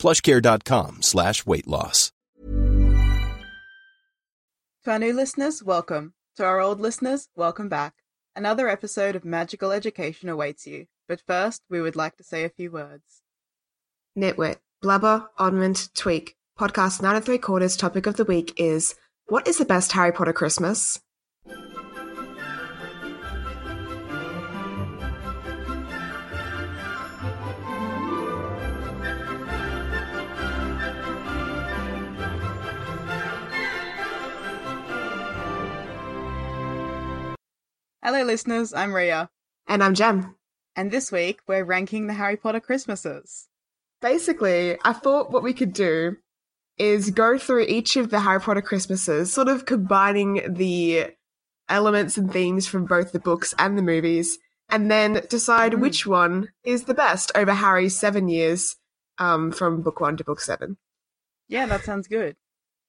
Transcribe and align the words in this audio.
plushcare.com 0.00 1.02
slash 1.02 1.46
weight 1.46 1.68
loss. 1.68 2.10
To 4.84 4.90
our 4.92 4.98
new 4.98 5.12
listeners, 5.12 5.62
welcome. 5.62 6.14
To 6.36 6.44
our 6.44 6.58
old 6.58 6.80
listeners, 6.80 7.28
welcome 7.36 7.68
back. 7.68 7.94
Another 8.34 8.68
episode 8.68 9.14
of 9.14 9.24
Magical 9.26 9.72
Education 9.72 10.28
awaits 10.30 10.66
you. 10.66 10.86
But 11.06 11.20
first, 11.26 11.62
we 11.68 11.82
would 11.82 11.96
like 11.96 12.16
to 12.16 12.24
say 12.24 12.44
a 12.44 12.48
few 12.48 12.70
words. 12.70 13.22
Nitwit, 14.16 14.56
blubber, 14.80 15.28
oddment, 15.38 15.90
tweak. 15.94 16.36
Podcast 16.58 17.02
nine 17.02 17.16
and 17.16 17.24
three 17.24 17.38
quarters 17.38 17.76
topic 17.76 18.06
of 18.06 18.16
the 18.16 18.24
week 18.24 18.54
is 18.56 18.94
What 19.26 19.46
is 19.46 19.58
the 19.58 19.64
best 19.64 19.92
Harry 19.92 20.12
Potter 20.12 20.32
Christmas? 20.32 21.00
Hello, 38.02 38.22
listeners, 38.22 38.72
I'm 38.72 38.94
Ria. 38.94 39.30
And 39.68 39.82
I'm 39.84 39.94
Jem. 39.94 40.34
And 40.76 40.90
this 40.90 41.12
week, 41.12 41.40
we're 41.46 41.64
ranking 41.64 42.06
the 42.06 42.14
Harry 42.14 42.36
Potter 42.36 42.60
Christmases. 42.60 43.48
Basically, 44.00 44.78
I 44.84 44.92
thought 44.92 45.30
what 45.30 45.42
we 45.42 45.52
could 45.52 45.72
do 45.72 46.16
is 46.78 47.10
go 47.10 47.36
through 47.36 47.64
each 47.64 47.96
of 47.96 48.08
the 48.10 48.20
Harry 48.20 48.40
Potter 48.40 48.62
Christmases, 48.62 49.32
sort 49.32 49.48
of 49.48 49.66
combining 49.66 50.54
the 50.54 51.08
elements 51.68 52.16
and 52.16 52.32
themes 52.32 52.66
from 52.66 52.86
both 52.86 53.12
the 53.12 53.18
books 53.18 53.54
and 53.58 53.76
the 53.76 53.82
movies, 53.82 54.38
and 54.70 54.90
then 54.90 55.22
decide 55.28 55.72
Mm. 55.72 55.80
which 55.80 56.06
one 56.06 56.48
is 56.64 56.84
the 56.84 56.94
best 56.94 57.30
over 57.34 57.52
Harry's 57.52 57.98
seven 57.98 58.28
years 58.28 58.76
um, 59.18 59.52
from 59.52 59.82
book 59.82 60.00
one 60.00 60.16
to 60.16 60.24
book 60.24 60.40
seven. 60.40 60.78
Yeah, 61.48 61.66
that 61.66 61.84
sounds 61.84 62.08
good. 62.08 62.36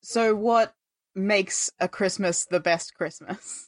So, 0.02 0.34
what 0.36 0.74
makes 1.14 1.70
a 1.80 1.90
Christmas 1.90 2.46
the 2.46 2.62
best 2.62 2.96
Christmas? 2.96 3.68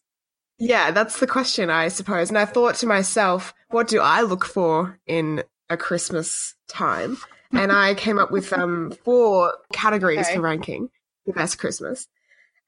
Yeah, 0.59 0.91
that's 0.91 1.19
the 1.19 1.27
question, 1.27 1.69
I 1.69 1.87
suppose. 1.87 2.29
And 2.29 2.37
I 2.37 2.45
thought 2.45 2.75
to 2.75 2.87
myself, 2.87 3.53
what 3.69 3.87
do 3.87 3.99
I 3.99 4.21
look 4.21 4.45
for 4.45 4.99
in 5.07 5.43
a 5.69 5.77
Christmas 5.77 6.55
time? 6.67 7.17
And 7.51 7.71
I 7.71 7.93
came 7.95 8.19
up 8.19 8.31
with 8.31 8.53
um, 8.53 8.93
four 9.03 9.53
categories 9.73 10.19
Okay. 10.27 10.35
for 10.35 10.41
ranking 10.41 10.89
the 11.25 11.33
best 11.33 11.57
Christmas. 11.57 12.07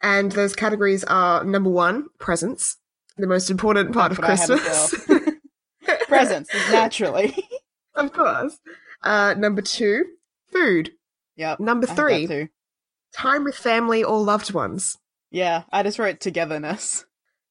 And 0.01 0.31
those 0.31 0.55
categories 0.55 1.03
are 1.05 1.43
number 1.43 1.69
one, 1.69 2.07
presents, 2.19 2.77
the 3.17 3.27
most 3.27 3.49
important 3.49 3.93
part 3.93 4.11
That's 4.15 4.49
of 4.49 4.59
Christmas. 4.59 5.07
Presents, 6.07 6.49
naturally. 6.71 7.35
of 7.95 8.11
course. 8.13 8.57
Uh, 9.03 9.35
number 9.37 9.61
two, 9.61 10.05
food. 10.51 10.91
yep. 11.35 11.59
Number 11.59 11.87
I 11.87 11.89
had 11.89 11.97
that 11.97 12.01
three, 12.27 12.49
time 13.13 13.43
with 13.43 13.55
family 13.55 14.03
or 14.03 14.19
loved 14.21 14.53
ones. 14.53 14.97
Yeah, 15.31 15.63
I 15.71 15.83
just 15.83 15.99
wrote 15.99 16.19
togetherness. 16.19 17.05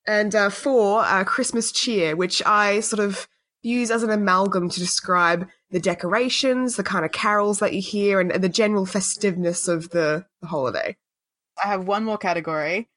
And 0.07 0.35
uh, 0.35 0.51
four, 0.51 1.01
uh, 1.01 1.25
Christmas 1.25 1.73
cheer, 1.73 2.15
which 2.15 2.43
I 2.45 2.81
sort 2.81 3.01
of 3.01 3.27
use 3.63 3.91
as 3.91 4.03
an 4.03 4.11
amalgam 4.11 4.69
to 4.69 4.81
describe 4.81 5.49
the 5.71 5.81
decorations, 5.81 6.77
the 6.77 6.83
kind 6.83 7.05
of 7.05 7.13
carols 7.13 7.61
that 7.61 7.73
you 7.73 7.81
hear, 7.81 8.21
and, 8.21 8.31
and 8.31 8.45
the 8.45 8.49
general 8.49 8.85
festiveness 8.85 9.67
of 9.67 9.91
the, 9.91 10.27
the 10.43 10.49
holiday. 10.49 10.97
I 11.63 11.69
have 11.69 11.87
one 11.87 12.05
more 12.05 12.19
category. 12.19 12.91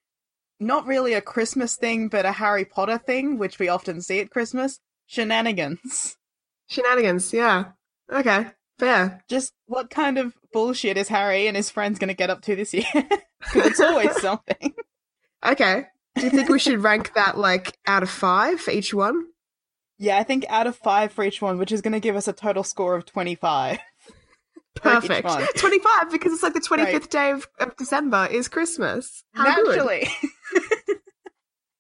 Not 0.60 0.86
really 0.86 1.14
a 1.14 1.22
Christmas 1.22 1.76
thing, 1.76 2.10
but 2.10 2.26
a 2.26 2.32
Harry 2.34 2.66
Potter 2.66 2.98
thing, 2.98 3.38
which 3.38 3.60
we 3.60 3.70
often 3.70 4.02
see 4.02 4.20
at 4.20 4.32
Christmas 4.32 4.80
shenanigans. 5.06 6.18
Shenanigans, 6.68 7.32
yeah. 7.32 7.72
Okay, 8.12 8.48
fair. 8.80 9.24
Just 9.30 9.54
what 9.68 9.90
kind 9.90 10.18
of 10.18 10.36
bullshit 10.52 10.98
is 10.98 11.08
Harry 11.08 11.48
and 11.48 11.56
his 11.56 11.70
friends 11.70 12.00
going 12.00 12.10
to 12.10 12.14
get 12.14 12.30
up 12.30 12.42
to 12.42 12.56
this 12.56 12.74
year? 12.74 12.86
it's 13.56 13.80
always 13.80 14.20
something. 14.20 14.74
Okay. 15.46 15.86
Do 16.18 16.26
you 16.26 16.30
think 16.30 16.50
we 16.50 16.60
should 16.60 16.84
rank 16.84 17.14
that 17.16 17.38
like 17.38 17.78
out 17.86 18.04
of 18.04 18.10
five 18.10 18.60
for 18.60 18.72
each 18.72 18.94
one? 18.94 19.26
Yeah, 19.98 20.18
I 20.18 20.24
think 20.24 20.46
out 20.50 20.68
of 20.68 20.76
five 20.76 21.12
for 21.12 21.24
each 21.24 21.42
one, 21.42 21.58
which 21.58 21.72
is 21.72 21.82
going 21.82 21.94
to 21.94 22.00
give 22.00 22.16
us 22.16 22.28
a 22.28 22.34
total 22.34 22.64
score 22.64 22.96
of 22.96 23.06
25. 23.06 23.80
Perfect. 24.76 25.28
25, 25.58 26.12
because 26.12 26.34
it's 26.34 26.44
like 26.44 26.54
the 26.54 26.60
25th 26.60 26.94
Right. 26.94 27.10
day 27.10 27.32
of, 27.32 27.48
of 27.60 27.76
December 27.78 28.28
is 28.30 28.48
Christmas. 28.48 29.24
How. 29.34 29.44
Naturally. 29.46 30.08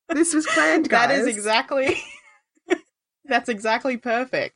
This 0.09 0.33
was 0.33 0.47
planned, 0.47 0.89
guys. 0.89 1.09
that 1.09 1.19
is 1.19 1.27
exactly. 1.27 1.97
That's 3.25 3.49
exactly 3.49 3.97
perfect. 3.97 4.55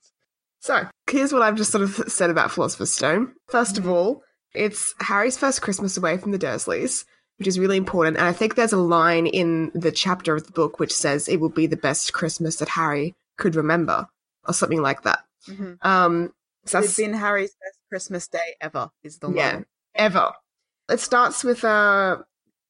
So, 0.62 0.88
here's 1.10 1.34
what 1.34 1.42
I've 1.42 1.58
just 1.58 1.72
sort 1.72 1.84
of 1.84 1.94
said 2.08 2.30
about 2.30 2.52
Philosopher's 2.52 2.94
Stone. 2.94 3.34
First 3.50 3.78
of 3.78 3.88
all, 3.88 4.24
it's 4.54 4.96
Harry's 5.02 5.38
first 5.38 5.62
Christmas 5.62 5.98
away 5.98 6.18
from 6.18 6.32
the 6.32 6.40
Dursleys, 6.40 7.04
which 7.42 7.48
is 7.48 7.58
really 7.58 7.78
important. 7.78 8.18
And 8.18 8.28
I 8.28 8.34
think 8.34 8.54
there's 8.54 8.72
a 8.72 8.78
line 8.78 9.26
in 9.26 9.72
the 9.74 9.92
chapter 9.92 10.36
of 10.36 10.46
the 10.46 10.52
book 10.52 10.80
which 10.80 10.94
says 10.94 11.28
it 11.28 11.40
will 11.40 11.50
be 11.50 11.66
the 11.66 11.76
best 11.76 12.14
Christmas 12.14 12.58
that 12.58 12.70
Harry 12.70 13.16
could 13.40 13.56
remember, 13.56 14.06
or 14.48 14.54
something 14.54 14.80
like 14.80 15.02
that. 15.02 15.26
Mhm. 15.48 15.84
Um, 15.84 16.34
so 16.66 16.78
It's 16.78 16.96
been 16.96 17.16
Harry's 17.16 17.56
best 17.56 17.80
Christmas 17.90 18.28
day 18.28 18.54
ever, 18.62 18.92
is 19.04 19.18
the 19.18 19.30
line 19.30 19.36
yeah, 19.36 19.60
ever. 19.96 20.34
It 20.88 21.00
starts 21.00 21.44
with 21.44 21.64
uh, 21.66 22.18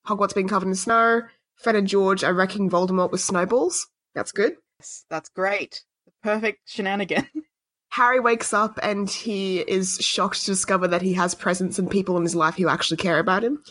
Hogwarts 0.08 0.34
being 0.34 0.48
covered 0.48 0.70
in 0.70 0.76
snow. 0.76 1.24
Fred 1.58 1.76
and 1.76 1.86
George 1.86 2.24
are 2.24 2.34
wrecking 2.34 2.70
Voldemort 2.70 3.12
with 3.12 3.20
snowballs. 3.20 3.88
That's 4.16 4.32
good. 4.32 4.56
Yes, 4.80 5.04
that's 5.10 5.28
great. 5.28 5.84
The 6.06 6.14
perfect 6.24 6.60
shenanigan. 6.70 7.28
Harry 7.90 8.22
wakes 8.22 8.54
up 8.54 8.80
and 8.82 9.10
he 9.10 9.60
is 9.60 9.98
shocked 10.00 10.40
to 10.40 10.46
discover 10.46 10.88
that 10.88 11.02
he 11.02 11.12
has 11.16 11.36
presents 11.36 11.78
and 11.78 11.92
people 11.92 12.16
in 12.16 12.24
his 12.24 12.36
life 12.36 12.56
who 12.56 12.70
actually 12.70 12.96
care 12.96 13.20
about 13.20 13.44
him. 13.44 13.62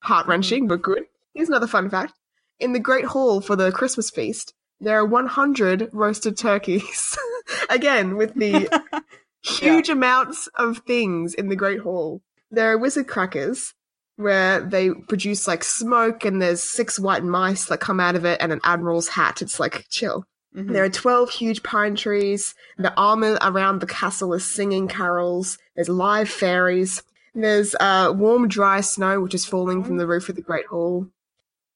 Heart 0.00 0.26
wrenching, 0.26 0.66
but 0.68 0.82
good. 0.82 1.04
Here's 1.34 1.48
another 1.48 1.66
fun 1.66 1.90
fact. 1.90 2.14
In 2.58 2.72
the 2.72 2.78
Great 2.78 3.06
Hall 3.06 3.40
for 3.40 3.56
the 3.56 3.72
Christmas 3.72 4.10
feast, 4.10 4.54
there 4.80 4.98
are 4.98 5.04
100 5.04 5.90
roasted 5.92 6.36
turkeys. 6.36 7.16
Again, 7.70 8.16
with 8.16 8.34
the 8.34 8.68
huge 9.42 9.88
amounts 9.88 10.48
of 10.56 10.78
things 10.78 11.34
in 11.34 11.48
the 11.48 11.56
Great 11.56 11.80
Hall. 11.80 12.22
There 12.50 12.72
are 12.72 12.78
wizard 12.78 13.06
crackers 13.08 13.74
where 14.16 14.60
they 14.60 14.90
produce 14.90 15.48
like 15.48 15.64
smoke 15.64 16.24
and 16.24 16.42
there's 16.42 16.62
six 16.62 16.98
white 16.98 17.24
mice 17.24 17.66
that 17.66 17.80
come 17.80 18.00
out 18.00 18.16
of 18.16 18.24
it 18.24 18.38
and 18.40 18.52
an 18.52 18.60
admiral's 18.64 19.08
hat. 19.08 19.40
It's 19.40 19.58
like 19.58 19.86
chill. 19.88 20.26
Mhm. 20.54 20.72
There 20.72 20.84
are 20.84 20.90
12 20.90 21.30
huge 21.30 21.62
pine 21.62 21.94
trees. 21.94 22.54
The 22.76 22.92
armor 22.94 23.38
around 23.40 23.80
the 23.80 23.86
castle 23.86 24.34
is 24.34 24.44
singing 24.44 24.88
carols. 24.88 25.58
There's 25.74 25.88
live 25.88 26.28
fairies. 26.28 27.02
There's 27.34 27.74
uh, 27.78 28.12
warm, 28.16 28.48
dry 28.48 28.80
snow, 28.80 29.20
which 29.20 29.34
is 29.34 29.44
falling 29.44 29.84
from 29.84 29.96
the 29.98 30.06
roof 30.06 30.28
of 30.28 30.36
the 30.36 30.42
Great 30.42 30.66
Hall. 30.66 31.06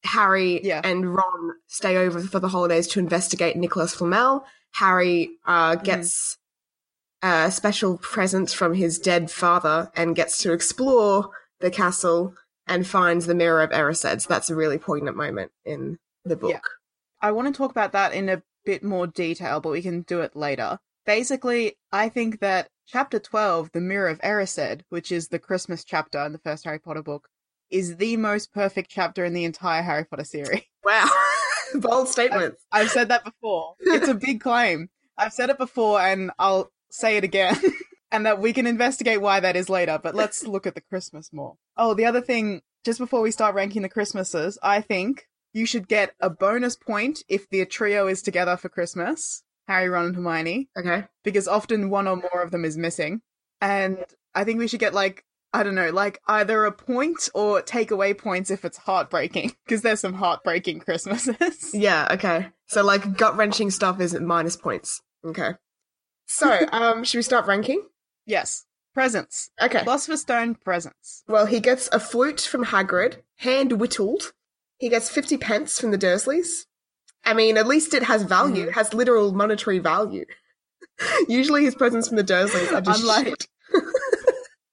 Harry 0.04 0.60
Yeah. 0.62 0.82
and 0.84 1.14
Ron 1.14 1.52
stay 1.66 1.96
over 1.96 2.20
for 2.20 2.38
the 2.38 2.48
holidays 2.48 2.86
to 2.88 3.00
investigate 3.00 3.56
Nicholas 3.56 3.94
Flamel. 3.94 4.44
Harry 4.72 5.30
uh, 5.46 5.76
gets 5.76 6.36
a 7.22 7.50
special 7.50 7.96
present 7.98 8.50
from 8.50 8.74
his 8.74 8.98
dead 8.98 9.30
father 9.30 9.90
and 9.96 10.14
gets 10.16 10.38
to 10.42 10.52
explore 10.52 11.30
the 11.60 11.70
castle 11.70 12.34
and 12.66 12.86
finds 12.86 13.26
the 13.26 13.34
Mirror 13.34 13.62
of 13.62 13.70
Erised. 13.70 14.20
So 14.22 14.28
that's 14.28 14.50
a 14.50 14.54
really 14.54 14.78
poignant 14.78 15.16
moment 15.16 15.52
in 15.64 15.98
the 16.24 16.36
book. 16.36 16.50
Yeah. 16.50 16.60
I 17.22 17.32
want 17.32 17.48
to 17.48 17.56
talk 17.56 17.70
about 17.70 17.92
that 17.92 18.12
in 18.12 18.28
a 18.28 18.42
bit 18.66 18.82
more 18.82 19.06
detail, 19.06 19.60
but 19.60 19.70
we 19.72 19.80
can 19.80 20.02
do 20.02 20.20
it 20.20 20.36
later. 20.36 20.80
Basically, 21.06 21.76
I 21.92 22.08
think 22.08 22.40
that 22.40 22.68
chapter 22.86 23.18
12, 23.18 23.70
The 23.72 23.80
Mirror 23.80 24.08
of 24.08 24.20
Erised, 24.20 24.82
which 24.88 25.12
is 25.12 25.28
the 25.28 25.38
Christmas 25.38 25.84
chapter 25.84 26.24
in 26.24 26.32
the 26.32 26.38
first 26.38 26.64
Harry 26.64 26.78
Potter 26.78 27.02
book, 27.02 27.28
is 27.70 27.96
the 27.96 28.16
most 28.16 28.52
perfect 28.52 28.90
chapter 28.90 29.24
in 29.24 29.34
the 29.34 29.44
entire 29.44 29.82
Harry 29.82 30.04
Potter 30.04 30.24
series. 30.24 30.62
Wow. 30.84 31.08
Bold 31.76 32.08
statements. 32.08 32.62
I've 32.70 32.90
said 32.90 33.08
that 33.08 33.24
before. 33.24 33.74
It's 33.80 34.06
a 34.06 34.14
big 34.14 34.42
claim. 34.42 34.90
I've 35.16 35.32
said 35.32 35.48
it 35.48 35.56
before 35.56 35.98
and 35.98 36.30
I'll 36.38 36.70
say 36.90 37.16
it 37.16 37.24
again. 37.24 37.58
and 38.12 38.26
that 38.26 38.38
we 38.38 38.52
can 38.52 38.66
investigate 38.66 39.22
why 39.22 39.40
that 39.40 39.56
is 39.56 39.70
later, 39.70 39.98
but 40.00 40.14
let's 40.14 40.46
look 40.46 40.66
at 40.66 40.74
the 40.74 40.82
Christmas 40.82 41.32
more. 41.32 41.56
Oh, 41.78 41.94
the 41.94 42.04
other 42.04 42.20
thing, 42.20 42.60
just 42.84 42.98
before 42.98 43.22
we 43.22 43.30
start 43.30 43.54
ranking 43.54 43.80
the 43.80 43.88
Christmases, 43.88 44.58
I 44.62 44.82
think 44.82 45.26
you 45.54 45.64
should 45.64 45.88
get 45.88 46.14
a 46.20 46.28
bonus 46.28 46.76
point 46.76 47.22
if 47.28 47.48
the 47.48 47.64
trio 47.64 48.06
is 48.06 48.20
together 48.20 48.58
for 48.58 48.68
Christmas. 48.68 49.42
Harry, 49.66 49.88
Ron, 49.88 50.06
and 50.06 50.16
Hermione, 50.16 50.68
Okay. 50.76 51.04
because 51.22 51.48
often 51.48 51.90
one 51.90 52.06
or 52.06 52.16
more 52.16 52.42
of 52.42 52.50
them 52.50 52.64
is 52.64 52.76
missing. 52.76 53.22
And 53.60 53.98
I 54.34 54.44
think 54.44 54.58
we 54.58 54.68
should 54.68 54.80
get 54.80 54.94
like 54.94 55.24
I 55.52 55.62
don't 55.62 55.76
know, 55.76 55.90
like 55.90 56.20
either 56.26 56.64
a 56.64 56.72
point 56.72 57.28
or 57.32 57.62
take 57.62 57.92
away 57.92 58.12
points 58.12 58.50
if 58.50 58.64
it's 58.64 58.76
heartbreaking, 58.76 59.52
because 59.64 59.82
there's 59.82 60.00
some 60.00 60.14
heartbreaking 60.14 60.80
Christmases. 60.80 61.70
Yeah, 61.74 62.08
okay. 62.10 62.48
So 62.66 62.82
like 62.82 63.16
gut 63.16 63.36
wrenching 63.36 63.70
stuff 63.70 64.00
is 64.00 64.18
minus 64.18 64.56
points. 64.56 65.00
Okay. 65.24 65.52
So, 66.26 66.66
um, 66.72 67.04
should 67.04 67.18
we 67.18 67.22
start 67.22 67.46
ranking? 67.46 67.82
yes. 68.26 68.64
Presents. 68.94 69.50
Okay. 69.60 69.82
Philosopher's 69.82 70.20
Stone 70.20 70.54
presents. 70.54 71.24
Well, 71.26 71.46
he 71.46 71.58
gets 71.58 71.88
a 71.90 71.98
flute 71.98 72.40
from 72.40 72.66
Hagrid, 72.66 73.22
hand 73.38 73.72
whittled. 73.72 74.32
He 74.78 74.88
gets 74.88 75.10
50 75.10 75.36
pence 75.36 75.80
from 75.80 75.90
the 75.90 75.98
Dursleys. 75.98 76.66
I 77.24 77.34
mean, 77.34 77.56
at 77.56 77.66
least 77.66 77.94
it 77.94 78.02
has 78.02 78.22
value, 78.22 78.68
it 78.68 78.74
has 78.74 78.92
literal 78.94 79.32
monetary 79.32 79.78
value. 79.78 80.24
Usually 81.28 81.64
his 81.64 81.74
presents 81.74 82.08
from 82.08 82.16
the 82.16 82.24
Dursleys 82.24 82.72
are 82.72 82.80
just 82.80 83.00
Unlike- 83.02 83.26
shit. 83.26 83.46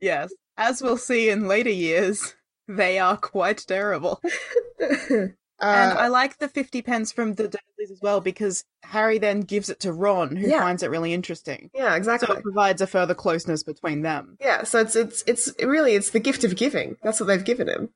Yes. 0.01 0.33
As 0.57 0.81
we'll 0.81 0.97
see 0.97 1.29
in 1.29 1.47
later 1.47 1.69
years, 1.69 2.33
they 2.67 2.97
are 2.97 3.17
quite 3.17 3.63
terrible. 3.67 4.19
and 5.09 5.33
Uh, 5.59 5.95
I 5.99 6.07
like 6.07 6.39
the 6.39 6.47
50 6.47 6.81
pence 6.81 7.11
from 7.11 7.35
the 7.35 7.43
Dursleys 7.43 7.91
as 7.91 7.99
well 8.01 8.19
because 8.19 8.63
Harry 8.81 9.19
then 9.19 9.41
gives 9.41 9.69
it 9.69 9.79
to 9.81 9.93
Ron, 9.93 10.35
who 10.35 10.47
Yeah. 10.49 10.59
finds 10.59 10.81
it 10.81 10.89
really 10.89 11.13
interesting. 11.13 11.69
yeah, 11.75 11.95
exactly. 11.95 12.25
So 12.27 12.33
it 12.33 12.41
provides 12.41 12.81
a 12.81 12.87
further 12.87 13.13
closeness 13.13 13.61
between 13.63 14.01
them. 14.01 14.37
Yeah, 14.41 14.63
so 14.63 14.79
it's 14.79 14.95
it's 14.95 15.23
it's 15.27 15.51
really 15.63 15.93
it's 15.93 16.09
the 16.09 16.19
gift 16.19 16.43
of 16.43 16.55
giving. 16.55 16.97
That's 17.03 17.19
what 17.19 17.27
they've 17.27 17.45
given 17.45 17.69
him. 17.69 17.89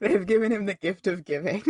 They've 0.00 0.24
given 0.26 0.52
him 0.52 0.64
the 0.66 0.74
gift 0.80 1.06
of 1.06 1.24
giving. 1.24 1.62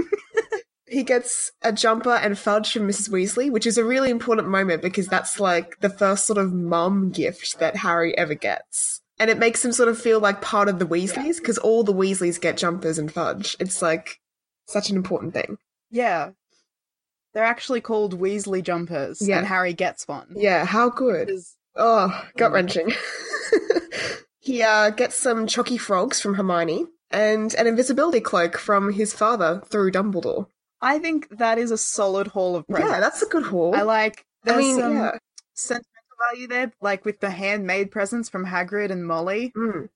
He 0.91 1.03
gets 1.03 1.51
a 1.63 1.73
jumper 1.73 2.15
and 2.15 2.39
fudge 2.39 2.73
from 2.73 2.89
Mrs. 2.89 3.09
Weasley, 3.11 3.51
which 3.51 3.67
is 3.67 3.79
a 3.79 3.85
really 3.85 4.11
important 4.11 4.49
moment 4.49 4.83
because 4.83 5.07
that's 5.07 5.39
like 5.41 5.79
the 5.81 5.91
first 5.91 6.27
sort 6.27 6.39
of 6.39 6.53
mum 6.53 7.11
gift 7.11 7.59
that 7.59 7.77
Harry 7.77 8.17
ever 8.17 8.35
gets. 8.35 9.01
And 9.21 9.31
it 9.31 9.39
makes 9.39 9.65
him 9.65 9.73
sort 9.73 9.89
of 9.89 10.01
feel 10.01 10.21
like 10.21 10.41
part 10.41 10.69
of 10.69 10.79
the 10.79 10.87
Weasleys 10.87 11.39
because 11.39 11.59
all 11.59 11.83
the 11.83 11.93
Weasleys 11.93 12.41
get 12.41 12.57
jumpers 12.57 12.99
and 12.99 13.11
fudge. 13.13 13.57
It's 13.59 13.83
like 13.83 14.21
such 14.67 14.91
an 14.91 14.97
important 14.97 15.35
thing. 15.35 15.59
yeah. 15.91 16.31
They're 17.35 17.45
actually 17.45 17.83
called 17.83 18.19
Weasley 18.19 18.63
jumpers, 18.63 19.21
Yeah. 19.21 19.39
and 19.39 19.47
Harry 19.47 19.75
gets 19.75 20.09
one. 20.09 20.29
Yeah, 20.35 20.65
how 20.65 20.89
good. 20.89 21.27
Because- 21.27 21.55
Oh, 21.77 22.25
gut 22.37 22.51
wrenching. 22.51 22.91
he 24.41 24.63
uh, 24.63 24.91
gets 24.91 25.17
some 25.17 25.47
chalky 25.47 25.79
frogs 25.79 26.21
from 26.21 26.35
Hermione 26.35 26.87
and 27.11 27.55
an 27.55 27.67
invisibility 27.67 28.21
cloak 28.21 28.57
from 28.59 28.93
his 28.93 29.13
father 29.13 29.63
through 29.71 29.93
Dumbledore. 29.93 30.47
I 30.81 30.99
think 30.99 31.39
that 31.39 31.59
is 31.59 31.71
a 31.71 31.79
solid 31.79 32.29
haul 32.29 32.57
of 32.57 32.67
presents. 32.67 32.93
Yeah, 32.93 33.01
that's 33.01 33.23
a 33.23 33.27
good 33.27 33.45
haul. 33.45 33.75
I 33.75 33.83
like. 33.83 34.25
There's 34.45 34.57
I 34.57 34.61
mean, 34.61 34.77
some 34.79 34.97
yeah. 34.97 35.19
sentimental 35.55 35.93
value 36.31 36.47
there, 36.47 36.73
like 36.81 37.05
with 37.05 37.21
the 37.21 37.31
handmade 37.31 37.91
presents 37.91 38.29
from 38.29 38.47
Hagrid 38.47 38.91
and 38.91 39.07
Molly. 39.07 39.53
Mm. 39.57 39.89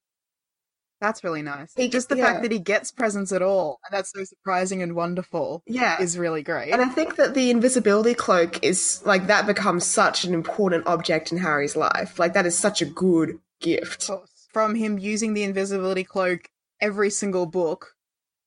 That's 1.00 1.24
really 1.24 1.42
nice. 1.42 1.72
He- 1.76 1.88
Just 1.88 2.08
the 2.08 2.16
yeah. 2.16 2.26
fact 2.26 2.42
that 2.42 2.52
he 2.52 2.60
gets 2.60 2.92
presents 2.92 3.32
at 3.32 3.42
all, 3.42 3.80
and 3.84 3.96
that's 3.96 4.12
so 4.12 4.22
surprising 4.22 4.82
and 4.82 4.94
wonderful, 4.94 5.62
Yeah. 5.66 6.00
is 6.00 6.16
really 6.16 6.42
great. 6.44 6.70
And 6.70 6.80
I 6.80 6.88
think 6.88 7.16
that 7.16 7.34
the 7.34 7.50
invisibility 7.50 8.14
cloak 8.14 8.62
is 8.62 9.02
like 9.04 9.26
that 9.26 9.46
becomes 9.46 9.84
such 9.84 10.24
an 10.24 10.32
important 10.32 10.86
object 10.86 11.32
in 11.32 11.38
Harry's 11.38 11.74
life. 11.74 12.18
Like 12.20 12.34
that 12.34 12.46
is 12.46 12.56
such 12.56 12.82
a 12.82 12.86
good 12.86 13.38
gift. 13.60 14.10
From 14.52 14.74
him 14.76 14.98
using 14.98 15.34
the 15.34 15.42
invisibility 15.42 16.04
cloak 16.04 16.48
every 16.80 17.10
single 17.10 17.46
book 17.46 17.94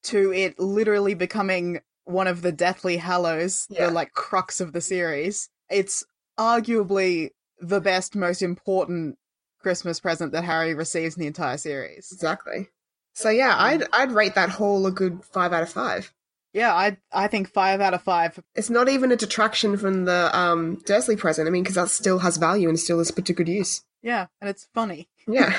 to 0.04 0.32
it 0.32 0.58
literally 0.60 1.14
becoming 1.14 1.82
one 2.06 2.28
of 2.28 2.42
the 2.42 2.52
Deathly 2.52 2.98
Hallows, 2.98 3.68
Yeah. 3.70 3.88
the 3.88 3.92
like 3.92 4.14
crux 4.14 4.62
of 4.62 4.74
the 4.74 4.82
series. 4.82 5.50
It's 5.70 6.04
arguably 6.40 7.32
the 7.60 7.82
best, 7.82 8.16
most 8.16 8.42
important 8.42 9.18
Christmas 9.60 10.00
present 10.00 10.32
that 10.34 10.44
Harry 10.44 10.74
receives 10.74 11.16
in 11.16 11.22
the 11.22 11.28
entire 11.28 11.58
series. 11.58 12.12
Exactly. 12.12 12.70
So 13.14 13.30
yeah, 13.30 13.56
I'd 13.58 13.84
I'd 13.94 14.12
rate 14.12 14.36
that 14.36 14.50
haul 14.50 14.86
a 14.86 14.92
good 14.92 15.24
five 15.32 15.54
out 15.54 15.64
of 15.64 15.70
five. 15.72 16.14
Yeah, 16.54 16.74
I 16.74 16.98
I 17.12 17.28
think 17.28 17.50
five 17.52 17.82
out 17.82 17.94
of 17.94 18.02
five. 18.04 18.40
It's 18.56 18.70
not 18.70 18.88
even 18.90 19.12
a 19.12 19.16
detraction 19.16 19.78
from 19.78 20.06
the 20.06 20.30
um, 20.38 20.82
Dursley 20.86 21.16
present. 21.16 21.48
I 21.48 21.52
mean, 21.52 21.64
because 21.64 21.76
that 21.76 21.90
still 21.90 22.20
has 22.20 22.38
value 22.38 22.70
and 22.70 22.80
still 22.80 23.00
is 23.00 23.12
put 23.12 23.26
to 23.26 23.34
good 23.34 23.50
use. 23.50 23.84
Yeah, 24.02 24.28
and 24.42 24.50
it's 24.50 24.68
funny. 24.74 25.10
Yeah. 25.28 25.58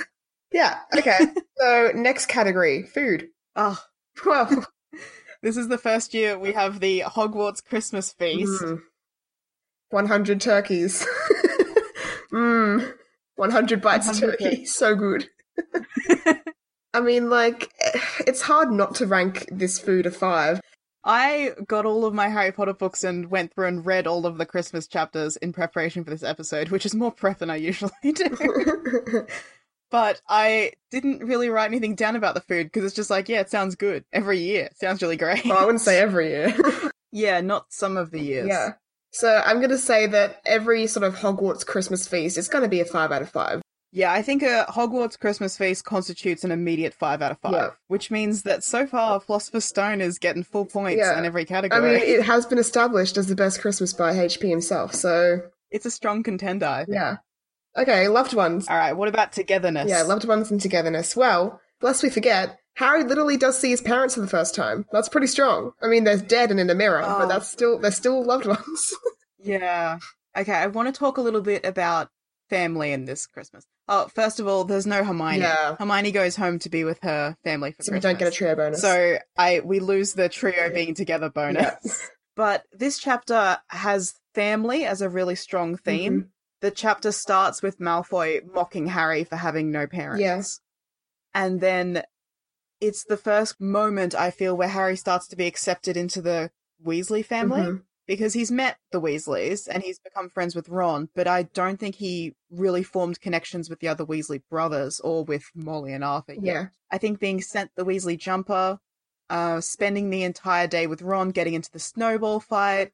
yeah. 0.52 0.78
Okay. 0.96 1.18
so 1.58 1.92
next 1.94 2.26
category, 2.26 2.84
food. 2.84 3.28
Oh, 3.56 3.82
Well, 4.26 4.66
this 5.42 5.56
is 5.56 5.68
the 5.68 5.78
first 5.78 6.14
year 6.14 6.38
we 6.38 6.52
have 6.52 6.80
the 6.80 7.00
Hogwarts 7.06 7.64
Christmas 7.64 8.12
feast. 8.12 8.62
mm, 8.62 8.82
100 9.90 10.40
turkeys. 10.40 11.06
mm, 12.32 12.94
100 13.36 13.82
bites 13.82 14.08
of 14.08 14.14
100 14.20 14.38
turkey. 14.38 14.64
So 14.66 14.94
good. 14.94 15.28
I 16.92 17.00
mean, 17.00 17.30
like, 17.30 17.70
it's 18.26 18.42
hard 18.42 18.72
not 18.72 18.96
to 18.96 19.06
rank 19.06 19.48
this 19.50 19.78
food 19.78 20.06
a 20.06 20.10
five. 20.10 20.60
I 21.04 21.52
got 21.66 21.86
all 21.86 22.04
of 22.04 22.12
my 22.12 22.28
Harry 22.28 22.52
Potter 22.52 22.74
books 22.74 23.04
and 23.04 23.30
went 23.30 23.54
through 23.54 23.68
and 23.68 23.86
read 23.86 24.06
all 24.06 24.26
of 24.26 24.36
the 24.36 24.44
Christmas 24.44 24.86
chapters 24.86 25.36
in 25.36 25.52
preparation 25.52 26.04
for 26.04 26.10
this 26.10 26.22
episode, 26.22 26.68
which 26.68 26.84
is 26.84 26.94
more 26.94 27.12
prep 27.12 27.38
than 27.38 27.48
I 27.48 27.56
usually 27.56 27.92
do. 28.02 29.26
But 29.90 30.20
I 30.28 30.72
didn't 30.90 31.24
really 31.24 31.48
write 31.48 31.66
anything 31.66 31.94
down 31.94 32.16
about 32.16 32.34
the 32.34 32.40
food 32.40 32.66
because 32.66 32.84
it's 32.84 32.94
just 32.94 33.10
like, 33.10 33.28
yeah, 33.28 33.40
it 33.40 33.50
sounds 33.50 33.74
good 33.74 34.04
every 34.12 34.38
year. 34.38 34.64
It 34.66 34.78
sounds 34.78 35.02
really 35.02 35.16
great. 35.24 35.44
well, 35.44 35.58
I 35.58 35.64
wouldn't 35.64 35.80
say 35.82 35.98
every 35.98 36.28
year. 36.28 36.54
yeah, 37.12 37.40
not 37.40 37.66
some 37.70 37.96
of 37.96 38.10
the 38.10 38.20
years. 38.20 38.48
Yeah. 38.48 38.70
So 39.12 39.42
I'm 39.44 39.56
going 39.58 39.70
to 39.70 39.78
say 39.78 40.06
that 40.06 40.40
every 40.46 40.86
sort 40.86 41.04
of 41.04 41.16
Hogwarts 41.16 41.66
Christmas 41.66 42.06
feast 42.06 42.38
is 42.38 42.48
going 42.48 42.62
to 42.62 42.68
be 42.68 42.80
a 42.80 42.84
five 42.84 43.10
out 43.10 43.22
of 43.22 43.28
five. 43.30 43.60
Yeah, 43.92 44.12
I 44.12 44.22
think 44.22 44.44
a 44.44 44.66
Hogwarts 44.68 45.18
Christmas 45.18 45.58
feast 45.58 45.84
constitutes 45.84 46.44
an 46.44 46.52
immediate 46.52 46.94
five 46.94 47.20
out 47.22 47.32
of 47.32 47.40
five, 47.40 47.52
Yeah. 47.54 47.70
which 47.88 48.08
means 48.12 48.42
that 48.44 48.62
so 48.62 48.86
far 48.86 49.18
Philosopher's 49.18 49.64
Stone 49.64 50.00
is 50.00 50.20
getting 50.20 50.44
full 50.44 50.64
points 50.64 50.98
Yeah. 51.00 51.18
in 51.18 51.24
every 51.24 51.44
category. 51.44 51.96
I 51.96 51.98
mean, 51.98 52.02
it 52.08 52.22
has 52.22 52.46
been 52.46 52.58
established 52.58 53.16
as 53.16 53.26
the 53.26 53.34
best 53.34 53.60
Christmas 53.60 53.92
by 53.92 54.12
HP 54.14 54.48
himself. 54.48 54.94
So 54.94 55.40
it's 55.72 55.86
a 55.86 55.90
strong 55.90 56.22
contender. 56.22 56.66
I 56.66 56.84
think. 56.84 56.94
yeah. 56.94 57.16
Okay, 57.76 58.08
loved 58.08 58.34
ones. 58.34 58.66
All 58.68 58.76
right, 58.76 58.92
what 58.92 59.08
about 59.08 59.32
togetherness? 59.32 59.88
Yeah, 59.88 60.02
loved 60.02 60.26
ones 60.26 60.50
and 60.50 60.60
togetherness. 60.60 61.14
Well, 61.16 61.60
lest 61.82 62.02
we 62.02 62.10
forget, 62.10 62.58
Harry 62.74 63.04
literally 63.04 63.36
does 63.36 63.58
see 63.58 63.70
his 63.70 63.80
parents 63.80 64.14
for 64.14 64.20
the 64.20 64.26
first 64.26 64.54
time. 64.54 64.86
That's 64.92 65.08
pretty 65.08 65.26
strong. 65.28 65.72
I 65.82 65.86
mean, 65.88 66.04
they're 66.04 66.16
dead 66.16 66.50
and 66.50 66.58
in 66.60 66.70
a 66.70 66.74
mirror, 66.74 67.02
Oh. 67.04 67.18
but 67.20 67.28
that's 67.28 67.48
still 67.48 67.78
they're 67.78 67.90
still 67.92 68.24
loved 68.24 68.46
ones. 68.46 68.94
Yeah. 69.42 69.98
Okay, 70.36 70.52
I 70.52 70.66
want 70.66 70.92
to 70.94 70.98
talk 70.98 71.16
a 71.16 71.22
little 71.22 71.40
bit 71.40 71.64
about 71.64 72.10
family 72.50 72.92
in 72.92 73.06
this 73.06 73.26
Christmas. 73.26 73.64
Oh, 73.88 74.06
first 74.14 74.38
of 74.38 74.46
all, 74.46 74.64
there's 74.64 74.86
no 74.86 75.02
Hermione. 75.02 75.38
Yeah. 75.38 75.76
Hermione 75.78 76.10
goes 76.12 76.36
home 76.36 76.58
to 76.58 76.68
be 76.68 76.84
with 76.84 76.98
her 77.02 77.38
family 77.42 77.72
for 77.72 77.82
so 77.82 77.92
we 77.92 78.00
don't 78.00 78.18
get 78.18 78.28
a 78.28 78.30
trio 78.30 78.54
bonus. 78.54 78.82
So 78.82 79.16
I 79.38 79.60
we 79.64 79.80
lose 79.80 80.12
the 80.12 80.28
trio 80.28 80.68
being 80.74 80.94
together 80.94 81.30
bonus. 81.30 82.06
But 82.36 82.64
this 82.72 82.98
chapter 82.98 83.58
has 83.68 84.14
family 84.34 84.84
as 84.84 85.00
a 85.02 85.08
really 85.08 85.34
strong 85.36 85.76
theme. 85.78 86.12
Mm-hmm. 86.12 86.28
The 86.60 86.70
chapter 86.70 87.10
starts 87.12 87.62
with 87.62 87.78
Malfoy 87.78 88.40
mocking 88.52 88.88
Harry 88.88 89.24
for 89.24 89.36
having 89.36 89.70
no 89.70 89.86
parents. 89.86 90.20
Yes. 90.20 90.60
And 91.34 91.60
then 91.60 92.02
it's 92.80 93.04
the 93.04 93.16
first 93.16 93.60
moment 93.60 94.14
I 94.14 94.30
feel 94.30 94.56
where 94.56 94.68
Harry 94.68 94.96
starts 94.96 95.26
to 95.28 95.36
be 95.36 95.46
accepted 95.46 95.96
into 95.96 96.20
the 96.20 96.50
Weasley 96.84 97.24
family 97.24 97.60
Mhm. 97.60 97.82
because 98.06 98.32
he's 98.32 98.50
met 98.50 98.78
the 98.90 99.00
Weasleys 99.00 99.68
and 99.70 99.82
he's 99.82 99.98
become 99.98 100.28
friends 100.28 100.54
with 100.54 100.68
Ron, 100.68 101.08
but 101.14 101.26
I 101.28 101.44
don't 101.44 101.78
think 101.78 101.96
he 101.96 102.34
really 102.50 102.82
formed 102.82 103.20
connections 103.20 103.68
with 103.70 103.80
the 103.80 103.88
other 103.88 104.04
Weasley 104.04 104.42
brothers 104.50 104.98
or 105.00 105.24
with 105.24 105.44
Molly 105.54 105.92
and 105.92 106.02
Arthur. 106.04 106.34
yet. 106.34 106.42
Yeah. 106.44 106.66
I 106.90 106.98
think 106.98 107.20
being 107.20 107.40
sent 107.40 107.70
the 107.76 107.84
Weasley 107.84 108.18
jumper, 108.18 108.80
uh, 109.28 109.60
spending 109.60 110.10
the 110.10 110.24
entire 110.24 110.66
day 110.66 110.86
with 110.86 111.02
Ron, 111.02 111.30
getting 111.30 111.54
into 111.54 111.70
the 111.70 111.78
snowball 111.78 112.40
fight, 112.40 112.92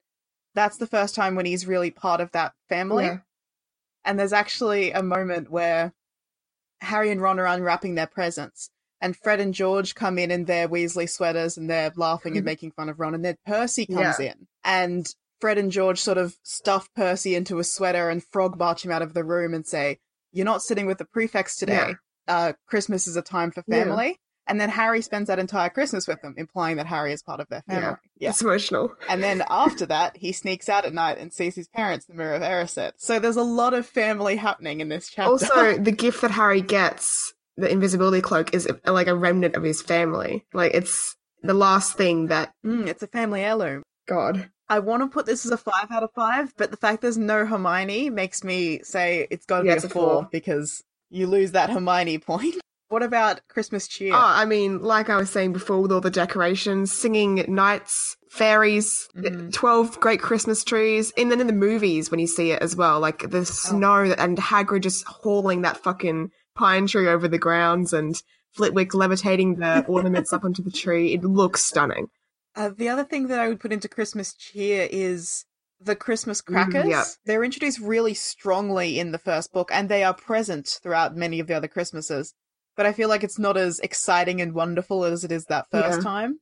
that's 0.55 0.77
the 0.77 0.87
first 0.87 1.15
time 1.15 1.35
when 1.35 1.47
he's 1.47 1.67
really 1.67 1.91
part 1.91 2.21
of 2.21 2.31
that 2.33 2.55
family. 2.69 3.05
Yeah. 3.05 3.19
And 4.07 4.19
there's 4.19 4.33
actually 4.33 4.93
a 4.93 5.03
moment 5.03 5.51
where 5.51 5.93
Harry 6.81 7.11
and 7.11 7.21
Ron 7.21 7.39
are 7.41 7.47
unwrapping 7.47 7.97
their 7.97 8.07
presents. 8.07 8.71
And 9.01 9.15
Fred 9.15 9.41
and 9.41 9.53
George 9.53 9.95
come 9.95 10.19
in 10.19 10.31
in 10.31 10.45
their 10.47 10.69
Weasley 10.69 11.09
sweaters 11.11 11.59
and 11.59 11.69
they're 11.69 11.93
laughing 11.97 12.37
and 12.37 12.45
making 12.47 12.71
fun 12.73 12.89
of 12.89 12.99
Ron. 12.99 13.15
And 13.15 13.25
then 13.25 13.37
Percy 13.45 13.85
comes 13.85 14.19
in. 14.21 14.47
And 14.65 15.07
Fred 15.41 15.59
and 15.59 15.71
George 15.71 16.01
sort 16.01 16.17
of 16.17 16.37
stuff 16.45 16.89
Percy 16.97 17.35
into 17.35 17.59
a 17.59 17.65
sweater 17.65 18.09
and 18.09 18.25
frog 18.25 18.59
march 18.59 18.85
him 18.85 18.91
out 18.93 19.03
of 19.03 19.13
the 19.13 19.25
room 19.25 19.53
and 19.53 19.67
say, 19.67 19.99
You're 20.33 20.47
not 20.47 20.63
sitting 20.63 20.87
with 20.87 20.97
the 20.99 21.05
prefects 21.05 21.57
today. 21.57 21.97
Uh, 22.27 22.55
Christmas 22.67 23.07
is 23.07 23.17
a 23.17 23.23
time 23.23 23.51
for 23.51 23.63
Yeah. 23.67 23.85
family. 23.85 24.19
And 24.49 24.61
then 24.61 24.69
Harry 24.69 25.03
spends 25.03 25.27
that 25.29 25.39
entire 25.39 25.69
Christmas 25.69 26.07
with 26.07 26.23
them, 26.23 26.35
implying 26.37 26.77
that 26.77 26.87
Harry 26.87 27.13
is 27.13 27.23
part 27.23 27.41
of 27.41 27.49
their 27.49 27.63
family. 27.63 27.97
Yeah. 28.19 28.31
It's 28.31 28.43
emotional. 28.43 28.93
And 29.09 29.23
then 29.23 29.43
after 29.51 29.87
that, 29.87 30.17
he 30.17 30.33
sneaks 30.33 30.69
out 30.69 30.85
at 30.85 30.95
night 30.95 31.19
and 31.19 31.33
sees 31.33 31.55
his 31.57 31.69
parents 31.69 32.07
in 32.09 32.17
the 32.17 32.23
Mirror 32.23 32.37
of 32.37 32.43
Erised. 32.43 32.93
So 32.97 33.19
there's 33.19 33.37
a 33.37 33.43
lot 33.43 33.75
of 33.75 33.87
family 33.87 34.37
happening 34.37 34.81
in 34.81 34.89
this 34.89 35.09
chapter. 35.09 35.31
Also, 35.33 35.79
the 35.83 35.91
gift 35.91 36.21
that 36.23 36.31
Harry 36.31 36.61
gets, 36.61 37.35
the 37.57 37.69
invisibility 37.71 38.21
cloak, 38.21 38.55
is 38.55 38.69
like 38.85 39.09
a 39.09 39.15
remnant 39.17 39.57
of 39.57 39.63
his 39.65 39.83
family. 39.83 40.45
Like 40.53 40.73
it's 40.75 41.17
the 41.43 41.55
last 41.55 41.97
thing 41.97 42.29
that 42.29 42.53
Mm, 42.65 42.87
it's 42.87 43.03
a 43.03 43.09
family 43.09 43.43
heirloom. 43.43 43.83
God. 44.07 44.51
I 44.69 44.79
want 44.81 45.03
to 45.03 45.09
put 45.09 45.27
this 45.27 45.45
as 45.47 45.53
a 45.53 45.57
five 45.57 45.91
out 45.91 46.03
of 46.03 46.11
five, 46.15 46.53
but 46.57 46.71
the 46.71 46.77
fact 46.77 47.03
there's 47.03 47.19
no 47.19 47.47
Hermione 47.47 48.11
makes 48.11 48.43
me 48.43 48.81
say 48.83 49.27
it's 49.31 49.47
got 49.47 49.61
to 49.61 49.67
Yeah, 49.67 49.73
be 49.73 49.77
it's 49.77 49.85
a 49.85 49.89
a 49.89 49.91
four, 49.91 50.23
four. 50.23 50.29
because 50.33 50.83
you 51.11 51.27
lose 51.27 51.53
that 51.53 51.71
Hermione 51.71 52.19
point. 52.19 52.55
What 52.89 53.03
about 53.03 53.41
Christmas 53.49 53.89
cheer? 53.89 54.15
Oh, 54.15 54.19
I 54.19 54.45
mean, 54.45 54.81
like 54.81 55.11
I 55.11 55.17
was 55.17 55.29
saying 55.31 55.53
before, 55.53 55.81
with 55.81 55.91
all 55.91 56.01
the 56.01 56.11
decorations, 56.11 56.93
singing 56.93 57.45
knights, 57.49 58.17
fairies, 58.31 59.09
Mhm. 59.17 59.53
12 59.53 59.99
great 59.99 60.21
Christmas 60.21 60.63
trees, 60.63 61.13
and 61.17 61.31
then 61.31 61.41
in 61.41 61.49
the 61.49 61.53
movies 61.53 62.11
when 62.11 62.21
you 62.21 62.27
see 62.29 62.53
it 62.53 62.63
as 62.63 62.77
well, 62.77 63.01
like 63.01 63.31
the 63.31 63.45
snow 63.45 64.03
and 64.17 64.39
Hagrid 64.39 64.83
just 64.83 65.05
hauling 65.07 65.63
that 65.63 65.83
fucking 65.83 66.31
pine 66.55 66.87
tree 66.87 67.09
over 67.09 67.27
the 67.27 67.39
grounds 67.39 67.93
and 67.93 68.23
Flitwick 68.55 68.95
levitating 68.95 69.57
the 69.57 69.85
ornaments 69.89 70.33
up 70.33 70.45
onto 70.45 70.63
the 70.63 70.71
tree. 70.71 71.13
It 71.13 71.25
looks 71.25 71.65
stunning. 71.65 72.07
Uh, 72.55 72.71
the 72.75 72.89
other 72.89 73.05
thing 73.05 73.27
that 73.27 73.39
I 73.41 73.49
would 73.49 73.61
put 73.61 73.73
into 73.73 73.89
Christmas 73.89 74.33
cheer 74.33 74.89
is 74.91 75.45
the 75.81 75.97
Christmas 75.97 76.41
crackers. 76.41 76.87
yep. 76.87 77.05
They're 77.27 77.45
introduced 77.45 77.81
really 77.81 78.15
strongly 78.15 78.99
in 78.99 79.11
the 79.13 79.19
first 79.19 79.53
book, 79.53 79.69
and 79.73 79.89
they 79.89 80.05
are 80.05 80.15
present 80.15 80.79
throughout 80.83 81.15
many 81.17 81.39
of 81.41 81.49
the 81.49 81.55
other 81.55 81.69
Christmases. 81.69 82.33
But 82.77 82.87
I 82.87 82.93
feel 82.93 83.09
like 83.09 83.25
it's 83.25 83.39
not 83.39 83.57
as 83.57 83.79
exciting 83.81 84.41
and 84.41 84.53
wonderful 84.53 85.05
as 85.05 85.25
it 85.25 85.33
is 85.33 85.47
that 85.47 85.67
first 85.71 85.99
Yeah. 85.99 86.03
time, 86.05 86.41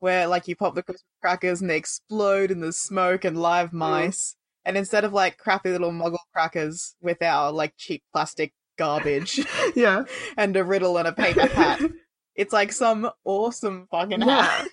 where 0.00 0.26
like 0.26 0.46
you 0.48 0.56
pop 0.56 0.74
the 0.74 0.82
Christmas 0.82 1.04
crackers 1.22 1.60
and 1.60 1.70
they 1.70 1.76
explode 1.76 2.50
and 2.50 2.62
there's 2.62 2.76
smoke 2.78 3.24
and 3.24 3.40
live 3.40 3.70
Mm. 3.70 3.74
mice. 3.74 4.36
And 4.66 4.76
instead 4.76 5.04
of 5.04 5.12
like 5.12 5.38
crappy 5.38 5.70
little 5.70 5.90
muggle 5.92 6.18
crackers 6.32 6.94
with 7.00 7.22
our 7.22 7.50
like 7.52 7.74
cheap 7.76 8.02
plastic 8.12 8.52
garbage 8.78 9.40
Yeah. 9.74 10.04
and 10.36 10.56
a 10.56 10.64
riddle 10.64 10.98
and 10.98 11.08
a 11.08 11.12
paper 11.12 11.46
hat, 11.46 11.80
it's 12.34 12.52
like 12.52 12.72
some 12.72 13.10
awesome 13.24 13.86
fucking 13.90 14.20
hat 14.22 14.68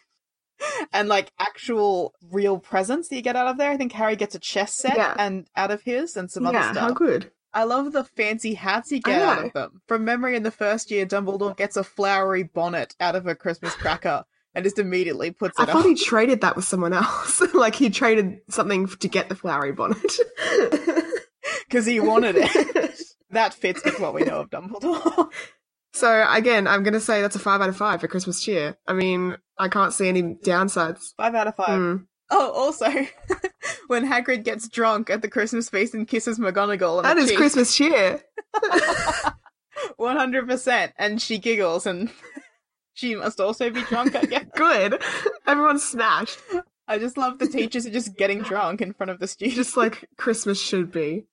and 0.93 1.07
like 1.09 1.31
actual 1.39 2.13
real 2.29 2.57
presents 2.59 3.07
that 3.09 3.15
you 3.15 3.21
get 3.21 3.35
out 3.35 3.47
of 3.47 3.57
there. 3.57 3.71
I 3.71 3.77
think 3.77 3.91
Harry 3.93 4.15
gets 4.15 4.35
a 4.35 4.39
chess 4.39 4.73
set 4.73 4.95
Yeah. 4.97 5.15
and 5.17 5.47
out 5.55 5.71
of 5.71 5.81
his 5.83 6.15
and 6.17 6.29
some 6.29 6.45
other 6.45 6.57
yeah, 6.57 6.73
how 6.73 6.91
good. 6.91 7.31
I 7.53 7.65
love 7.65 7.91
the 7.91 8.03
fancy 8.03 8.53
hats 8.53 8.89
he 8.89 8.97
I 8.97 9.09
get 9.09 9.21
out 9.21 9.45
of 9.45 9.53
them. 9.53 9.81
From 9.87 10.05
memory, 10.05 10.35
in 10.35 10.43
the 10.43 10.51
first 10.51 10.89
year, 10.91 11.05
Dumbledore 11.05 11.55
gets 11.55 11.75
a 11.75 11.83
flowery 11.83 12.43
bonnet 12.43 12.95
out 12.99 13.15
of 13.15 13.27
a 13.27 13.35
Christmas 13.35 13.75
cracker 13.75 14.23
and 14.53 14.63
just 14.63 14.79
immediately 14.79 15.31
puts 15.31 15.59
it. 15.59 15.67
I 15.67 15.71
thought 15.71 15.85
he 15.85 15.95
traded 15.95 16.41
that 16.41 16.55
with 16.55 16.65
someone 16.65 16.93
else. 16.93 17.41
like 17.53 17.75
he 17.75 17.89
traded 17.89 18.39
something 18.49 18.87
to 18.87 19.07
get 19.07 19.29
the 19.29 19.35
flowery 19.35 19.71
bonnet. 19.71 20.11
because 21.67 21.85
he 21.85 21.99
wanted 21.99 22.35
it. 22.37 23.01
that 23.31 23.53
fits 23.53 23.83
with 23.83 23.99
what 23.99 24.13
we 24.13 24.23
know 24.23 24.41
of 24.41 24.49
Dumbledore. 24.49 25.29
so 25.93 26.27
again, 26.29 26.67
I'm 26.67 26.83
gonna 26.83 26.99
say 26.99 27.21
that's 27.21 27.35
a 27.35 27.39
five 27.39 27.61
out 27.61 27.69
of 27.69 27.77
five 27.77 28.01
for 28.01 28.07
Christmas 28.07 28.41
cheer. 28.41 28.77
I 28.87 28.93
mean, 28.93 29.37
I 29.57 29.67
can't 29.67 29.93
see 29.93 30.07
any 30.07 30.23
downsides. 30.23 31.13
five 31.17 31.35
out 31.35 31.47
of 31.47 31.55
five. 31.55 31.79
Hmm. 31.79 31.95
Oh, 32.33 32.51
also, 32.51 32.87
when 33.87 34.07
Hagrid 34.07 34.43
gets 34.43 34.69
drunk 34.69 35.09
at 35.09 35.21
the 35.21 35.27
Christmas 35.27 35.69
feast 35.69 35.93
and 35.93 36.07
kisses 36.07 36.39
McGonagall 36.39 36.97
on 36.97 37.03
That 37.03 37.15
the 37.15 37.23
is 37.23 37.29
cheek, 37.29 37.37
Christmas 37.37 37.75
cheer. 37.75 38.21
One 39.97 40.15
hundred 40.15 40.47
percent, 40.47 40.93
and 40.97 41.21
she 41.21 41.37
giggles, 41.37 41.85
and 41.85 42.09
she 42.93 43.15
must 43.15 43.39
also 43.39 43.69
be 43.69 43.81
drunk. 43.83 44.15
I 44.15 44.23
guess. 44.23 44.45
Good. 44.55 45.01
Everyone's 45.45 45.83
smashed. 45.83 46.39
I 46.87 46.97
just 46.97 47.17
love 47.17 47.39
the 47.39 47.47
teachers 47.47 47.85
are 47.85 47.91
just 47.91 48.17
getting 48.17 48.41
drunk 48.41 48.81
in 48.81 48.93
front 48.93 49.11
of 49.11 49.19
the 49.19 49.27
students. 49.27 49.57
Just 49.57 49.77
like 49.77 50.07
Christmas 50.17 50.59
should 50.61 50.91
be. 50.91 51.25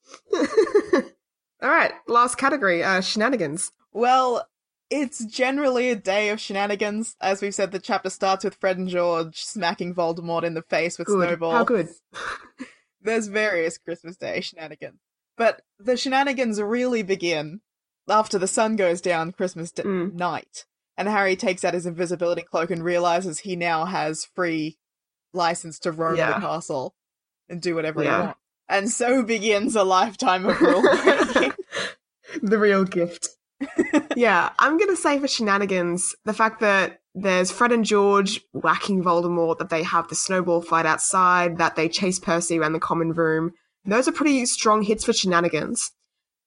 All 1.60 1.70
right, 1.70 1.92
last 2.06 2.36
category, 2.36 2.84
uh, 2.84 3.00
shenanigans. 3.00 3.72
Well, 3.92 4.46
it's 4.90 5.24
generally 5.24 5.90
a 5.90 5.96
day 5.96 6.30
of 6.30 6.40
shenanigans. 6.40 7.16
As 7.20 7.42
we've 7.42 7.54
said, 7.54 7.72
the 7.72 7.78
chapter 7.78 8.10
starts 8.10 8.44
with 8.44 8.54
Fred 8.54 8.78
and 8.78 8.88
George 8.88 9.42
smacking 9.42 9.94
Voldemort 9.94 10.44
in 10.44 10.54
the 10.54 10.62
face 10.62 10.98
with 10.98 11.06
Good. 11.08 11.28
snowballs. 11.28 11.54
How 11.54 11.64
good? 11.64 11.88
There's 13.00 13.28
various 13.28 13.78
Christmas 13.78 14.16
Day 14.16 14.40
shenanigans. 14.40 14.98
But 15.36 15.62
the 15.78 15.96
shenanigans 15.96 16.60
really 16.60 17.02
begin 17.02 17.60
after 18.08 18.38
the 18.38 18.48
sun 18.48 18.76
goes 18.76 19.00
down 19.00 19.32
Christmas 19.32 19.70
d- 19.70 19.82
Mm. 19.82 20.14
night. 20.14 20.64
And 20.96 21.08
Harry 21.08 21.36
takes 21.36 21.64
out 21.64 21.74
his 21.74 21.86
invisibility 21.86 22.42
cloak 22.42 22.70
and 22.72 22.82
realizes 22.82 23.38
he 23.40 23.54
now 23.54 23.84
has 23.84 24.24
free 24.34 24.78
license 25.32 25.78
to 25.80 25.92
roam 25.92 26.16
Yeah. 26.16 26.34
the 26.34 26.40
castle 26.46 26.94
and 27.48 27.62
do 27.62 27.74
whatever 27.76 28.02
Yeah. 28.02 28.16
he 28.16 28.22
wants. 28.26 28.40
And 28.68 28.90
so 28.90 29.22
begins 29.22 29.76
a 29.76 29.84
lifetime 29.84 30.44
of 30.46 30.60
rule 30.60 30.82
breaking. 30.82 31.52
the 32.42 32.58
real 32.58 32.84
gift. 32.84 33.28
Yeah, 34.16 34.50
I'm 34.58 34.78
gonna 34.78 34.96
say 34.96 35.18
for 35.18 35.28
shenanigans, 35.28 36.14
the 36.24 36.34
fact 36.34 36.60
that 36.60 37.00
there's 37.14 37.50
Fred 37.50 37.72
and 37.72 37.84
George 37.84 38.40
whacking 38.52 39.02
Voldemort, 39.02 39.58
that 39.58 39.70
they 39.70 39.82
have 39.82 40.08
the 40.08 40.14
snowball 40.14 40.62
fight 40.62 40.86
outside, 40.86 41.58
that 41.58 41.76
they 41.76 41.88
chase 41.88 42.18
Percy 42.18 42.58
around 42.58 42.72
the 42.72 42.80
common 42.80 43.12
room. 43.12 43.52
Those 43.84 44.06
are 44.06 44.12
pretty 44.12 44.44
strong 44.46 44.82
hits 44.82 45.04
for 45.04 45.12
shenanigans. 45.12 45.90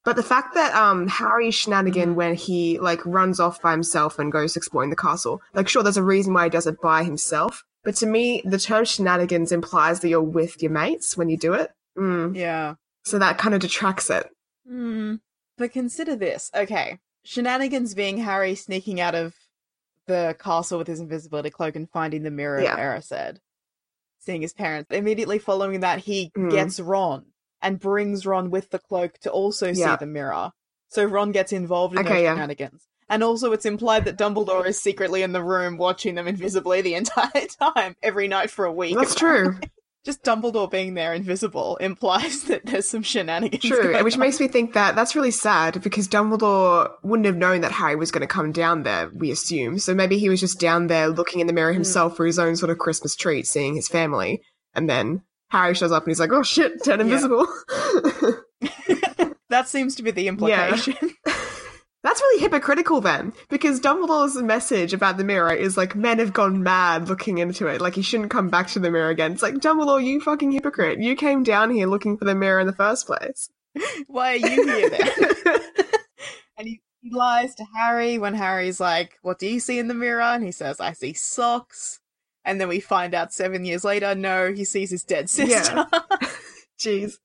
But 0.03 0.15
the 0.15 0.23
fact 0.23 0.55
that 0.55 0.73
um 0.73 1.07
Harry's 1.07 1.55
shenanigan 1.55 2.15
when 2.15 2.35
he 2.35 2.79
like 2.79 3.05
runs 3.05 3.39
off 3.39 3.61
by 3.61 3.71
himself 3.71 4.17
and 4.17 4.31
goes 4.31 4.55
exploring 4.55 4.89
the 4.89 4.95
castle, 4.95 5.41
like 5.53 5.67
sure, 5.67 5.83
there's 5.83 5.97
a 5.97 6.03
reason 6.03 6.33
why 6.33 6.45
he 6.45 6.49
does 6.49 6.67
it 6.67 6.81
by 6.81 7.03
himself. 7.03 7.63
But 7.83 7.95
to 7.97 8.05
me, 8.05 8.41
the 8.45 8.59
term 8.59 8.85
shenanigans 8.85 9.51
implies 9.51 9.99
that 9.99 10.09
you're 10.09 10.21
with 10.21 10.61
your 10.61 10.71
mates 10.71 11.17
when 11.17 11.29
you 11.29 11.37
do 11.37 11.53
it. 11.53 11.71
Mm. 11.97 12.35
yeah. 12.35 12.75
So 13.03 13.19
that 13.19 13.37
kind 13.37 13.55
of 13.55 13.61
detracts 13.61 14.09
it. 14.09 14.29
Hmm. 14.67 15.15
But 15.61 15.73
consider 15.73 16.15
this. 16.15 16.49
Okay. 16.55 16.97
Shenanigans 17.23 17.93
being 17.93 18.17
Harry 18.17 18.55
sneaking 18.55 18.99
out 18.99 19.13
of 19.13 19.35
the 20.07 20.35
castle 20.39 20.79
with 20.79 20.87
his 20.87 20.99
invisibility 20.99 21.51
cloak 21.51 21.75
and 21.75 21.87
finding 21.87 22.23
the 22.23 22.31
mirror 22.31 22.59
Yeah. 22.61 22.73
of 22.73 22.79
Erised. 22.79 23.37
Seeing 24.21 24.41
his 24.41 24.53
parents. 24.53 24.89
Immediately 24.91 25.37
following 25.37 25.81
that, 25.81 25.99
he 25.99 26.31
Mm. 26.35 26.49
gets 26.49 26.79
Ron 26.79 27.25
and 27.61 27.79
brings 27.79 28.25
Ron 28.25 28.49
with 28.49 28.71
the 28.71 28.79
cloak 28.79 29.19
to 29.19 29.29
also 29.29 29.71
see 29.73 29.95
the 29.99 30.07
mirror. 30.07 30.49
So 30.87 31.05
Ron 31.05 31.31
gets 31.31 31.53
involved 31.53 31.93
in 31.95 32.05
Okay, 32.07 32.23
yeah. 32.23 32.33
shenanigans. 32.33 32.87
And 33.07 33.23
also 33.23 33.51
it's 33.51 33.65
implied 33.67 34.05
that 34.05 34.17
Dumbledore 34.17 34.65
is 34.65 34.81
secretly 34.81 35.21
in 35.21 35.31
the 35.31 35.43
room 35.43 35.77
watching 35.77 36.15
them 36.15 36.27
invisibly 36.27 36.81
the 36.81 36.95
entire 37.01 37.45
time, 37.59 37.95
every 38.01 38.27
night 38.27 38.49
for 38.49 38.65
a 38.65 38.71
week. 38.73 38.95
That's 38.97 39.13
true. 39.13 39.59
Just 40.03 40.24
Dumbledore 40.24 40.70
being 40.70 40.96
there 40.96 41.13
invisible 41.13 41.75
implies 41.81 42.43
that 42.43 42.65
there's 42.65 42.89
some 42.89 43.03
shenanigans. 43.03 43.63
True, 43.63 44.03
which 44.03 44.15
on. 44.15 44.20
makes 44.20 44.39
me 44.39 44.48
think 44.48 44.74
that 44.74 44.96
that's 44.96 45.15
really 45.15 45.31
sad 45.31 45.81
because 45.84 46.08
Dumbledore 46.08 46.91
wouldn't 47.03 47.27
have 47.27 47.38
known 47.38 47.62
that 47.62 47.72
Harry 47.72 47.96
was 47.96 48.12
going 48.12 48.22
to 48.22 48.27
come 48.27 48.51
down 48.51 48.84
there, 48.84 49.10
we 49.13 49.31
assume. 49.31 49.77
So 49.79 49.93
maybe 49.93 50.17
he 50.17 50.29
was 50.29 50.39
just 50.39 50.60
down 50.60 50.88
there 50.88 51.08
looking 51.08 51.39
in 51.39 51.48
the 51.48 51.53
mirror 51.53 51.74
himself 51.74 52.13
hmm. 52.13 52.17
for 52.17 52.25
his 52.25 52.39
own 52.39 52.55
sort 52.55 52.72
of 52.72 52.79
Christmas 52.79 53.15
treat, 53.15 53.46
seeing 53.46 53.75
his 53.75 53.88
family. 53.88 54.41
And 54.74 54.89
then 54.89 55.22
Harry 55.50 55.75
shows 55.75 55.91
up 55.91 56.03
and 56.03 56.12
he's 56.12 56.20
like, 56.20 56.31
oh 56.31 56.43
shit, 56.43 56.84
turn 56.84 57.01
invisible. 57.01 57.46
that 59.50 59.67
seems 59.67 59.96
to 59.96 60.03
be 60.03 60.12
the 60.12 60.27
implication. 60.29 60.96
That's 62.03 62.22
really 62.22 62.41
hypocritical 62.41 63.00
then, 63.01 63.34
because 63.50 63.79
Dumbledore's 63.79 64.36
message 64.41 64.93
about 64.93 65.17
the 65.17 65.24
mirror 65.24 65.53
is 65.53 65.77
like, 65.77 65.96
men 65.96 66.20
have 66.20 66.34
gone 66.34 66.63
mad 66.63 67.10
looking 67.10 67.38
into 67.38 67.67
it. 67.67 67.79
Like, 67.79 67.96
he 67.96 68.01
shouldn't 68.01 68.31
come 68.31 68.50
back 68.50 68.67
to 68.70 68.79
the 68.79 68.89
mirror 68.89 69.10
again. 69.10 69.34
It's 69.34 69.43
like, 69.43 69.55
Dumbledore, 69.55 70.03
you 70.03 70.20
fucking 70.20 70.51
hypocrite. 70.51 71.00
You 71.00 71.15
came 71.15 71.43
down 71.43 71.70
here 71.70 71.88
looking 71.88 72.17
for 72.17 72.25
the 72.25 72.34
mirror 72.34 72.60
in 72.60 72.67
the 72.67 72.74
first 72.74 73.05
place. 73.05 73.50
Why 74.08 74.34
are 74.34 74.36
you 74.38 74.67
here 74.67 74.89
then? 74.89 75.10
and 76.58 76.67
he, 76.67 76.81
he 77.01 77.12
lies 77.12 77.55
to 77.55 77.65
Harry 77.75 78.17
when 78.17 78.34
Harry's 78.34 78.79
like, 78.79 79.17
What 79.22 79.39
do 79.39 79.48
you 79.48 79.60
see 79.60 79.79
in 79.79 79.88
the 79.88 79.93
mirror? 79.93 80.22
And 80.22 80.43
he 80.43 80.51
says, 80.51 80.79
I 80.79 80.93
see 80.93 81.13
socks. 81.13 82.00
And 82.43 82.60
then 82.60 82.67
we 82.67 82.79
find 82.79 83.13
out 83.13 83.34
seven 83.34 83.65
years 83.65 83.84
later, 83.84 84.15
no, 84.15 84.51
he 84.51 84.65
sees 84.65 84.89
his 84.89 85.03
dead 85.03 85.29
sister. 85.29 85.86
Jeez. 86.79 87.17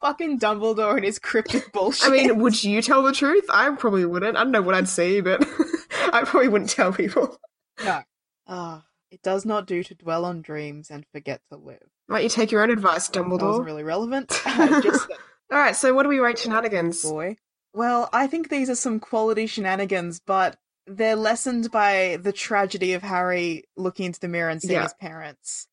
Fucking 0.00 0.38
Dumbledore 0.38 0.96
and 0.96 1.04
his 1.04 1.18
cryptic 1.18 1.72
bullshit. 1.72 2.08
I 2.08 2.10
mean, 2.12 2.38
would 2.38 2.62
you 2.62 2.80
tell 2.82 3.02
the 3.02 3.12
truth? 3.12 3.44
I 3.50 3.68
probably 3.76 4.04
wouldn't. 4.04 4.36
I 4.36 4.42
don't 4.44 4.52
know 4.52 4.62
what 4.62 4.74
I'd 4.74 4.88
see, 4.88 5.20
but 5.20 5.42
I 6.12 6.22
probably 6.24 6.48
wouldn't 6.48 6.70
tell 6.70 6.92
people. 6.92 7.38
no. 7.84 8.00
Ah, 8.46 8.84
it 9.10 9.20
does 9.22 9.44
not 9.44 9.66
do 9.66 9.82
to 9.84 9.94
dwell 9.94 10.24
on 10.24 10.40
dreams 10.42 10.90
and 10.90 11.04
forget 11.12 11.40
to 11.50 11.58
live. 11.58 11.82
Might 12.08 12.22
you 12.22 12.28
take 12.30 12.50
your 12.50 12.62
own 12.62 12.70
advice, 12.70 13.08
That 13.08 13.22
wasn't 13.28 13.40
Dumbledore? 13.42 13.64
really 13.64 13.82
relevant. 13.82 14.28
Just 14.82 15.08
All 15.52 15.58
right, 15.58 15.76
so 15.76 15.92
what 15.94 16.04
do 16.04 16.08
we 16.08 16.18
rate 16.18 16.38
shenanigans? 16.38 17.02
boy. 17.02 17.36
Well, 17.74 18.08
I 18.12 18.26
think 18.26 18.48
these 18.48 18.70
are 18.70 18.74
some 18.74 18.98
quality 19.00 19.46
shenanigans, 19.46 20.20
but 20.20 20.56
they're 20.86 21.16
lessened 21.16 21.70
by 21.70 22.18
the 22.22 22.32
tragedy 22.32 22.94
of 22.94 23.02
Harry 23.02 23.64
looking 23.76 24.06
into 24.06 24.20
the 24.20 24.28
mirror 24.28 24.48
and 24.48 24.60
seeing 24.62 24.72
Yeah. 24.74 24.84
his 24.84 24.94
parents 24.94 25.67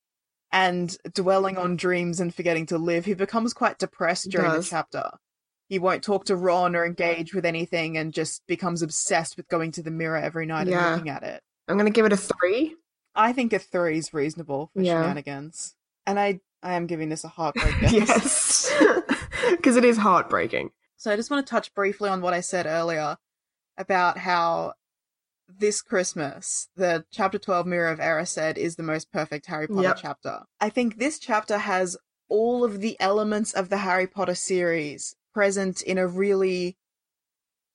and 0.55 0.97
dwelling 1.13 1.57
on 1.57 1.75
dreams 1.75 2.21
and 2.21 2.33
forgetting 2.33 2.65
to 2.67 2.77
live. 2.77 3.03
He 3.03 3.13
becomes 3.13 3.53
quite 3.53 3.77
depressed 3.77 4.29
during 4.31 4.53
the 4.53 4.63
chapter. 4.63 5.11
He 5.67 5.79
won't 5.79 6.01
talk 6.01 6.25
to 6.25 6.35
Ron 6.35 6.75
or 6.77 6.85
engage 6.85 7.33
with 7.33 7.45
anything 7.45 7.97
and 7.97 8.13
just 8.13 8.41
becomes 8.47 8.81
obsessed 8.81 9.35
with 9.35 9.49
going 9.49 9.71
to 9.73 9.83
the 9.83 9.91
mirror 9.91 10.15
every 10.17 10.45
night 10.45 10.67
Yeah. 10.67 10.85
and 10.87 10.95
looking 10.95 11.09
at 11.09 11.23
it. 11.23 11.41
I'm 11.67 11.75
going 11.75 11.91
to 11.91 11.95
give 11.95 12.05
it 12.05 12.13
a 12.13 12.17
three. 12.17 12.75
I 13.13 13.33
think 13.33 13.51
a 13.51 13.59
three 13.59 13.97
is 13.97 14.13
reasonable 14.13 14.69
for 14.73 14.81
Yeah. 14.81 15.01
shenanigans. 15.01 15.75
And 16.07 16.17
I 16.19 16.39
I 16.63 16.73
am 16.75 16.87
giving 16.87 17.09
this 17.09 17.23
a 17.25 17.27
heartbreak. 17.27 17.75
yes. 17.91 18.73
Because 19.51 19.75
it 19.75 19.85
is 19.85 19.97
heartbreaking. 19.97 20.71
So 20.97 21.11
I 21.11 21.15
just 21.17 21.29
want 21.29 21.45
to 21.45 21.49
touch 21.51 21.71
briefly 21.75 22.09
on 22.09 22.21
what 22.21 22.33
I 22.33 22.39
said 22.39 22.65
earlier 22.65 23.17
about 23.77 24.17
how 24.17 24.73
this 25.47 25.81
Christmas, 25.81 26.69
the 26.75 27.05
chapter 27.11 27.37
12 27.37 27.65
Mirror 27.65 27.89
of 27.89 27.99
Erised 27.99 28.57
is 28.57 28.75
the 28.75 28.83
most 28.83 29.11
perfect 29.11 29.45
Harry 29.47 29.67
Potter 29.67 29.83
Yep. 29.83 29.99
chapter. 30.01 30.39
I 30.59 30.69
think 30.69 30.97
this 30.97 31.19
chapter 31.19 31.57
has 31.57 31.97
all 32.27 32.63
of 32.63 32.81
the 32.81 32.99
elements 32.99 33.53
of 33.53 33.69
the 33.69 33.77
Harry 33.77 34.07
Potter 34.07 34.35
series 34.35 35.15
present 35.33 35.81
in 35.81 35.97
a 35.97 36.07
really 36.07 36.77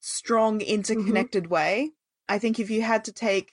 strong, 0.00 0.60
interconnected 0.60 1.48
way. 1.48 1.92
I 2.28 2.38
think 2.38 2.58
if 2.58 2.70
you 2.70 2.82
had 2.82 3.04
to 3.04 3.12
take 3.12 3.52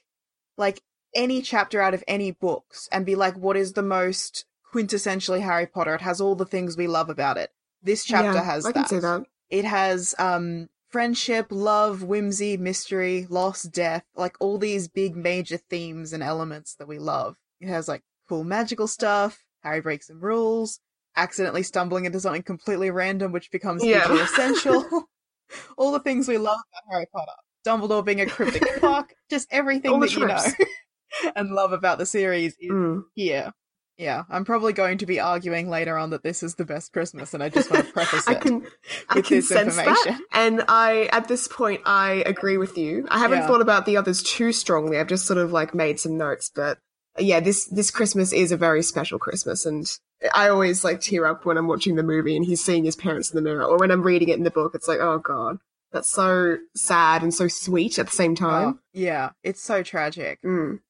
like 0.57 0.81
any 1.13 1.41
chapter 1.41 1.81
out 1.81 1.93
of 1.93 2.03
any 2.07 2.31
books 2.31 2.87
and 2.91 3.05
be 3.05 3.15
like, 3.15 3.35
what 3.37 3.57
is 3.57 3.73
the 3.73 3.83
most 3.83 4.45
quintessentially 4.73 5.41
Harry 5.41 5.67
Potter? 5.67 5.95
It 5.95 6.01
has 6.01 6.19
all 6.21 6.35
the 6.35 6.45
things 6.45 6.77
we 6.77 6.87
love 6.87 7.09
about 7.09 7.37
it. 7.37 7.51
This 7.81 8.03
chapter 8.03 8.39
Yeah, 8.39 8.43
has 8.43 8.65
I 8.65 8.71
that. 8.71 8.75
can 8.75 8.85
see 8.87 8.99
that. 8.99 9.23
It 9.49 9.65
has 9.65 10.15
um 10.19 10.69
friendship, 10.89 11.47
love, 11.49 12.03
whimsy, 12.03 12.57
mystery, 12.57 13.27
loss, 13.29 13.63
death, 13.63 14.03
like 14.15 14.35
all 14.39 14.57
these 14.57 14.87
big 14.87 15.15
major 15.15 15.57
themes 15.57 16.13
and 16.13 16.23
elements 16.23 16.75
that 16.75 16.87
we 16.87 16.99
love. 16.99 17.35
It 17.59 17.67
has 17.67 17.87
like 17.87 18.01
cool 18.29 18.43
magical 18.43 18.87
stuff, 18.87 19.43
Harry 19.63 19.81
breaks 19.81 20.07
some 20.07 20.19
rules, 20.21 20.79
accidentally 21.15 21.63
stumbling 21.63 22.05
into 22.05 22.19
something 22.19 22.43
completely 22.43 22.91
random 22.91 23.31
which 23.31 23.51
becomes 23.51 23.83
Yeah. 23.83 24.11
essential. 24.23 25.07
all 25.77 25.91
the 25.91 25.99
things 25.99 26.27
we 26.27 26.37
love 26.37 26.59
about 26.71 26.91
Harry 26.93 27.07
Potter. 27.13 27.31
Dumbledore 27.65 28.05
being 28.05 28.21
a 28.21 28.25
cryptic 28.29 28.67
fuck, 28.79 29.13
just 29.29 29.47
everything 29.51 29.91
All 29.91 29.99
that 29.99 30.11
you 30.13 30.25
know 30.25 30.41
and 31.35 31.49
love 31.49 31.73
about 31.73 31.97
the 31.97 32.05
series 32.05 32.53
is 32.59 32.71
Mm. 32.71 33.03
here. 33.15 33.51
Yeah, 33.97 34.23
I'm 34.29 34.45
probably 34.45 34.73
going 34.73 34.99
to 34.99 35.05
be 35.07 35.19
arguing 35.19 35.69
later 35.69 35.97
on 35.97 36.11
that 36.11 36.21
this 36.21 36.43
is 36.43 36.55
the 36.55 36.65
best 36.65 36.93
Christmas, 36.93 37.33
and 37.33 37.41
I 37.41 37.49
just 37.49 37.71
want 37.71 37.87
to 37.87 37.91
preface 37.93 38.27
I 38.27 38.33
it. 38.33 38.41
can, 38.41 38.67
I 39.09 39.15
with 39.15 39.25
can 39.25 39.37
this 39.37 39.49
sense 39.49 39.75
that, 39.75 39.87
information. 39.87 40.25
and 40.33 40.63
I 40.67 41.09
at 41.11 41.27
this 41.27 41.47
point 41.47 41.81
I 41.85 42.23
agree 42.27 42.57
with 42.57 42.77
you. 42.77 43.07
I 43.09 43.17
haven't 43.17 43.39
Yeah. 43.39 43.47
thought 43.47 43.61
about 43.61 43.85
the 43.87 43.97
others 43.97 44.21
too 44.21 44.51
strongly. 44.51 44.99
I've 44.99 45.07
just 45.07 45.25
sort 45.25 45.39
of 45.39 45.51
like 45.51 45.73
made 45.73 45.99
some 45.99 46.15
notes, 46.17 46.51
but 46.53 46.77
yeah, 47.17 47.39
this 47.39 47.65
this 47.65 47.89
Christmas 47.89 48.31
is 48.33 48.51
a 48.51 48.57
very 48.57 48.83
special 48.83 49.17
Christmas, 49.17 49.65
and 49.65 49.89
I 50.35 50.49
always 50.49 50.83
like 50.83 51.01
tear 51.01 51.25
up 51.25 51.45
when 51.45 51.57
I'm 51.57 51.67
watching 51.67 51.95
the 51.95 52.03
movie 52.03 52.35
and 52.35 52.45
he's 52.45 52.63
seeing 52.63 52.85
his 52.85 52.95
parents 52.95 53.31
in 53.31 53.35
the 53.35 53.41
mirror, 53.41 53.63
or 53.63 53.77
when 53.79 53.89
I'm 53.89 54.03
reading 54.03 54.29
it 54.29 54.37
in 54.37 54.43
the 54.43 54.51
book. 54.51 54.73
It's 54.75 54.87
like, 54.87 54.99
oh 54.99 55.17
god, 55.17 55.57
that's 55.91 56.09
so 56.11 56.57
sad 56.75 57.23
and 57.23 57.33
so 57.33 57.47
sweet 57.47 57.97
at 57.97 58.05
the 58.07 58.15
same 58.15 58.35
time. 58.35 58.67
Oh, 58.67 58.79
yeah, 58.93 59.31
it's 59.43 59.63
so 59.63 59.81
tragic. 59.81 60.39
Mm. 60.43 60.81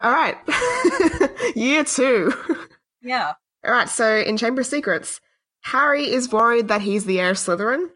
All 0.00 0.10
right, 0.12 0.36
year 1.56 1.84
two. 1.84 2.32
Yeah. 3.02 3.32
All 3.64 3.72
right, 3.72 3.88
so 3.88 4.16
in 4.18 4.36
Chamber 4.36 4.60
of 4.60 4.66
Secrets, 4.66 5.20
Harry 5.62 6.10
is 6.10 6.30
worried 6.30 6.68
that 6.68 6.82
he's 6.82 7.06
the 7.06 7.20
heir 7.20 7.30
of 7.30 7.36
Slytherin, 7.38 7.86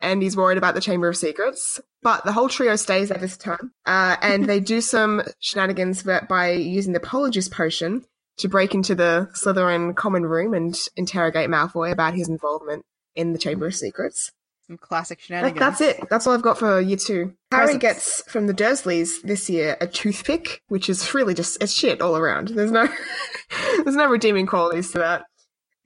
and 0.00 0.22
he's 0.22 0.36
worried 0.36 0.58
about 0.58 0.74
the 0.74 0.80
Chamber 0.80 1.08
of 1.08 1.16
Secrets. 1.16 1.80
But 2.02 2.24
the 2.24 2.30
whole 2.32 2.48
trio 2.48 2.76
stays 2.76 3.10
at 3.10 3.20
this 3.20 3.36
time, 3.36 3.72
uh, 3.86 4.16
and 4.22 4.46
they 4.46 4.60
do 4.60 4.80
some 4.82 5.22
shenanigans 5.40 6.04
by- 6.04 6.20
by 6.28 6.50
using 6.52 6.92
the 6.92 7.00
Polyjuice 7.00 7.50
potion 7.50 8.04
to 8.36 8.48
break 8.48 8.72
into 8.74 8.94
the 8.94 9.28
Slytherin 9.34 9.96
common 9.96 10.24
room 10.24 10.54
and 10.54 10.78
interrogate 10.96 11.50
Malfoy 11.50 11.90
about 11.90 12.14
his 12.14 12.28
involvement 12.28 12.84
in 13.16 13.32
the 13.32 13.38
Chamber 13.38 13.66
of 13.66 13.74
Secrets. 13.74 14.30
Some 14.68 14.78
classic 14.78 15.18
That- 15.18 15.24
shenanigans. 15.24 15.58
that's 15.58 15.80
it. 15.80 16.08
That's 16.10 16.26
all 16.26 16.34
I've 16.34 16.42
got 16.42 16.58
for 16.58 16.78
year 16.80 16.96
two. 16.98 17.32
Harry 17.50 17.64
Presents. 17.78 17.80
gets 17.80 18.22
from 18.30 18.46
the 18.46 18.52
Dursleys 18.54 19.22
this 19.22 19.48
year 19.50 19.76
a 19.80 19.86
toothpick, 19.86 20.62
which 20.68 20.88
is 20.90 21.14
really 21.14 21.32
just 21.34 21.60
it's 21.62 21.72
shit 21.72 22.00
all 22.02 22.16
around. 22.16 22.48
There's 22.48 22.70
no 22.70 22.86
there's 23.84 23.96
no 23.96 24.06
redeeming 24.08 24.46
qualities 24.46 24.92
to 24.92 24.98
that. 24.98 25.24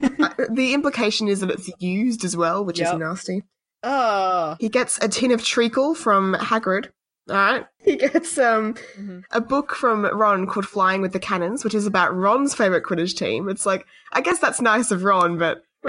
Uh, 0.21 0.31
the 0.51 0.75
implication 0.75 1.29
is 1.29 1.39
that 1.41 1.51
it's 1.51 1.71
used 1.79 2.25
as 2.25 2.37
well, 2.37 2.65
which 2.65 2.81
Yep. 2.81 2.95
is 2.95 2.99
nasty. 2.99 3.43
Oh. 3.85 4.57
He 4.59 4.69
gets 4.69 4.99
a 4.99 5.07
tin 5.09 5.31
of 5.31 5.45
treacle 5.45 5.95
from 5.95 6.35
Hagrid. 6.35 6.89
All 7.31 7.37
right. 7.37 7.67
He 7.79 7.95
gets 7.95 8.37
um 8.37 8.75
Mhm. 8.99 9.23
a 9.31 9.41
book 9.41 9.77
from 9.77 10.05
Ron 10.07 10.49
called 10.49 10.67
Flying 10.67 11.03
with 11.03 11.13
the 11.13 11.21
Cannons, 11.21 11.63
which 11.63 11.75
is 11.75 11.87
about 11.87 12.17
Ron's 12.17 12.53
favorite 12.53 12.83
Quidditch 12.83 13.17
team. 13.17 13.49
It's 13.49 13.65
like 13.65 13.87
I 14.13 14.23
guess 14.23 14.41
that's 14.41 14.61
nice 14.61 14.91
of 14.91 15.05
Ron, 15.05 15.39
but 15.39 15.63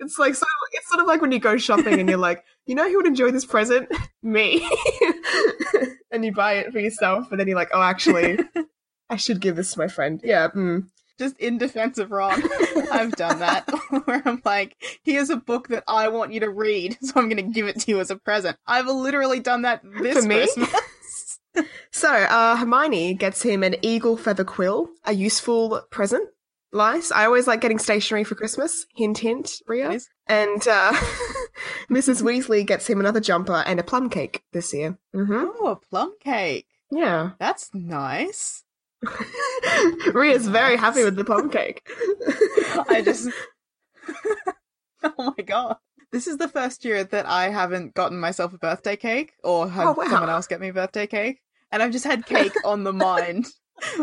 it's 0.00 0.18
like 0.18 0.34
sort 0.34 0.42
of, 0.48 0.55
it's 0.86 0.92
sort 0.92 1.00
of 1.00 1.08
like 1.08 1.20
when 1.20 1.32
you 1.32 1.40
go 1.40 1.56
shopping 1.56 1.98
and 1.98 2.08
you're 2.08 2.16
like, 2.16 2.44
you 2.64 2.76
know 2.76 2.88
who 2.88 2.96
would 2.96 3.06
enjoy 3.06 3.32
this 3.32 3.44
present? 3.44 3.88
Me. 4.22 4.68
and 6.12 6.24
you 6.24 6.32
buy 6.32 6.54
it 6.54 6.72
for 6.72 6.78
yourself, 6.78 7.26
but 7.28 7.38
then 7.38 7.48
you're 7.48 7.56
like, 7.56 7.70
oh, 7.72 7.82
actually, 7.82 8.38
I 9.10 9.16
should 9.16 9.40
give 9.40 9.56
this 9.56 9.72
to 9.72 9.80
my 9.80 9.88
friend. 9.88 10.20
Yeah. 10.22 10.48
Mm. 10.54 10.86
Just 11.18 11.36
in 11.38 11.58
defense 11.58 11.98
of 11.98 12.12
Ron, 12.12 12.40
I've 12.92 13.12
done 13.12 13.40
that. 13.40 13.68
Where 14.04 14.22
I'm 14.24 14.42
like, 14.44 14.76
here's 15.02 15.30
a 15.30 15.36
book 15.36 15.68
that 15.68 15.82
I 15.88 16.08
want 16.08 16.32
you 16.32 16.40
to 16.40 16.50
read, 16.50 16.98
so 17.00 17.14
I'm 17.16 17.28
going 17.28 17.38
to 17.38 17.52
give 17.54 17.66
it 17.66 17.80
to 17.80 17.90
you 17.90 18.00
as 18.00 18.10
a 18.10 18.16
present. 18.16 18.56
I've 18.66 18.86
literally 18.86 19.40
done 19.40 19.62
that 19.62 19.80
this 19.82 20.18
For 20.18 20.28
me? 20.28 20.36
Christmas. 20.36 21.40
So 21.90 22.12
uh, 22.12 22.56
Hermione 22.56 23.14
gets 23.14 23.42
him 23.42 23.62
an 23.62 23.76
eagle 23.80 24.18
feather 24.18 24.44
quill, 24.44 24.90
a 25.06 25.14
useful 25.14 25.82
present. 25.90 26.28
Nice. 26.76 27.10
I 27.10 27.24
always 27.24 27.46
like 27.46 27.60
getting 27.60 27.78
stationery 27.78 28.24
for 28.24 28.34
Christmas. 28.34 28.86
Hint, 28.94 29.18
hint, 29.18 29.50
Ria. 29.66 29.98
And 30.26 30.66
uh, 30.68 30.92
Mrs. 31.90 32.22
Weasley 32.22 32.66
gets 32.66 32.86
him 32.86 33.00
another 33.00 33.20
jumper 33.20 33.62
and 33.66 33.80
a 33.80 33.82
plum 33.82 34.10
cake 34.10 34.42
this 34.52 34.74
year. 34.74 34.98
hmm 35.14 35.46
Oh, 35.60 35.68
a 35.68 35.76
plum 35.76 36.14
cake. 36.20 36.66
Yeah. 36.90 37.30
That's 37.38 37.70
nice. 37.74 38.64
Ria's 40.12 40.48
very 40.48 40.76
happy 40.76 41.04
with 41.04 41.16
the 41.16 41.24
plum 41.24 41.50
cake. 41.50 41.86
I 42.88 43.02
just. 43.04 43.28
oh 45.02 45.34
my 45.36 45.44
god. 45.44 45.76
This 46.12 46.26
is 46.26 46.36
the 46.38 46.48
first 46.48 46.84
year 46.84 47.04
that 47.04 47.26
I 47.26 47.48
haven't 47.50 47.94
gotten 47.94 48.18
myself 48.20 48.52
a 48.54 48.58
birthday 48.58 48.96
cake 48.96 49.32
or 49.42 49.68
had 49.68 49.86
Oh, 49.86 49.92
wow. 49.92 50.04
someone 50.08 50.30
else 50.30 50.46
get 50.46 50.60
me 50.60 50.68
a 50.68 50.72
birthday 50.72 51.06
cake. 51.06 51.40
And 51.72 51.82
I've 51.82 51.90
just 51.92 52.04
had 52.04 52.26
cake 52.26 52.52
on 52.64 52.84
the 52.84 52.92
mind. 52.92 53.46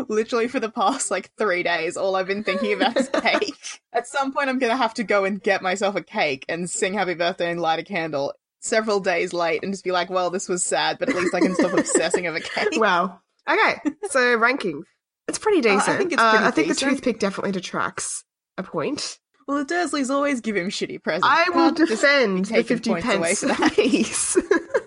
Literally 0.08 0.48
for 0.48 0.60
the 0.60 0.70
past 0.70 1.10
like 1.10 1.30
three 1.36 1.62
days, 1.62 1.96
all 1.96 2.16
I've 2.16 2.26
been 2.26 2.44
thinking 2.44 2.72
about 2.74 2.96
is 2.96 3.08
cake. 3.08 3.80
At 3.92 4.06
some 4.06 4.32
point, 4.32 4.48
I'm 4.48 4.58
gonna 4.58 4.76
have 4.76 4.94
to 4.94 5.04
go 5.04 5.24
and 5.24 5.42
get 5.42 5.62
myself 5.62 5.96
a 5.96 6.02
cake 6.02 6.44
and 6.48 6.68
sing 6.70 6.94
happy 6.94 7.14
birthday 7.14 7.50
and 7.50 7.60
light 7.60 7.78
a 7.80 7.84
candle 7.84 8.32
several 8.60 9.00
days 9.00 9.32
late 9.32 9.62
and 9.62 9.72
just 9.72 9.84
be 9.84 9.92
like, 9.92 10.10
well, 10.10 10.30
this 10.30 10.48
was 10.48 10.64
sad, 10.64 10.98
but 10.98 11.08
at 11.08 11.14
least 11.16 11.34
I 11.34 11.40
can 11.40 11.54
stop 11.54 11.72
obsessing 11.76 12.26
over 12.26 12.40
cake. 12.40 12.68
wow. 12.80 13.20
Okay, 13.48 13.74
so 14.10 14.36
ranking. 14.38 14.84
It's 15.28 15.38
pretty 15.38 15.66
Uh, 15.68 15.72
I 15.72 15.76
decent. 15.78 15.98
think 15.98 16.12
it's 16.12 16.22
Uh, 16.22 16.38
I 16.42 16.50
think 16.50 16.68
the 16.68 16.74
toothpick 16.74 17.18
definitely 17.18 17.52
detracts 17.52 18.24
a 18.56 18.62
point. 18.62 19.18
Well, 19.46 19.62
the 19.62 19.74
Dursleys 19.74 20.08
always 20.08 20.40
give 20.40 20.56
him 20.56 20.68
shitty 20.68 21.02
presents. 21.02 21.26
I 21.28 21.50
will 21.50 21.72
defend 21.72 22.46
the 22.46 22.62
50 22.64 22.90
points 22.90 23.06
away 23.06 23.18
pence 23.28 23.40
for 23.40 23.46
that. 23.48 23.72
piece. 23.74 24.38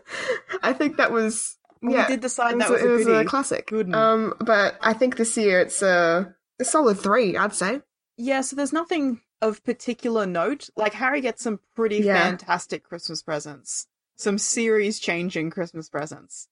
I 0.63 0.73
think 0.73 0.97
that 0.97 1.11
was, 1.11 1.57
Well, 1.81 1.93
yeah, 1.93 2.05
we 2.07 2.13
did 2.13 2.21
decide 2.21 2.59
that 2.59 2.69
was, 2.69 2.81
it 2.81 2.87
a 2.87 2.89
was 2.93 3.07
a 3.07 3.25
classic. 3.25 3.67
Good. 3.67 3.93
Um, 3.93 4.33
but 4.39 4.77
I 4.81 4.93
think 4.93 5.17
this 5.17 5.35
year 5.37 5.59
it's 5.61 5.81
a, 5.81 6.33
a 6.59 6.65
solid 6.65 6.99
three, 6.99 7.37
I'd 7.37 7.53
say. 7.53 7.81
Yeah, 8.17 8.41
so 8.41 8.55
there's 8.55 8.73
nothing 8.73 9.21
of 9.41 9.63
particular 9.63 10.25
note. 10.25 10.69
Like 10.75 10.93
Harry 10.93 11.21
gets 11.21 11.43
some 11.43 11.59
pretty 11.75 11.97
Yeah. 11.97 12.15
fantastic 12.27 12.83
Christmas 12.83 13.21
presents, 13.21 13.87
some 14.15 14.37
series 14.37 14.99
changing 14.99 15.51
Christmas 15.51 15.89
presents. 15.89 16.47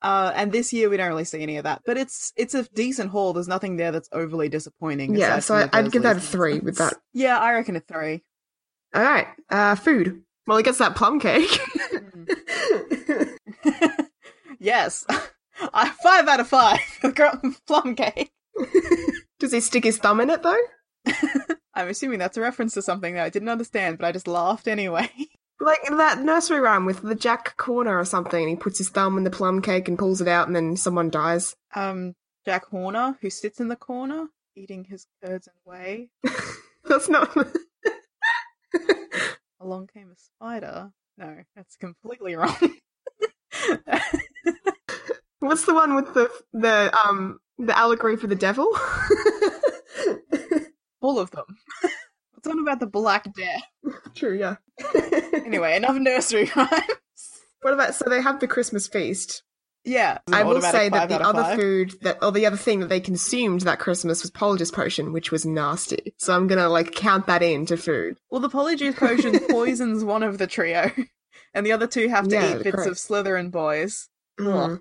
Uh, 0.00 0.30
and 0.36 0.52
this 0.52 0.72
year 0.72 0.88
we 0.88 0.96
don't 0.96 1.08
really 1.08 1.24
see 1.24 1.42
any 1.42 1.56
of 1.56 1.64
that, 1.64 1.82
but 1.84 1.96
it's 1.96 2.32
it's 2.36 2.54
a 2.54 2.62
decent 2.74 3.10
haul. 3.10 3.32
There's 3.32 3.48
nothing 3.48 3.76
there 3.78 3.90
that's 3.90 4.08
overly 4.12 4.48
disappointing. 4.48 5.16
Yeah, 5.16 5.40
so 5.40 5.56
I, 5.56 5.68
I'd 5.72 5.90
give 5.90 6.04
that 6.04 6.16
a 6.18 6.20
three 6.20 6.60
with 6.60 6.76
that. 6.78 6.94
Yeah, 7.12 7.36
I 7.38 7.52
reckon 7.54 7.74
a 7.74 7.80
three. 7.80 8.22
All 8.94 9.02
right, 9.02 9.26
uh, 9.50 9.74
food. 9.74 10.22
Well, 10.46 10.56
he 10.56 10.62
gets 10.62 10.78
that 10.78 10.94
plum 10.94 11.18
cake. 11.18 11.50
yes, 14.58 15.04
I 15.60 15.90
five 16.02 16.28
out 16.28 16.40
of 16.40 16.48
five 16.48 16.80
for 17.00 17.12
plum 17.66 17.94
cake. 17.94 18.30
Does 19.38 19.52
he 19.52 19.60
stick 19.60 19.84
his 19.84 19.98
thumb 19.98 20.20
in 20.20 20.30
it 20.30 20.42
though? 20.42 20.56
I'm 21.74 21.88
assuming 21.88 22.18
that's 22.18 22.36
a 22.36 22.40
reference 22.40 22.74
to 22.74 22.82
something 22.82 23.14
that 23.14 23.24
I 23.24 23.30
didn't 23.30 23.48
understand, 23.48 23.98
but 23.98 24.06
I 24.06 24.12
just 24.12 24.26
laughed 24.28 24.66
anyway. 24.68 25.08
Like 25.60 25.80
that 25.90 26.20
nursery 26.22 26.60
rhyme 26.60 26.84
with 26.84 27.02
the 27.02 27.14
Jack 27.14 27.56
Corner 27.56 27.98
or 27.98 28.04
something, 28.04 28.40
and 28.40 28.48
he 28.50 28.56
puts 28.56 28.78
his 28.78 28.88
thumb 28.90 29.16
in 29.18 29.24
the 29.24 29.30
plum 29.30 29.60
cake 29.62 29.88
and 29.88 29.98
pulls 29.98 30.20
it 30.20 30.28
out, 30.28 30.46
and 30.46 30.54
then 30.54 30.76
someone 30.76 31.10
dies. 31.10 31.56
um, 31.74 32.14
Jack 32.44 32.66
Horner, 32.66 33.16
who 33.20 33.28
sits 33.28 33.58
in 33.60 33.68
the 33.68 33.76
corner 33.76 34.28
eating 34.56 34.84
his 34.84 35.06
curds 35.22 35.46
and 35.48 35.56
whey. 35.64 36.10
That's 36.84 37.08
not. 37.08 37.36
Along 39.60 39.88
came 39.92 40.10
a 40.10 40.16
spider. 40.16 40.92
No, 41.16 41.38
that's 41.56 41.76
completely 41.76 42.36
wrong. 42.36 42.56
What's 45.40 45.64
the 45.66 45.74
one 45.74 45.94
with 45.94 46.14
the 46.14 46.30
the 46.52 46.96
um 47.06 47.38
the 47.58 47.76
allegory 47.76 48.16
for 48.16 48.26
the 48.26 48.34
devil? 48.34 48.68
All 51.00 51.18
of 51.18 51.30
them. 51.30 51.44
What's 52.32 52.48
on 52.48 52.58
about 52.60 52.80
the 52.80 52.86
Black 52.86 53.32
Death? 53.34 53.62
True, 54.14 54.36
yeah. 54.38 54.56
Anyway, 55.32 55.76
enough 55.76 55.96
nursery 55.96 56.50
rhymes. 56.54 56.72
what 57.62 57.74
about 57.74 57.94
so 57.94 58.08
they 58.08 58.20
have 58.22 58.40
the 58.40 58.46
Christmas 58.48 58.86
feast? 58.88 59.42
Yeah, 59.84 60.18
I 60.30 60.42
will 60.42 60.60
say 60.60 60.88
that 60.90 61.08
the 61.08 61.20
other 61.20 61.42
five. 61.42 61.58
food 61.58 61.94
that 62.02 62.18
or 62.22 62.30
the 62.32 62.46
other 62.46 62.56
thing 62.56 62.80
that 62.80 62.88
they 62.88 63.00
consumed 63.00 63.62
that 63.62 63.78
Christmas 63.78 64.22
was 64.22 64.30
Polyjuice 64.30 64.72
potion, 64.72 65.12
which 65.12 65.30
was 65.30 65.46
nasty. 65.46 66.14
So 66.18 66.34
I'm 66.34 66.46
gonna 66.46 66.68
like 66.68 66.92
count 66.92 67.26
that 67.28 67.42
into 67.42 67.76
food. 67.76 68.18
Well, 68.30 68.40
the 68.40 68.50
Polyjuice 68.50 68.96
potion 68.96 69.38
poisons 69.48 70.04
one 70.04 70.22
of 70.22 70.36
the 70.38 70.46
trio, 70.46 70.90
and 71.54 71.64
the 71.64 71.72
other 71.72 71.86
two 71.86 72.08
have 72.08 72.28
to 72.28 72.34
Yeah, 72.34 72.56
eat 72.56 72.64
bits 72.64 72.74
correct. 72.76 72.90
of 72.90 72.96
Slytherin 72.96 73.50
boys. 73.50 74.08
Mhm. 74.38 74.80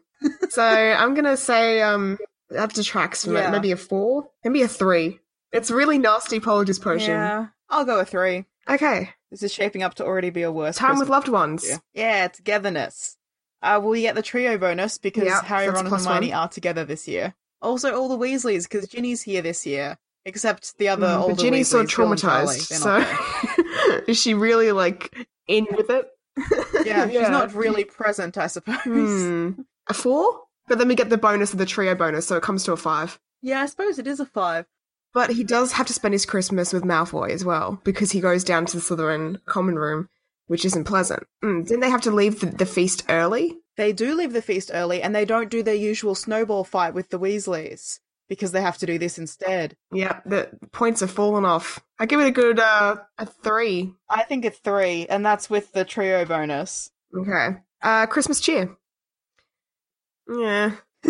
so 0.50 0.64
I'm 0.64 1.14
gonna 1.14 1.38
say 1.38 1.82
um 1.82 2.18
that 2.50 2.74
detracts 2.74 3.26
from 3.26 3.34
Yeah. 3.36 3.50
it. 3.50 3.52
Maybe 3.52 3.72
a 3.72 3.78
four, 3.78 4.30
maybe 4.44 4.62
a 4.62 4.68
three. 4.68 5.20
It's 5.52 5.72
really 5.72 5.98
nasty 5.98 6.40
Polyjuice 6.40 6.82
potion. 6.82 7.12
Yeah, 7.12 7.48
I'll 7.70 7.86
go 7.86 8.00
a 8.00 8.06
three. 8.06 8.46
Okay, 8.70 9.10
This 9.32 9.44
is 9.44 9.54
shaping 9.54 9.82
up 9.84 9.96
to 9.96 10.06
already 10.06 10.30
be 10.30 10.42
a 10.44 10.52
worse 10.52 10.76
Time 10.78 11.00
with 11.00 11.10
loved 11.10 11.30
ones. 11.30 11.66
year. 11.66 11.80
Yeah, 11.94 12.28
togetherness. 12.28 13.16
Uh, 13.62 13.82
you 13.84 14.02
get 14.02 14.16
the 14.16 14.22
trio 14.22 14.58
bonus 14.58 14.98
because 14.98 15.24
Yeah, 15.26 15.42
Harry, 15.44 15.68
Ron, 15.70 15.86
and 15.86 15.88
Hermione 15.90 16.30
one. 16.32 16.38
are 16.38 16.48
together 16.50 16.84
this 16.86 17.08
year. 17.08 17.34
Also, 17.62 17.96
all 17.96 18.08
the 18.10 18.18
Weasleys 18.18 18.64
because 18.64 18.88
Ginny's 18.88 19.22
here 19.24 19.42
this 19.42 19.66
year, 19.66 19.98
except 20.26 20.78
the 20.78 20.90
other 20.90 21.08
Mm, 21.08 21.20
older 21.22 21.36
but 21.36 21.42
Ginny's 21.42 21.68
so 21.70 21.84
Weasleys, 21.84 21.90
Charlie, 21.90 22.18
traumatized. 22.18 22.74
So 22.74 24.02
is 24.08 24.20
she 24.22 24.34
really 24.34 24.72
like 24.74 25.16
in 25.48 25.66
with 25.76 25.90
it? 25.90 26.08
Yeah, 26.86 27.08
she's 27.10 27.30
not 27.30 27.54
really 27.54 27.84
present, 27.84 28.38
I 28.38 28.48
suppose. 28.48 28.78
Hmm. 28.86 29.52
A 29.88 29.94
four? 29.94 30.42
But 30.68 30.80
then 30.80 30.88
we 30.88 30.96
get 30.96 31.10
the 31.10 31.18
bonus 31.18 31.54
of 31.54 31.60
the 31.60 31.66
trio 31.66 31.96
bonus, 31.96 32.28
so 32.28 32.36
it 32.36 32.44
comes 32.44 32.64
to 32.66 32.74
a 32.74 32.78
five. 32.78 33.20
Yeah, 33.42 33.62
I 33.62 33.66
suppose 33.68 34.00
it 34.00 34.08
is 34.08 34.20
a 34.20 34.26
five. 34.26 34.66
But 35.14 35.32
he 35.32 35.44
does 35.44 35.72
have 35.74 35.88
to 35.88 35.94
spend 35.94 36.14
his 36.14 36.26
Christmas 36.26 36.74
with 36.74 36.84
Malfoy 36.84 37.32
as 37.32 37.46
well, 37.46 37.80
because 37.84 38.12
he 38.12 38.20
goes 38.20 38.44
down 38.44 38.66
to 38.68 38.78
the 38.78 38.84
Slytherin 38.84 39.44
common 39.46 39.76
room, 39.76 40.10
which 40.48 40.66
isn't 40.66 40.84
pleasant. 40.84 41.24
Mm, 41.44 41.66
didn't 41.66 41.80
they 41.80 41.90
have 41.90 42.02
to 42.02 42.12
leave 42.12 42.42
the, 42.42 42.48
the 42.48 42.66
feast 42.66 43.06
early? 43.10 43.58
They 43.78 43.94
do 43.94 44.16
leave 44.16 44.34
the 44.34 44.42
feast 44.42 44.72
early, 44.74 45.02
and 45.02 45.16
they 45.16 45.26
don't 45.26 45.50
do 45.50 45.64
their 45.64 45.76
usual 45.76 46.16
snowball 46.16 46.64
fight 46.64 46.94
with 46.94 47.10
the 47.10 47.20
Weasleys 47.20 48.00
because 48.30 48.52
they 48.52 48.62
have 48.62 48.78
to 48.80 48.86
do 48.86 48.98
this 48.98 49.18
instead. 49.18 49.76
Yeah, 49.92 50.20
the 50.26 50.50
points 50.72 51.02
have 51.02 51.12
fallen 51.12 51.46
off. 51.46 51.80
I 52.00 52.06
give 52.06 52.20
it 52.20 52.28
a 52.28 52.32
good 52.32 52.60
uh, 52.60 52.98
a 53.18 53.26
three. 53.26 53.94
I 54.10 54.24
think 54.24 54.46
it's 54.46 54.60
three, 54.60 55.08
and 55.08 55.26
that's 55.26 55.50
with 55.50 55.72
the 55.74 55.86
trio 55.86 56.26
bonus. 56.26 56.92
Okay. 57.16 57.58
Uh, 57.82 58.06
Christmas 58.08 58.40
cheer. 58.40 58.76
Yeah, 60.30 60.72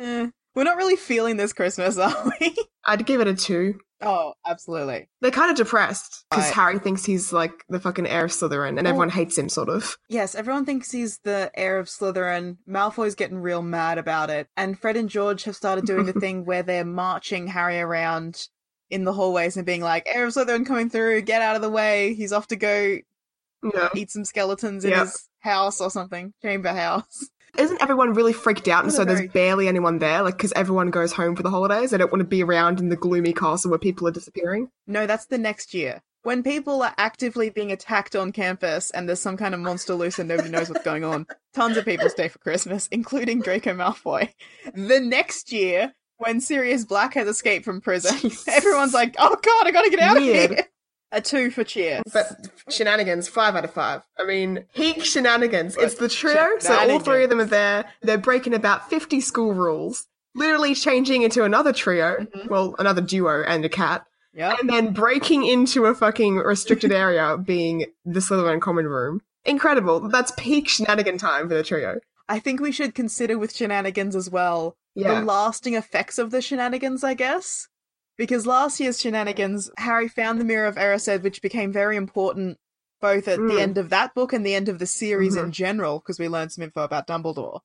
Eh, 0.00 0.28
we're 0.54 0.64
not 0.64 0.76
really 0.76 0.96
feeling 0.96 1.36
this 1.36 1.52
Christmas, 1.52 1.98
are 1.98 2.32
we? 2.40 2.54
I'd 2.84 3.04
give 3.04 3.20
it 3.20 3.26
a 3.28 3.34
two. 3.34 3.78
Oh, 4.02 4.34
absolutely. 4.46 5.08
They're 5.20 5.30
kind 5.30 5.50
of 5.50 5.56
depressed 5.56 6.24
because 6.30 6.44
Right. 6.46 6.54
Harry 6.54 6.78
thinks 6.78 7.04
he's 7.04 7.32
like 7.32 7.52
the 7.68 7.80
fucking 7.80 8.06
heir 8.06 8.24
of 8.24 8.30
Slytherin, 8.30 8.78
and 8.78 8.86
everyone 8.86 9.10
hates 9.10 9.36
him, 9.38 9.48
sort 9.48 9.68
of. 9.68 9.96
Yes, 10.08 10.34
everyone 10.34 10.64
thinks 10.64 10.90
he's 10.90 11.18
the 11.24 11.50
heir 11.54 11.78
of 11.78 11.86
Slytherin. 11.88 12.56
Malfoy's 12.68 13.14
getting 13.14 13.38
real 13.38 13.62
mad 13.62 13.98
about 13.98 14.30
it. 14.30 14.48
And 14.56 14.78
Fred 14.78 14.96
and 14.96 15.08
George 15.08 15.44
have 15.44 15.56
started 15.56 15.84
doing 15.86 16.06
the 16.06 16.12
thing 16.20 16.44
where 16.44 16.62
they're 16.62 16.84
marching 16.84 17.46
Harry 17.48 17.80
around 17.80 18.48
in 18.88 19.04
the 19.04 19.12
hallways 19.12 19.56
and 19.56 19.64
being 19.66 19.82
like, 19.82 20.04
heir 20.06 20.26
of 20.26 20.32
Slytherin 20.34 20.66
coming 20.66 20.90
through, 20.90 21.22
get 21.22 21.42
out 21.42 21.56
of 21.56 21.62
the 21.62 21.70
way. 21.70 22.14
He's 22.14 22.32
off 22.32 22.48
to 22.48 22.56
go 22.56 22.96
Yeah. 23.62 23.88
eat 23.94 24.10
some 24.10 24.24
skeletons 24.24 24.84
in 24.84 24.90
Yeah. 24.90 25.00
his 25.04 25.28
house 25.40 25.80
or 25.80 25.90
something. 25.90 26.32
Chamber 26.42 26.72
house. 26.72 27.28
Isn't 27.58 27.82
everyone 27.82 28.14
really 28.14 28.32
freaked 28.32 28.68
out, 28.68 28.84
and 28.84 28.92
so 28.92 29.04
there's 29.04 29.18
very- 29.20 29.28
barely 29.28 29.68
anyone 29.68 29.98
there? 29.98 30.22
Like, 30.22 30.36
because 30.36 30.52
everyone 30.52 30.90
goes 30.90 31.12
home 31.12 31.36
for 31.36 31.42
the 31.42 31.50
holidays, 31.50 31.90
they 31.90 31.98
don't 31.98 32.12
want 32.12 32.20
to 32.20 32.28
be 32.28 32.42
around 32.42 32.80
in 32.80 32.88
the 32.88 32.96
gloomy 32.96 33.32
castle 33.32 33.70
where 33.70 33.78
people 33.78 34.06
are 34.08 34.12
disappearing. 34.12 34.70
No, 34.86 35.06
that's 35.06 35.26
the 35.26 35.38
next 35.38 35.74
year. 35.74 36.02
When 36.22 36.42
people 36.42 36.82
are 36.82 36.94
actively 36.98 37.48
being 37.48 37.72
attacked 37.72 38.14
on 38.14 38.30
campus 38.32 38.90
and 38.90 39.08
there's 39.08 39.20
some 39.20 39.38
kind 39.38 39.54
of 39.54 39.60
monster 39.60 39.94
loose 39.94 40.18
and 40.18 40.28
nobody 40.28 40.50
knows 40.50 40.68
what's 40.68 40.84
going 40.84 41.02
on, 41.02 41.26
tons 41.54 41.78
of 41.78 41.86
people 41.86 42.10
stay 42.10 42.28
for 42.28 42.38
Christmas, 42.40 42.88
including 42.88 43.40
Draco 43.40 43.72
Malfoy. 43.74 44.30
The 44.74 45.00
next 45.00 45.50
year, 45.50 45.94
when 46.18 46.42
Sirius 46.42 46.84
Black 46.84 47.14
has 47.14 47.26
escaped 47.26 47.64
from 47.64 47.80
prison, 47.80 48.30
everyone's 48.48 48.92
like, 48.92 49.14
oh 49.18 49.34
god, 49.42 49.66
I 49.66 49.70
gotta 49.70 49.88
get 49.88 50.00
out 50.00 50.16
Weird. 50.18 50.50
of 50.50 50.56
here! 50.58 50.66
A 51.12 51.20
two 51.20 51.50
for 51.50 51.64
cheers. 51.64 52.02
But 52.12 52.48
shenanigans, 52.68 53.26
five 53.28 53.56
out 53.56 53.64
of 53.64 53.72
five. 53.72 54.02
I 54.18 54.24
mean, 54.24 54.64
peak 54.74 55.04
shenanigans. 55.04 55.76
It's 55.76 55.96
the 55.96 56.08
trio, 56.08 56.50
so 56.60 56.76
all 56.90 57.00
three 57.00 57.24
of 57.24 57.30
them 57.30 57.40
are 57.40 57.44
there. 57.44 57.84
They're 58.02 58.16
breaking 58.18 58.54
about 58.54 58.88
50 58.88 59.20
school 59.20 59.52
rules, 59.52 60.06
literally 60.34 60.74
changing 60.74 61.22
into 61.22 61.42
another 61.44 61.72
trio, 61.72 62.16
Mhm. 62.34 62.48
well, 62.48 62.76
another 62.78 63.00
duo 63.00 63.42
and 63.42 63.64
a 63.64 63.68
cat, 63.68 64.04
Yep. 64.34 64.60
and 64.60 64.70
then 64.70 64.92
breaking 64.92 65.44
into 65.44 65.86
a 65.86 65.94
fucking 65.96 66.36
restricted 66.36 66.92
area, 66.92 67.36
being 67.44 67.86
the 68.04 68.20
Slytherin 68.20 68.60
common 68.60 68.86
room. 68.86 69.20
Incredible. 69.44 70.08
That's 70.08 70.32
peak 70.36 70.68
shenanigan 70.68 71.18
time 71.18 71.48
for 71.48 71.54
the 71.54 71.64
trio. 71.64 71.98
I 72.28 72.38
think 72.38 72.60
we 72.60 72.70
should 72.70 72.94
consider 72.94 73.36
with 73.36 73.52
shenanigans 73.56 74.14
as 74.14 74.30
well 74.30 74.76
Yeah. 74.94 75.18
the 75.18 75.26
lasting 75.26 75.74
effects 75.74 76.18
of 76.18 76.30
the 76.30 76.40
shenanigans, 76.40 77.02
I 77.02 77.14
guess. 77.14 77.66
Because 78.16 78.46
last 78.46 78.80
year's 78.80 79.00
shenanigans, 79.00 79.70
Harry 79.78 80.08
found 80.08 80.40
the 80.40 80.44
Mirror 80.44 80.66
of 80.66 80.76
Erised, 80.76 81.22
which 81.22 81.40
became 81.42 81.72
very 81.72 81.96
important 81.96 82.58
both 83.00 83.26
at 83.28 83.38
Mm. 83.38 83.48
the 83.50 83.60
end 83.60 83.78
of 83.78 83.88
that 83.88 84.14
book 84.14 84.32
and 84.34 84.44
the 84.44 84.54
end 84.54 84.68
of 84.68 84.78
the 84.78 84.86
series 84.86 85.34
Mhm. 85.34 85.44
in 85.44 85.52
general, 85.52 86.00
because 86.00 86.18
we 86.18 86.28
learned 86.28 86.52
some 86.52 86.62
info 86.64 86.82
about 86.82 87.06
Dumbledore. 87.06 87.60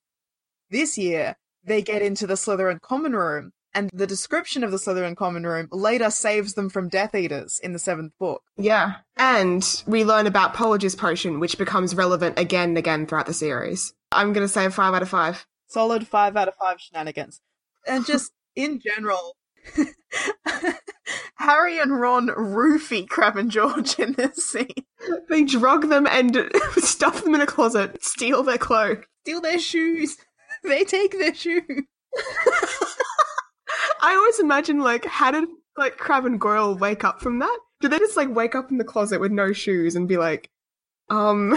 This 0.69 0.97
year, 0.97 1.35
they 1.63 1.81
get 1.81 2.01
into 2.01 2.25
the 2.25 2.35
Slytherin 2.35 2.79
Common 2.79 3.13
Room, 3.13 3.51
and 3.73 3.89
the 3.93 4.07
description 4.07 4.63
of 4.63 4.71
the 4.71 4.77
Slytherin 4.77 5.17
Common 5.17 5.45
Room 5.45 5.67
later 5.71 6.09
saves 6.09 6.53
them 6.53 6.69
from 6.69 6.87
Death 6.87 7.13
Eaters 7.13 7.59
in 7.61 7.73
the 7.73 7.79
seventh 7.79 8.13
book. 8.17 8.43
Yeah. 8.55 8.97
And 9.17 9.83
we 9.85 10.05
learn 10.05 10.25
about 10.25 10.53
Polyjuice 10.53 10.97
Potion, 10.97 11.41
which 11.41 11.57
becomes 11.57 11.95
relevant 11.95 12.39
again 12.39 12.69
and 12.69 12.77
again 12.77 13.05
throughout 13.05 13.25
the 13.25 13.33
series. 13.33 13.93
I'm 14.13 14.31
going 14.31 14.45
to 14.45 14.51
say 14.51 14.69
five 14.69 14.93
out 14.93 15.01
of 15.01 15.09
five. 15.09 15.45
Solid 15.67 16.07
five 16.07 16.37
out 16.37 16.47
of 16.47 16.55
five 16.55 16.79
shenanigans. 16.79 17.41
And 17.85 18.05
just 18.05 18.31
in 18.55 18.79
general, 18.79 19.35
Harry 21.35 21.79
and 21.79 21.99
Ron 21.99 22.27
roofie 22.27 23.07
Crabbe 23.07 23.37
and 23.37 23.51
George 23.51 23.99
in 23.99 24.13
this 24.13 24.37
scene. 24.37 24.67
They 25.29 25.43
drug 25.43 25.89
them 25.89 26.07
and 26.07 26.49
stuff 26.77 27.23
them 27.23 27.35
in 27.35 27.41
a 27.41 27.45
closet, 27.45 28.03
steal 28.03 28.43
their 28.43 28.57
clothes. 28.57 29.03
Steal 29.23 29.41
their 29.41 29.59
shoes. 29.59 30.17
They 30.63 30.83
take 30.83 31.11
their 31.11 31.35
shoes. 31.35 31.83
I 34.01 34.15
always 34.15 34.39
imagine, 34.39 34.79
like, 34.79 35.05
how 35.05 35.29
did, 35.29 35.47
like, 35.77 35.97
Crabbe 35.97 36.25
and 36.25 36.41
Goyle 36.41 36.75
wake 36.75 37.03
up 37.03 37.21
from 37.21 37.37
that? 37.37 37.59
Did 37.81 37.91
they 37.91 37.99
just, 37.99 38.17
like, 38.17 38.33
wake 38.33 38.55
up 38.55 38.71
in 38.71 38.79
the 38.79 38.83
closet 38.83 39.19
with 39.19 39.31
no 39.31 39.53
shoes 39.53 39.95
and 39.95 40.07
be 40.07 40.17
like, 40.17 40.49
um, 41.09 41.55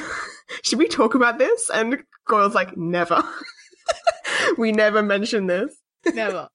should 0.63 0.79
we 0.79 0.89
talk 0.89 1.15
about 1.15 1.39
this? 1.39 1.71
And 1.71 2.03
Goyle's 2.27 2.55
like, 2.55 2.77
never. 2.77 3.23
we 4.59 4.73
never 4.73 5.03
mention 5.03 5.47
this. 5.47 5.75
Never. 6.13 6.49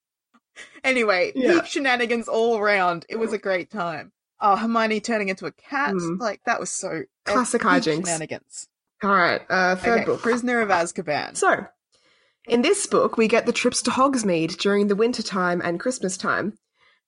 Anyway, 0.83 1.31
Yeah. 1.35 1.53
peak 1.53 1.65
shenanigans 1.67 2.27
all 2.27 2.57
around. 2.57 3.05
It 3.09 3.17
was 3.17 3.33
a 3.33 3.37
great 3.37 3.69
time. 3.71 4.11
Oh, 4.41 4.55
Hermione 4.55 4.99
turning 4.99 5.29
into 5.29 5.45
a 5.45 5.51
cat. 5.51 5.93
Mm. 5.93 6.19
Like, 6.19 6.41
that 6.45 6.59
was 6.59 6.69
so. 6.69 7.03
uh, 7.25 7.31
Classic 7.31 7.61
hijinks. 7.61 8.05
Shenanigans. 8.05 8.67
All 9.01 9.11
right, 9.15 9.41
uh, 9.49 9.75
third 9.75 9.99
Okay, 10.01 10.05
book. 10.05 10.21
Prisoner 10.21 10.61
of 10.61 10.69
Azkaban. 10.69 11.35
So, 11.37 11.65
in 12.47 12.61
this 12.61 12.85
book, 12.87 13.17
we 13.17 13.27
get 13.27 13.45
the 13.45 13.53
trips 13.53 13.81
to 13.83 13.91
Hogsmeade 13.91 14.57
during 14.57 14.87
the 14.87 14.95
winter 14.95 15.23
time 15.23 15.61
and 15.63 15.79
Christmas 15.79 16.17
time. 16.17 16.57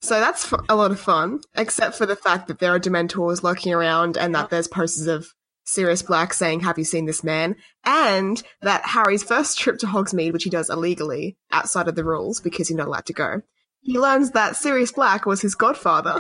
So 0.02 0.20
that's 0.20 0.52
f- 0.52 0.60
a 0.70 0.76
lot 0.76 0.92
of 0.92 1.00
fun, 1.00 1.40
except 1.56 1.96
for 1.98 2.06
the 2.06 2.16
fact 2.18 2.48
that 2.48 2.60
there 2.60 2.74
are 2.76 2.80
Dementors 2.80 3.44
lurking 3.44 3.74
around 3.74 4.18
and 4.18 4.36
that 4.36 4.50
there's 4.50 4.68
posters 4.68 5.08
of 5.08 5.34
Sirius 5.66 6.02
Black 6.02 6.34
saying, 6.34 6.62
Have 6.62 6.78
you 6.78 6.86
seen 6.86 7.06
this 7.06 7.24
man? 7.24 7.56
And 7.84 8.42
that 8.62 8.86
Harry's 8.86 9.24
first 9.24 9.60
trip 9.60 9.80
to 9.80 9.88
Hogsmeade, 9.88 10.34
which 10.34 10.44
he 10.44 10.50
does 10.50 10.70
illegally 10.70 11.38
outside 11.52 11.88
of 11.88 11.96
the 11.96 12.06
rules 12.06 12.40
because 12.40 12.68
he's 12.68 12.78
not 12.78 12.88
allowed 12.88 13.06
to 13.08 13.14
go, 13.14 13.42
he 13.86 14.00
learns 14.00 14.32
that 14.32 14.56
Sirius 14.56 14.92
Black 14.92 15.28
was 15.28 15.42
his 15.42 15.54
godfather 15.54 16.20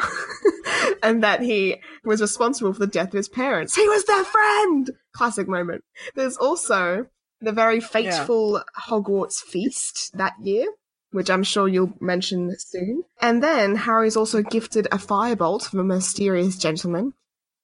and 1.03 1.23
that 1.23 1.41
he 1.41 1.81
was 2.03 2.21
responsible 2.21 2.73
for 2.73 2.79
the 2.79 2.87
death 2.87 3.07
of 3.07 3.13
his 3.13 3.27
parents. 3.27 3.75
He 3.75 3.87
was 3.87 4.05
their 4.05 4.23
friend! 4.23 4.91
Classic 5.13 5.47
moment. 5.47 5.83
There's 6.13 6.37
also 6.37 7.07
the 7.41 7.51
very 7.51 7.79
fateful 7.79 8.63
Hogwarts 8.87 9.41
feast 9.41 10.15
that 10.15 10.33
year, 10.39 10.67
which 11.11 11.31
I'm 11.31 11.43
sure 11.43 11.67
you'll 11.67 11.93
mention 11.99 12.55
soon. 12.59 13.03
And 13.19 13.41
then 13.41 13.75
Harry's 13.75 14.15
also 14.15 14.43
gifted 14.43 14.85
a 14.87 14.97
firebolt 14.97 15.63
from 15.63 15.79
a 15.79 15.83
mysterious 15.83 16.57
gentleman, 16.57 17.13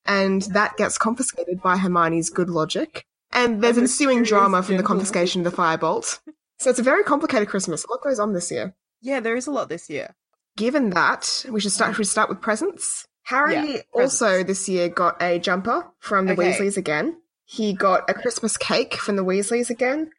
and 0.05 0.41
that 0.53 0.77
gets 0.77 0.97
confiscated 0.97 1.61
by 1.61 1.77
Hermione's 1.77 2.29
good 2.29 2.49
logic. 2.49 3.05
And 3.33 3.63
there's 3.63 3.77
ensuing 3.77 4.23
drama 4.23 4.61
from 4.63 4.77
the 4.77 4.83
confiscation 4.83 5.45
of 5.45 5.51
the 5.51 5.57
firebolt. 5.57 6.19
So 6.59 6.69
it's 6.69 6.79
a 6.79 6.83
very 6.83 7.03
complicated 7.03 7.47
Christmas. 7.47 7.85
A 7.85 7.89
lot 7.91 8.01
goes 8.03 8.19
on 8.19 8.33
this 8.33 8.51
year. 8.51 8.75
Yeah, 9.01 9.19
there 9.19 9.35
is 9.35 9.47
a 9.47 9.51
lot 9.51 9.69
this 9.69 9.89
year. 9.89 10.13
Given 10.57 10.89
that, 10.91 11.45
we 11.49 11.61
should 11.61 11.71
start. 11.71 11.93
Should 11.93 11.99
we 11.99 12.03
start 12.05 12.29
with 12.29 12.41
presents? 12.41 13.07
Harry 13.23 13.53
Yeah, 13.53 13.81
also 13.93 14.25
presents. 14.25 14.47
this 14.47 14.69
year 14.69 14.89
got 14.89 15.21
a 15.21 15.39
jumper 15.39 15.87
from 15.99 16.25
the 16.25 16.33
Okay. 16.33 16.51
Weasleys 16.51 16.75
again. 16.77 17.17
He 17.45 17.73
got 17.73 18.09
a 18.09 18.13
Christmas 18.13 18.57
cake 18.57 18.95
from 18.95 19.15
the 19.15 19.23
Weasleys 19.23 19.69
again. 19.69 20.11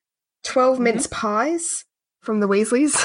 12 0.44 0.74
Mm-hmm. 0.76 0.84
mince 0.84 1.06
pies 1.08 1.84
from 2.20 2.40
the 2.40 2.48
Weasleys, 2.48 2.96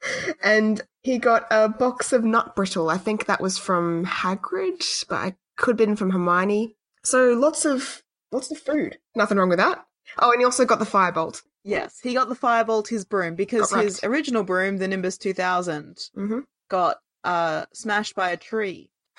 and 0.42 0.80
he 1.02 1.18
got 1.18 1.46
a 1.50 1.68
box 1.68 2.12
of 2.12 2.24
nut 2.24 2.56
brittle. 2.56 2.90
I 2.90 2.98
think 2.98 3.26
that 3.26 3.40
was 3.40 3.58
from 3.58 4.04
Hagrid, 4.06 4.82
but 5.08 5.16
I 5.16 5.34
could 5.56 5.72
have 5.78 5.86
been 5.88 5.96
from 5.96 6.10
Hermione. 6.10 6.76
So 7.04 7.32
lots 7.32 7.64
of 7.64 8.02
lots 8.30 8.50
of 8.50 8.58
food. 8.58 8.98
Nothing 9.14 9.38
wrong 9.38 9.48
with 9.48 9.58
that. 9.58 9.84
Oh, 10.18 10.30
and 10.32 10.40
he 10.40 10.44
also 10.44 10.64
got 10.64 10.78
the 10.78 10.84
firebolt. 10.84 11.42
Yes, 11.64 12.00
he 12.02 12.14
got 12.14 12.28
the 12.28 12.34
firebolt, 12.34 12.88
his 12.88 13.04
broom, 13.04 13.34
because 13.36 13.70
his 13.72 14.00
original 14.02 14.42
broom, 14.42 14.78
the 14.78 14.88
Nimbus 14.88 15.16
2000, 15.18 16.08
hmm 16.14 16.40
got 16.68 16.96
uh 17.24 17.66
smashed 17.72 18.14
by 18.14 18.30
a 18.30 18.36
tree. 18.36 18.90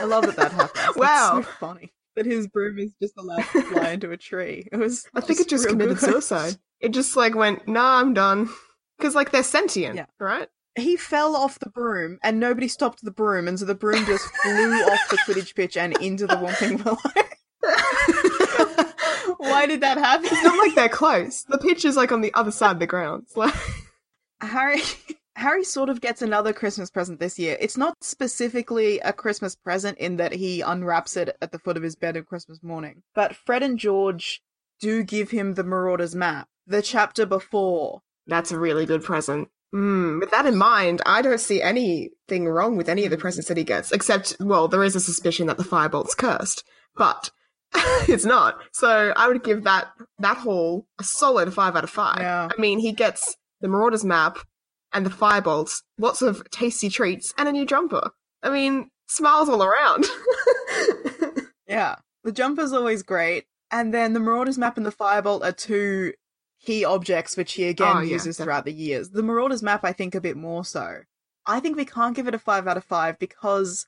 I 0.00 0.04
love 0.04 0.24
that 0.26 0.36
that 0.36 0.52
happened. 0.52 0.96
Wow. 0.96 1.42
So 1.42 1.48
funny 1.60 1.92
that 2.14 2.24
his 2.26 2.46
broom 2.48 2.78
is 2.78 2.92
just 3.00 3.14
allowed 3.18 3.44
to 3.52 3.62
fly 3.68 3.90
into 3.90 4.10
a 4.10 4.16
tree. 4.16 4.66
It 4.72 4.76
was. 4.76 5.06
I 5.14 5.20
think 5.20 5.40
it 5.40 5.48
just 5.48 5.68
committed 5.68 5.98
good. 5.98 6.04
suicide. 6.12 6.56
It 6.80 6.90
just 6.90 7.16
like 7.16 7.34
went, 7.34 7.66
nah, 7.68 8.00
I'm 8.00 8.14
done. 8.14 8.48
Because 8.98 9.14
like 9.14 9.30
they're 9.30 9.42
sentient, 9.42 9.96
Yeah. 9.96 10.06
right? 10.18 10.48
He 10.76 10.96
fell 10.96 11.34
off 11.36 11.58
the 11.58 11.70
broom 11.70 12.18
and 12.22 12.38
nobody 12.38 12.68
stopped 12.68 13.04
the 13.04 13.10
broom, 13.10 13.48
and 13.48 13.58
so 13.58 13.64
the 13.64 13.74
broom 13.74 14.04
just 14.06 14.24
flew 14.42 14.74
off 14.82 15.08
the 15.10 15.18
Quidditch 15.18 15.54
pitch 15.54 15.76
and 15.76 15.96
into 15.98 16.26
the 16.26 16.36
Whomping 16.36 16.84
Willow. 16.84 16.98
Why 19.38 19.66
did 19.66 19.80
that 19.80 19.98
happen? 19.98 20.26
It's 20.26 20.42
not 20.42 20.58
like 20.58 20.74
they're 20.74 20.88
close. 20.88 21.44
The 21.44 21.58
pitch 21.58 21.84
is 21.84 21.96
like 21.96 22.12
on 22.12 22.20
the 22.20 22.32
other 22.34 22.50
side 22.50 22.72
of 22.72 22.78
the 22.78 22.86
ground. 22.86 23.24
It's 23.26 23.36
like 23.36 23.54
Harry 24.40 24.80
Harry 25.36 25.64
sort 25.64 25.88
of 25.88 26.00
gets 26.00 26.22
another 26.22 26.52
Christmas 26.52 26.90
present 26.90 27.20
this 27.20 27.38
year. 27.38 27.56
It's 27.60 27.76
not 27.76 27.94
specifically 28.00 28.98
a 29.00 29.12
Christmas 29.12 29.54
present 29.54 29.98
in 29.98 30.16
that 30.16 30.32
he 30.32 30.60
unwraps 30.62 31.16
it 31.16 31.36
at 31.42 31.52
the 31.52 31.58
foot 31.58 31.76
of 31.76 31.82
his 31.82 31.96
bed 31.96 32.16
on 32.16 32.24
Christmas 32.24 32.62
morning, 32.62 33.02
but 33.14 33.36
Fred 33.36 33.62
and 33.62 33.78
George 33.78 34.40
do 34.80 35.02
give 35.02 35.30
him 35.30 35.54
the 35.54 35.64
Marauders 35.64 36.14
map, 36.14 36.48
the 36.66 36.82
chapter 36.82 37.26
before. 37.26 38.00
that's 38.26 38.50
a 38.52 38.58
really 38.58 38.86
good 38.86 39.04
present. 39.04 39.48
Mm, 39.76 40.20
with 40.20 40.30
that 40.30 40.46
in 40.46 40.56
mind, 40.56 41.02
I 41.04 41.20
don't 41.20 41.40
see 41.40 41.60
anything 41.60 42.48
wrong 42.48 42.76
with 42.76 42.88
any 42.88 43.04
of 43.04 43.10
the 43.10 43.18
presents 43.18 43.48
that 43.48 43.56
he 43.56 43.64
gets, 43.64 43.92
except, 43.92 44.36
well, 44.40 44.68
there 44.68 44.82
is 44.82 44.96
a 44.96 45.00
suspicion 45.00 45.46
that 45.48 45.58
the 45.58 45.64
firebolt's 45.64 46.14
cursed, 46.14 46.64
but 46.96 47.30
it's 48.08 48.24
not. 48.24 48.58
So 48.72 49.12
I 49.14 49.28
would 49.28 49.44
give 49.44 49.64
that 49.64 49.88
that 50.18 50.38
haul 50.38 50.86
a 50.98 51.04
solid 51.04 51.52
five 51.52 51.76
out 51.76 51.84
of 51.84 51.90
five. 51.90 52.20
Yeah. 52.20 52.48
I 52.56 52.60
mean, 52.60 52.78
he 52.78 52.92
gets 52.92 53.36
the 53.60 53.68
Marauders 53.68 54.04
map 54.04 54.38
and 54.92 55.04
the 55.04 55.10
firebolts, 55.10 55.82
lots 55.98 56.22
of 56.22 56.48
tasty 56.50 56.88
treats, 56.88 57.34
and 57.36 57.48
a 57.48 57.52
new 57.52 57.66
jumper. 57.66 58.10
I 58.42 58.50
mean, 58.50 58.90
smiles 59.08 59.48
all 59.48 59.62
around. 59.62 60.06
Yeah. 61.66 61.96
The 62.24 62.32
jumper's 62.32 62.72
always 62.72 63.02
great. 63.02 63.44
And 63.70 63.92
then 63.92 64.12
the 64.12 64.20
Marauders 64.20 64.58
map 64.58 64.76
and 64.76 64.86
the 64.86 64.92
Firebolt 64.92 65.44
are 65.44 65.52
two 65.52 66.12
key 66.66 66.84
objects 66.84 67.36
which 67.36 67.52
he 67.54 67.64
again 67.68 67.96
Oh, 67.96 68.00
yeah, 68.00 68.12
uses 68.12 68.36
throughout 68.38 68.64
the 68.64 68.72
years. 68.72 69.10
The 69.10 69.22
Marauders 69.22 69.62
map, 69.62 69.84
I 69.84 69.92
think, 69.92 70.14
a 70.14 70.20
bit 70.20 70.36
more 70.36 70.64
so. 70.64 70.98
I 71.46 71.60
think 71.60 71.76
we 71.76 71.84
can't 71.84 72.14
give 72.16 72.26
it 72.28 72.34
a 72.34 72.38
5 72.38 72.66
out 72.66 72.76
of 72.76 72.84
5 72.84 73.18
because 73.18 73.86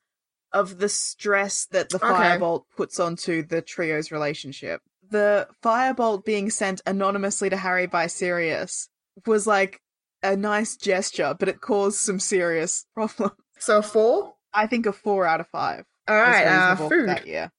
of 0.53 0.79
the 0.79 0.89
stress 0.89 1.67
that 1.73 1.89
the 1.91 1.97
Okay. 1.97 2.07
Firebolt 2.07 2.63
puts 2.77 2.99
onto 3.01 3.43
the 3.43 3.61
trio's 3.61 4.11
relationship. 4.13 4.81
The 5.11 5.49
Firebolt 5.63 6.25
being 6.25 6.51
sent 6.51 6.81
anonymously 6.87 7.51
to 7.51 7.57
Harry 7.57 7.87
by 7.87 8.07
Sirius 8.07 8.89
was 9.27 9.47
like 9.47 9.81
a 10.23 10.37
nice 10.37 10.77
gesture, 10.77 11.35
but 11.39 11.49
it 11.49 11.61
caused 11.61 11.99
some 11.99 12.21
serious 12.21 12.87
problems. 12.95 13.33
so 13.59 13.79
a 13.79 13.83
four. 13.83 14.35
I 14.55 14.67
think 14.67 14.87
a 14.87 14.93
4 14.93 15.27
out 15.27 15.41
of 15.41 15.49
5 15.49 15.85
All 16.09 16.17
right, 16.17 16.47
uh, 16.47 16.77
food. 16.77 17.09
that 17.09 17.27
year. 17.27 17.51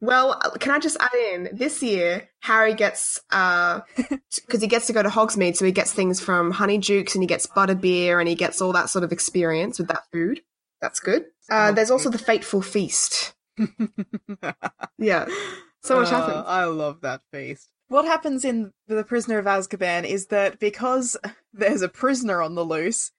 Well, 0.00 0.38
uh, 0.42 0.50
can 0.52 0.72
I 0.72 0.78
just 0.78 0.96
add 0.98 1.14
in 1.34 1.50
this 1.52 1.82
year, 1.82 2.28
Harry 2.40 2.74
gets 2.74 3.20
uh 3.30 3.80
because 4.46 4.60
he 4.62 4.66
gets 4.66 4.86
to 4.86 4.92
go 4.92 5.02
to 5.02 5.08
Hogsmeade, 5.10 5.56
so 5.56 5.64
he 5.64 5.72
gets 5.72 5.92
things 5.92 6.20
from 6.20 6.52
Honeydukes 6.52 7.14
and 7.14 7.22
he 7.22 7.26
gets 7.26 7.46
butterbeer 7.46 8.18
and 8.18 8.28
he 8.28 8.34
gets 8.34 8.60
all 8.62 8.72
that 8.72 8.88
sort 8.90 9.04
of 9.04 9.12
experience 9.12 9.78
with 9.78 9.88
that 9.88 10.04
food. 10.12 10.40
That's 10.80 11.00
good. 11.00 11.26
Uh, 11.50 11.72
there's 11.72 11.90
also 11.90 12.08
the 12.10 12.18
fateful 12.18 12.62
feast. 12.62 13.34
Yeah, 14.98 15.26
so 15.82 15.98
much 16.00 16.08
Uh, 16.12 16.16
happens. 16.20 16.44
I 16.46 16.64
love 16.64 17.00
that 17.02 17.22
feast. 17.32 17.68
What 17.88 18.04
happens 18.04 18.44
in 18.44 18.72
The 18.86 19.02
Prisoner 19.04 19.38
of 19.38 19.46
Azkaban 19.46 20.04
is 20.04 20.26
that 20.26 20.58
because 20.60 21.16
there's 21.52 21.82
a 21.82 21.88
prisoner 21.88 22.40
on 22.42 22.54
the 22.54 22.64
loose, 22.64 23.12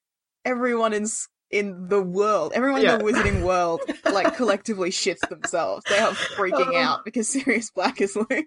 everyone 0.46 0.94
in 0.94 1.08
in 1.52 1.88
the 1.90 2.02
world, 2.02 2.52
everyone 2.56 2.82
Yeah. 2.82 2.94
in 2.96 3.00
the 3.00 3.06
wizarding 3.06 3.44
world, 3.46 3.82
like 4.12 4.36
collectively 4.36 4.90
shits 4.90 5.28
themselves. 5.30 5.84
They 5.90 5.98
are 6.00 6.12
freaking 6.12 6.74
Oh. 6.74 6.78
out 6.78 7.06
because 7.06 7.28
Sirius 7.30 7.70
Black 7.72 8.02
is 8.02 8.16
loose. 8.16 8.46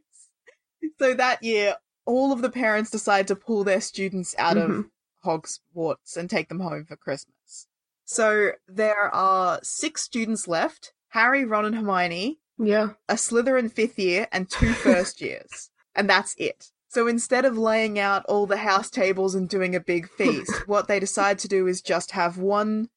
So 0.99 1.15
that 1.15 1.43
year, 1.43 1.77
all 2.07 2.33
of 2.33 2.43
the 2.43 2.51
parents 2.51 2.91
decide 2.91 3.27
to 3.29 3.37
pull 3.37 3.65
their 3.65 3.81
students 3.81 4.35
out 4.39 4.57
of 4.57 4.71
Mhm. 4.71 4.91
Hogwarts 5.25 6.17
and 6.17 6.29
take 6.29 6.49
them 6.49 6.61
home 6.61 6.85
for 6.85 6.97
Christmas. 6.97 7.67
So 8.05 8.53
there 8.69 9.15
are 9.15 9.61
six 9.63 10.03
students 10.03 10.47
left: 10.47 10.93
Harry, 11.09 11.45
Ron, 11.45 11.65
and 11.65 11.75
Hermione 11.77 12.39
Yeah, 12.59 12.91
a 13.09 13.15
Slytherin 13.15 13.73
fifth 13.73 13.99
year 13.99 14.29
and 14.31 14.49
two 14.51 14.73
first 14.75 15.21
years. 15.21 15.71
And 15.95 16.09
that's 16.11 16.35
it. 16.39 16.71
So 16.95 17.09
instead 17.09 17.45
of 17.45 17.59
laying 17.59 17.99
out 17.99 18.25
all 18.27 18.47
the 18.47 18.57
house 18.57 18.89
tables 18.89 19.35
and 19.35 19.49
doing 19.49 19.75
a 19.75 19.81
big 19.81 20.09
feast, 20.09 20.53
what 20.69 20.87
they 20.87 21.01
decide 21.01 21.41
to 21.41 21.49
do 21.49 21.67
is 21.67 21.83
just 21.83 22.13
have 22.13 22.39
one 22.39 22.89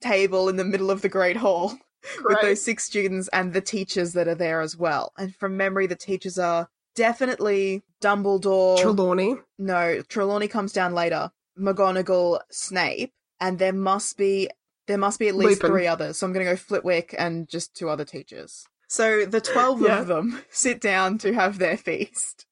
table 0.00 0.48
in 0.48 0.56
the 0.56 0.64
middle 0.64 0.90
of 0.90 1.02
the 1.02 1.10
Great 1.10 1.36
Hall 1.36 1.76
with 2.24 2.40
those 2.40 2.62
six 2.62 2.84
students 2.84 3.28
and 3.30 3.52
the 3.52 3.60
teachers 3.60 4.14
that 4.14 4.28
are 4.28 4.34
there 4.34 4.62
as 4.62 4.78
well. 4.78 5.12
And 5.18 5.36
from 5.36 5.58
memory, 5.58 5.86
the 5.86 5.94
teachers 5.94 6.38
are 6.38 6.70
definitely 6.94 7.82
Dumbledore. 8.00 8.78
Trelawney. 8.78 9.36
no, 9.58 10.00
Trelawney 10.08 10.48
comes 10.48 10.72
down 10.72 10.94
later. 10.94 11.30
McGonagall, 11.60 12.40
Snape, 12.50 13.12
and 13.40 13.58
there 13.58 13.74
must 13.74 14.16
be 14.16 14.48
there 14.86 14.96
must 14.96 15.18
be 15.18 15.28
at 15.28 15.34
least 15.34 15.62
Lupin. 15.62 15.70
three 15.70 15.86
others. 15.86 16.16
So 16.16 16.26
I'm 16.26 16.32
going 16.32 16.46
to 16.46 16.52
go 16.52 16.56
Flitwick 16.56 17.14
and 17.18 17.46
just 17.46 17.74
two 17.76 17.90
other 17.90 18.06
teachers. 18.06 18.64
So 18.88 19.26
the 19.26 19.42
12 19.42 19.82
Yeah. 19.82 20.00
of 20.00 20.06
them 20.06 20.40
sit 20.50 20.80
down 20.80 21.18
to 21.18 21.34
have 21.34 21.58
their 21.58 21.76
feast. 21.76 22.46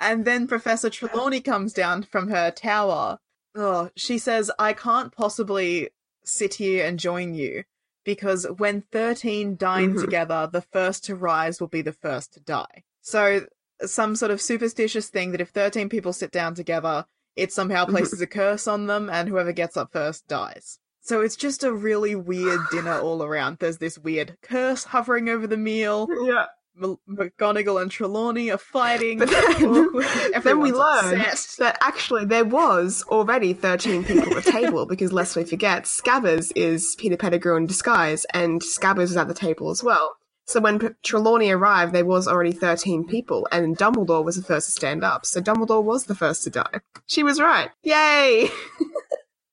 And 0.00 0.24
then 0.24 0.46
Professor 0.46 0.90
Trelawney 0.90 1.40
comes 1.40 1.72
down 1.72 2.02
from 2.04 2.28
her 2.28 2.50
tower. 2.50 3.18
Oh, 3.54 3.90
she 3.96 4.18
says, 4.18 4.50
I 4.58 4.72
can't 4.72 5.12
possibly 5.12 5.90
sit 6.24 6.54
here 6.54 6.84
and 6.86 6.98
join 6.98 7.34
you 7.34 7.64
because 8.04 8.46
when 8.58 8.82
13 8.92 9.56
dine 9.56 9.94
Mhm. 9.94 10.00
together, 10.00 10.48
the 10.52 10.60
first 10.62 11.04
to 11.04 11.14
rise 11.14 11.60
will 11.60 11.68
be 11.68 11.82
the 11.82 11.92
first 11.92 12.34
to 12.34 12.40
die. 12.40 12.84
So, 13.00 13.46
some 13.84 14.16
sort 14.16 14.30
of 14.30 14.40
superstitious 14.40 15.08
thing 15.08 15.32
that 15.32 15.40
if 15.40 15.50
13 15.50 15.88
people 15.88 16.12
sit 16.12 16.30
down 16.30 16.54
together, 16.54 17.04
it 17.34 17.52
somehow 17.52 17.84
places 17.84 18.20
a 18.20 18.26
curse 18.26 18.66
on 18.66 18.86
them 18.86 19.10
and 19.10 19.28
whoever 19.28 19.52
gets 19.52 19.76
up 19.76 19.92
first 19.92 20.26
dies. 20.28 20.78
So 21.02 21.20
it's 21.20 21.36
just 21.36 21.62
a 21.62 21.72
really 21.72 22.14
weird 22.16 22.60
dinner 22.72 22.98
all 22.98 23.22
around. 23.22 23.58
There's 23.58 23.78
this 23.78 23.96
weird 23.98 24.38
curse 24.42 24.84
hovering 24.84 25.28
over 25.28 25.46
the 25.46 25.56
meal. 25.56 26.08
Yeah. 26.24 26.46
M- 26.82 26.98
McGonagall 27.08 27.80
and 27.82 27.90
Trelawney 27.90 28.50
are 28.50 28.58
fighting. 28.58 29.18
But 29.18 29.30
then, 29.30 29.52
then 30.44 30.60
we 30.60 30.72
learn 30.72 31.14
obsessed. 31.14 31.58
that 31.58 31.78
actually 31.80 32.24
there 32.26 32.44
was 32.44 33.04
already 33.08 33.52
13 33.52 34.04
people 34.04 34.36
at 34.36 34.44
the 34.44 34.50
table 34.52 34.86
because 34.88 35.12
lest 35.12 35.36
we 35.36 35.44
forget, 35.44 35.84
Scabbers 35.84 36.52
is 36.54 36.94
Peter 36.98 37.16
Pettigrew 37.16 37.56
in 37.56 37.66
disguise 37.66 38.24
and 38.32 38.60
Scabbers 38.60 38.96
was 38.98 39.16
at 39.16 39.28
the 39.28 39.34
table 39.34 39.70
as 39.70 39.82
well. 39.82 40.16
So 40.48 40.60
when 40.60 40.78
P- 40.78 40.88
Trelawney 41.02 41.50
arrived, 41.50 41.92
there 41.92 42.04
was 42.04 42.28
already 42.28 42.52
13 42.52 43.06
people 43.08 43.48
and 43.50 43.76
Dumbledore 43.76 44.24
was 44.24 44.36
the 44.36 44.42
first 44.42 44.66
to 44.66 44.72
stand 44.72 45.02
up. 45.02 45.26
So 45.26 45.40
Dumbledore 45.40 45.82
was 45.82 46.04
the 46.04 46.14
first 46.14 46.44
to 46.44 46.50
die. 46.50 46.80
She 47.06 47.22
was 47.22 47.40
right. 47.40 47.70
Yay! 47.82 48.48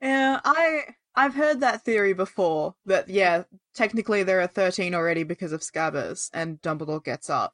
Yeah, 0.02 0.40
I 0.44 0.82
I've 1.16 1.34
heard 1.36 1.62
that 1.62 1.84
theory 1.86 2.14
before. 2.14 2.76
That 2.86 3.08
yeah, 3.10 3.44
technically 3.74 4.24
there 4.24 4.42
are 4.42 4.48
thirteen 4.48 4.94
already 4.96 5.24
because 5.24 5.52
of 5.52 5.62
Scabbers, 5.62 6.30
and 6.34 6.62
Dumbledore 6.62 7.04
gets 7.04 7.30
up. 7.30 7.54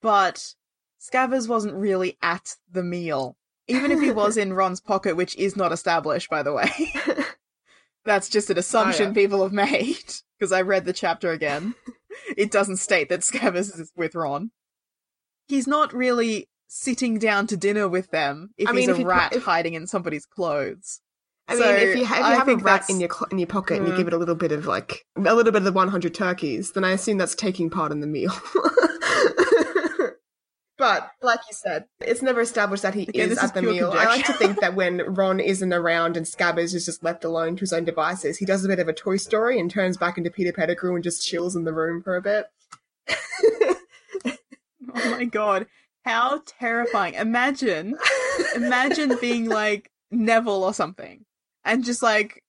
But 0.00 0.54
Scabbers 1.00 1.48
wasn't 1.48 1.74
really 1.74 2.16
at 2.22 2.56
the 2.70 2.82
meal, 2.82 3.36
even 3.66 3.90
if 3.90 4.00
he 4.00 4.10
was 4.10 4.36
in 4.36 4.52
Ron's 4.54 4.80
pocket, 4.80 5.16
which 5.16 5.36
is 5.36 5.56
not 5.56 5.72
established, 5.72 6.30
by 6.30 6.42
the 6.42 6.52
way. 6.52 6.70
That's 8.04 8.28
just 8.28 8.50
an 8.50 8.58
assumption 8.58 9.06
oh, 9.06 9.08
yeah. 9.08 9.14
people 9.14 9.42
have 9.42 9.52
made 9.52 10.14
because 10.38 10.52
I 10.52 10.62
read 10.62 10.84
the 10.84 10.92
chapter 10.92 11.30
again. 11.30 11.74
it 12.36 12.50
doesn't 12.50 12.78
state 12.78 13.08
that 13.08 13.20
Scabbers 13.20 13.78
is 13.78 13.92
with 13.96 14.14
Ron. 14.14 14.50
He's 15.46 15.66
not 15.66 15.92
really 15.92 16.48
sitting 16.66 17.18
down 17.18 17.46
to 17.48 17.56
dinner 17.56 17.86
with 17.88 18.10
them 18.10 18.50
if 18.56 18.68
I 18.68 18.72
he's 18.72 18.88
mean, 18.88 18.96
if 18.96 19.02
a 19.02 19.06
rat 19.06 19.36
if- 19.36 19.44
hiding 19.44 19.74
in 19.74 19.86
somebody's 19.86 20.26
clothes. 20.26 21.00
I 21.48 21.56
So, 21.56 21.60
mean, 21.66 21.74
if 21.88 21.96
you, 21.96 22.06
ha- 22.06 22.14
if 22.20 22.26
you 22.30 22.38
have 22.38 22.48
a 22.48 22.56
rat 22.56 22.88
in 22.88 23.00
your 23.00 23.10
cl- 23.10 23.28
in 23.30 23.38
your 23.38 23.46
pocket 23.48 23.78
and 23.78 23.86
you 23.86 23.92
Mm. 23.92 23.96
give 23.96 24.06
it 24.06 24.12
a 24.12 24.18
little 24.18 24.34
bit 24.36 24.52
of 24.52 24.66
like 24.66 25.04
a 25.16 25.20
little 25.20 25.44
bit 25.52 25.56
of 25.56 25.64
the 25.64 25.72
100 25.72 26.14
turkeys, 26.14 26.72
then 26.72 26.84
I 26.84 26.92
assume 26.92 27.18
that's 27.18 27.34
taking 27.34 27.68
part 27.68 27.90
in 27.92 28.00
the 28.00 28.06
meal. 28.06 28.32
but 30.78 31.10
like 31.20 31.40
you 31.48 31.52
said, 31.54 31.84
it's 32.00 32.22
never 32.22 32.40
established 32.40 32.82
that 32.82 32.94
he 32.94 33.02
Again, 33.02 33.26
is 33.30 33.38
is 33.38 33.44
at 33.44 33.54
the 33.54 33.62
meal. 33.62 33.90
I 33.92 34.04
like 34.06 34.24
to 34.26 34.32
think 34.32 34.60
that 34.60 34.74
when 34.76 34.98
Ron 35.14 35.40
isn't 35.40 35.72
around 35.72 36.16
and 36.16 36.26
Scabbers 36.26 36.74
is 36.74 36.86
just 36.86 37.02
left 37.04 37.24
alone 37.24 37.56
to 37.56 37.60
his 37.60 37.72
own 37.72 37.84
devices, 37.84 38.38
he 38.38 38.44
does 38.46 38.64
a 38.64 38.68
bit 38.68 38.78
of 38.78 38.88
a 38.88 38.92
Toy 38.92 39.16
Story 39.16 39.58
and 39.60 39.70
turns 39.70 39.96
back 39.96 40.16
into 40.18 40.30
Peter 40.30 40.52
Pettigrew 40.52 40.94
and 40.94 41.04
just 41.04 41.26
chills 41.26 41.54
in 41.56 41.64
the 41.64 41.72
room 41.74 42.02
for 42.02 42.16
a 42.16 42.22
bit. 42.22 42.46
Oh 44.94 45.10
my 45.10 45.24
god, 45.24 45.66
how 46.04 46.42
terrifying! 46.44 47.14
Imagine, 47.14 47.96
imagine 48.54 49.16
being 49.22 49.48
like 49.48 49.90
Neville 50.10 50.64
or 50.64 50.74
something, 50.74 51.24
and 51.64 51.84
just 51.84 52.02
like 52.02 52.42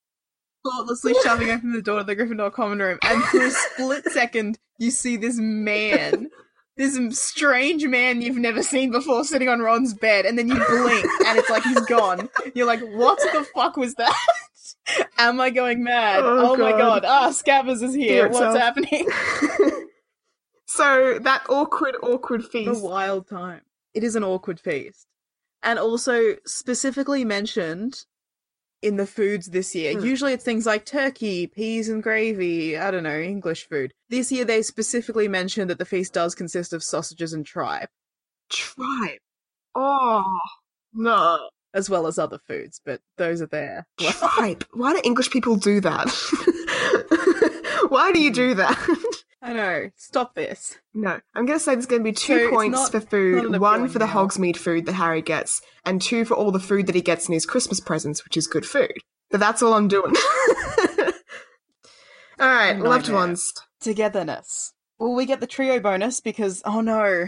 thoughtlessly 0.65 1.13
shoving 1.23 1.49
open 1.49 1.71
the 1.73 1.81
door 1.81 1.99
to 1.99 2.03
the 2.05 2.15
Gryffindor 2.15 2.51
common 2.51 2.79
room, 2.79 2.97
and 3.03 3.23
for 3.25 3.41
a 3.43 3.49
split 3.51 4.05
second 4.11 4.57
you 4.79 4.91
see 4.91 5.17
this 5.17 5.37
man, 5.37 6.29
this 6.77 6.97
strange 7.19 7.85
man 7.85 8.21
you've 8.21 8.37
never 8.37 8.63
seen 8.63 8.91
before, 8.91 9.23
sitting 9.23 9.49
on 9.49 9.59
Ron's 9.59 9.93
bed, 9.93 10.25
and 10.25 10.37
then 10.37 10.47
you 10.47 10.55
blink 10.55 11.05
and 11.27 11.37
it's 11.37 11.49
like 11.49 11.63
he's 11.63 11.81
gone. 11.85 12.29
You're 12.55 12.65
like, 12.67 12.81
what 12.81 13.19
the 13.33 13.45
fuck 13.53 13.77
was 13.77 13.93
that? 13.95 14.15
Am 15.17 15.39
I 15.39 15.49
going 15.49 15.83
mad? 15.83 16.21
Oh, 16.23 16.53
Oh, 16.53 16.57
my 16.57 16.71
God. 16.71 17.03
god! 17.03 17.05
Ah, 17.05 17.29
Scabbers 17.29 17.81
is 17.83 17.93
here. 17.93 18.27
What's 18.27 18.37
itself. 18.39 18.57
happening? 18.57 19.07
so 20.65 21.19
that 21.19 21.43
awkward, 21.49 21.95
awkward 22.01 22.43
feast. 22.45 22.81
a 22.81 22.85
wild 22.85 23.27
time. 23.29 23.61
It 23.93 24.03
is 24.03 24.15
an 24.15 24.23
awkward 24.23 24.59
feast. 24.59 25.05
And 25.61 25.79
also 25.79 26.35
specifically 26.45 27.23
mentioned 27.23 28.05
in 28.83 28.97
the 28.97 29.07
foods 29.07 29.47
this 29.47 29.73
year. 29.73 29.93
Hmm. 29.97 30.05
Usually 30.05 30.33
it's 30.33 30.43
things 30.43 30.65
like 30.65 30.85
turkey, 30.85 31.47
peas 31.47 31.89
and 31.89 32.03
gravy, 32.03 32.77
I 32.77 32.91
don't 32.91 33.03
know, 33.03 33.19
English 33.19 33.67
food. 33.69 33.93
This 34.09 34.31
year 34.31 34.45
they 34.45 34.61
specifically 34.61 35.27
mentioned 35.27 35.69
that 35.69 35.79
the 35.79 35.85
feast 35.85 36.13
does 36.13 36.35
consist 36.35 36.73
of 36.73 36.83
sausages 36.83 37.33
and 37.33 37.45
tripe, 37.45 37.89
Tripe? 38.49 39.19
Oh 39.75 40.39
no. 40.93 41.49
as 41.73 41.89
well 41.89 42.05
as 42.05 42.19
other 42.19 42.37
foods, 42.47 42.79
but 42.85 42.99
those 43.17 43.41
are 43.41 43.47
there. 43.47 43.85
Tripe. 43.99 44.63
Why 44.73 44.93
do 44.93 45.01
English 45.03 45.31
people 45.31 45.55
do 45.55 45.79
that? 45.81 46.09
Why 47.89 48.11
do 48.11 48.19
you 48.21 48.31
do 48.31 48.53
that? 48.55 48.77
I 49.45 49.51
know. 49.51 49.89
Stop 49.97 50.35
this. 50.35 50.77
no. 50.93 51.19
I'm 51.35 51.45
gonna 51.45 51.59
say 51.59 51.75
there's 51.75 51.85
gonna 51.85 52.01
be 52.01 52.13
two 52.13 52.45
it's 52.45 52.55
points 52.55 52.79
not- 52.79 52.91
for 52.91 53.01
food, 53.01 53.59
one 53.59 53.89
for 53.89 53.99
the 53.99 54.05
meal. 54.05 54.15
Hogsmeade 54.15 54.55
food 54.55 54.85
that 54.85 54.93
Harry 54.93 55.21
gets, 55.21 55.61
and 55.85 56.01
two 56.01 56.23
for 56.23 56.35
all 56.35 56.49
the 56.51 56.61
food 56.61 56.87
that 56.87 56.95
he 56.95 57.01
gets 57.01 57.27
in 57.27 57.33
his 57.33 57.45
Christmas 57.45 57.81
presents, 57.81 58.23
which 58.23 58.37
is 58.37 58.47
good 58.47 58.65
food. 58.65 58.93
But 59.29 59.41
that's 59.41 59.61
all 59.61 59.73
I'm 59.73 59.89
doing. 59.89 60.13
Alright, 62.41 62.79
loved 62.79 63.09
ones. 63.09 63.51
Togetherness. 63.81 64.73
Well, 64.97 65.13
we 65.13 65.25
get 65.25 65.39
the 65.41 65.47
trio 65.47 65.79
bonus 65.79 66.19
because, 66.21 66.61
oh 66.65 66.81
no, 66.81 67.25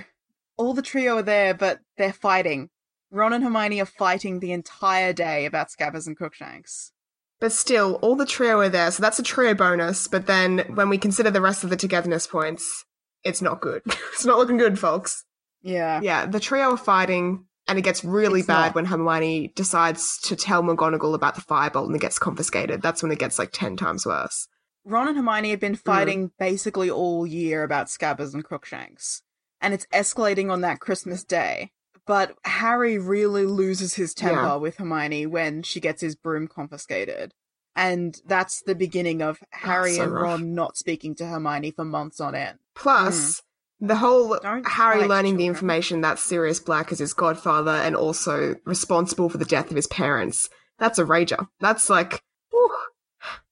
all 0.57 0.73
the 0.73 0.81
trio 0.81 1.17
are 1.17 1.21
there, 1.21 1.53
but 1.53 1.79
they're 1.97 2.13
fighting. 2.13 2.69
Ron 3.11 3.33
and 3.33 3.43
Hermione 3.43 3.81
are 3.81 3.85
fighting 3.85 4.39
the 4.39 4.51
entire 4.51 5.13
day 5.13 5.45
about 5.45 5.67
Scabbers 5.69 6.07
and 6.07 6.17
Crookshanks. 6.17 6.91
But 7.39 7.51
still, 7.51 7.95
all 8.01 8.15
the 8.15 8.25
trio 8.25 8.59
are 8.59 8.69
there, 8.69 8.91
so 8.91 9.01
that's 9.01 9.19
a 9.19 9.23
trio 9.23 9.53
bonus. 9.53 10.07
But 10.07 10.25
then 10.25 10.59
when 10.73 10.89
we 10.89 10.97
consider 10.97 11.31
the 11.31 11.41
rest 11.41 11.63
of 11.63 11.69
the 11.69 11.75
togetherness 11.75 12.27
points, 12.27 12.85
it's 13.23 13.41
not 13.41 13.61
good. 13.61 13.81
it's 14.13 14.25
not 14.25 14.37
looking 14.37 14.57
good, 14.57 14.79
folks. 14.79 15.25
Yeah. 15.61 15.99
Yeah, 16.01 16.25
the 16.25 16.39
trio 16.39 16.71
are 16.71 16.77
fighting, 16.77 17.45
and 17.67 17.77
it 17.77 17.81
gets 17.81 18.05
really 18.05 18.39
It's 18.39 18.47
bad 18.47 18.67
not. 18.67 18.75
when 18.75 18.85
Hermione 18.85 19.51
decides 19.55 20.19
to 20.21 20.35
tell 20.35 20.63
McGonagall 20.63 21.15
about 21.15 21.35
the 21.35 21.41
firebolt 21.41 21.87
and 21.87 21.95
it 21.95 22.01
gets 22.01 22.19
confiscated. 22.19 22.81
That's 22.81 23.03
when 23.03 23.11
it 23.11 23.19
gets 23.19 23.39
like 23.39 23.49
10 23.51 23.75
times 23.75 24.05
worse. 24.05 24.47
Ron 24.85 25.07
and 25.07 25.17
Hermione 25.17 25.49
have 25.49 25.59
been 25.59 25.75
mm. 25.75 25.83
fighting 25.83 26.31
basically 26.37 26.89
all 26.89 27.25
year 27.25 27.63
about 27.63 27.87
Scabbers 27.87 28.33
and 28.33 28.43
Crookshanks, 28.43 29.23
and 29.59 29.73
it's 29.73 29.87
escalating 29.87 30.51
on 30.51 30.61
that 30.61 30.79
Christmas 30.79 31.23
day. 31.23 31.71
But 32.07 32.35
Harry 32.43 32.97
really 32.97 33.45
loses 33.45 33.95
his 33.95 34.13
temper 34.13 34.41
Yeah. 34.41 34.55
with 34.55 34.77
Hermione 34.77 35.25
when 35.25 35.63
she 35.63 35.79
gets 35.79 36.01
his 36.01 36.15
broom 36.15 36.47
confiscated. 36.47 37.33
And 37.75 38.15
that's 38.25 38.61
the 38.61 38.75
beginning 38.75 39.21
of 39.21 39.39
Harry 39.51 39.95
so 39.95 40.03
and 40.03 40.13
rough. 40.13 40.23
Ron 40.23 40.53
not 40.53 40.77
speaking 40.77 41.15
to 41.15 41.25
Hermione 41.25 41.71
for 41.71 41.83
months 41.83 42.21
on 42.21 42.33
end. 42.35 42.59
Plus, 42.75 43.41
the 43.81 43.95
whole. 43.95 44.37
Don't 44.41 44.65
Harry 44.67 45.05
learning 45.07 45.37
the 45.37 45.47
information 45.47 46.01
that 46.01 46.19
Sirius 46.19 46.59
Black 46.59 46.91
is 46.91 46.99
his 46.99 47.13
godfather 47.13 47.71
and 47.71 47.95
also 47.95 48.55
responsible 48.65 49.29
for 49.29 49.37
the 49.37 49.45
death 49.45 49.69
of 49.71 49.75
his 49.75 49.87
parents. 49.87 50.49
That's 50.79 50.99
a 50.99 51.03
rager. 51.05 51.47
That's 51.59 51.89
like, 51.89 52.21
whew, 52.51 52.69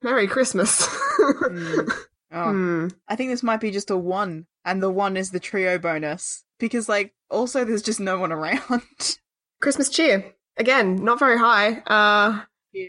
Merry 0.02 0.28
Christmas. 0.28 0.88
Hmm. 0.90 1.90
Oh. 2.34 2.52
Hmm. 2.52 2.88
I 3.08 3.16
think 3.16 3.32
this 3.32 3.44
might 3.44 3.62
be 3.62 3.72
just 3.72 3.92
a 3.92 3.98
one, 3.98 4.48
and 4.66 4.82
the 4.82 4.90
one 4.90 5.18
is 5.18 5.32
the 5.32 5.40
trio 5.40 5.78
bonus. 5.78 6.44
Because, 6.60 6.90
like, 6.90 7.14
also 7.30 7.64
there's 7.64 7.82
just 7.82 8.00
no 8.00 8.20
one 8.20 8.32
around. 8.32 8.62
Christmas 9.62 9.90
cheer. 9.90 10.34
Again, 10.58 11.04
not 11.04 11.20
very 11.20 11.38
high. 11.38 11.82
Uh, 11.88 12.42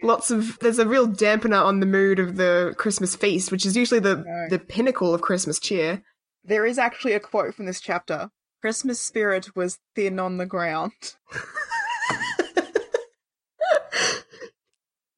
lots 0.03 0.31
of 0.31 0.59
there's 0.61 0.79
a 0.79 0.87
real 0.89 1.07
dampener 1.09 1.63
on 1.65 1.81
the 1.81 1.87
mood 1.87 2.19
of 2.19 2.37
the 2.37 2.75
Christmas 2.77 3.17
feast, 3.17 3.51
which 3.53 3.65
is 3.67 3.77
usually 3.77 4.01
the 4.01 4.17
No. 4.17 4.47
the 4.51 4.59
pinnacle 4.59 5.15
of 5.15 5.23
Christmas 5.23 5.59
cheer. 5.59 6.03
There 6.43 6.67
is 6.67 6.79
actually 6.79 7.13
a 7.15 7.21
quote 7.21 7.55
from 7.55 7.65
this 7.67 7.81
chapter 7.81 8.31
Christmas 8.61 9.01
spirit 9.01 9.55
was 9.57 9.79
thin 9.95 10.19
on 10.19 10.37
the 10.37 10.47
ground. 10.47 10.93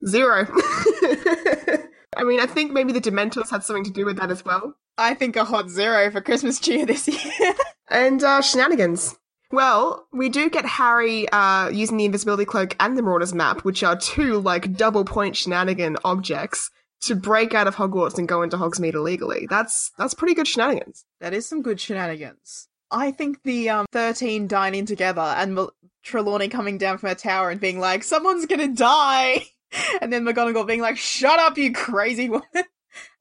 Zero. 0.07 0.47
I 2.17 2.25
mean, 2.25 2.41
I 2.41 2.47
think 2.47 2.73
maybe 2.73 2.93
the 2.93 3.01
Dementors 3.01 3.51
had 3.51 3.63
something 3.63 3.85
to 3.85 3.91
do 3.91 4.05
with 4.05 4.17
that 4.19 4.31
as 4.31 4.45
well. 4.45 4.75
I 4.99 5.15
think 5.15 5.37
a 5.37 5.45
hot 5.45 5.69
zero 5.69 6.11
for 6.11 6.21
Christmas 6.21 6.59
cheer 6.59 6.87
this 6.87 7.07
year. 7.09 7.55
And 7.89 8.25
uh, 8.25 8.41
shenanigans. 8.43 9.15
Well, 9.53 10.09
we 10.13 10.29
do 10.29 10.51
get 10.51 10.67
Harry 10.67 11.29
uh, 11.29 11.69
using 11.69 11.99
the 11.99 12.05
invisibility 12.05 12.45
cloak 12.45 12.75
and 12.81 12.99
the 12.99 13.03
Marauders 13.03 13.33
map, 13.33 13.61
which 13.61 13.85
are 13.85 13.97
two 13.97 14.41
like 14.41 14.75
double 14.75 15.05
point 15.05 15.37
shenanigan 15.37 15.97
objects, 16.05 16.69
to 17.03 17.15
break 17.15 17.55
out 17.55 17.69
of 17.69 17.77
Hogwarts 17.77 18.19
and 18.19 18.27
go 18.27 18.43
into 18.43 18.57
Hogsmeade 18.57 18.95
illegally. 18.95 19.47
That's 19.49 19.93
that's 19.97 20.15
pretty 20.15 20.35
good 20.35 20.49
shenanigans. 20.49 21.05
that 21.21 21.33
is 21.33 21.47
some 21.47 21.63
good 21.63 21.81
shenanigans. 21.81 22.67
I 22.91 23.13
think 23.13 23.43
the 23.45 23.71
um, 23.71 23.87
13 23.93 24.49
dining 24.49 24.87
together 24.87 25.21
and 25.21 25.69
Trelawney 26.03 26.49
coming 26.49 26.79
down 26.79 26.99
from 26.99 27.11
her 27.11 27.15
tower 27.15 27.51
and 27.51 27.61
being 27.61 27.79
like, 27.79 28.03
someone's 28.03 28.47
gonna 28.47 28.69
die! 28.75 29.47
And 30.01 30.13
then 30.13 30.25
McGonagall 30.25 30.67
being 30.67 30.81
like, 30.81 30.97
shut 30.97 31.39
up, 31.39 31.59
you 31.59 31.73
crazy 31.73 32.29
woman! 32.31 32.45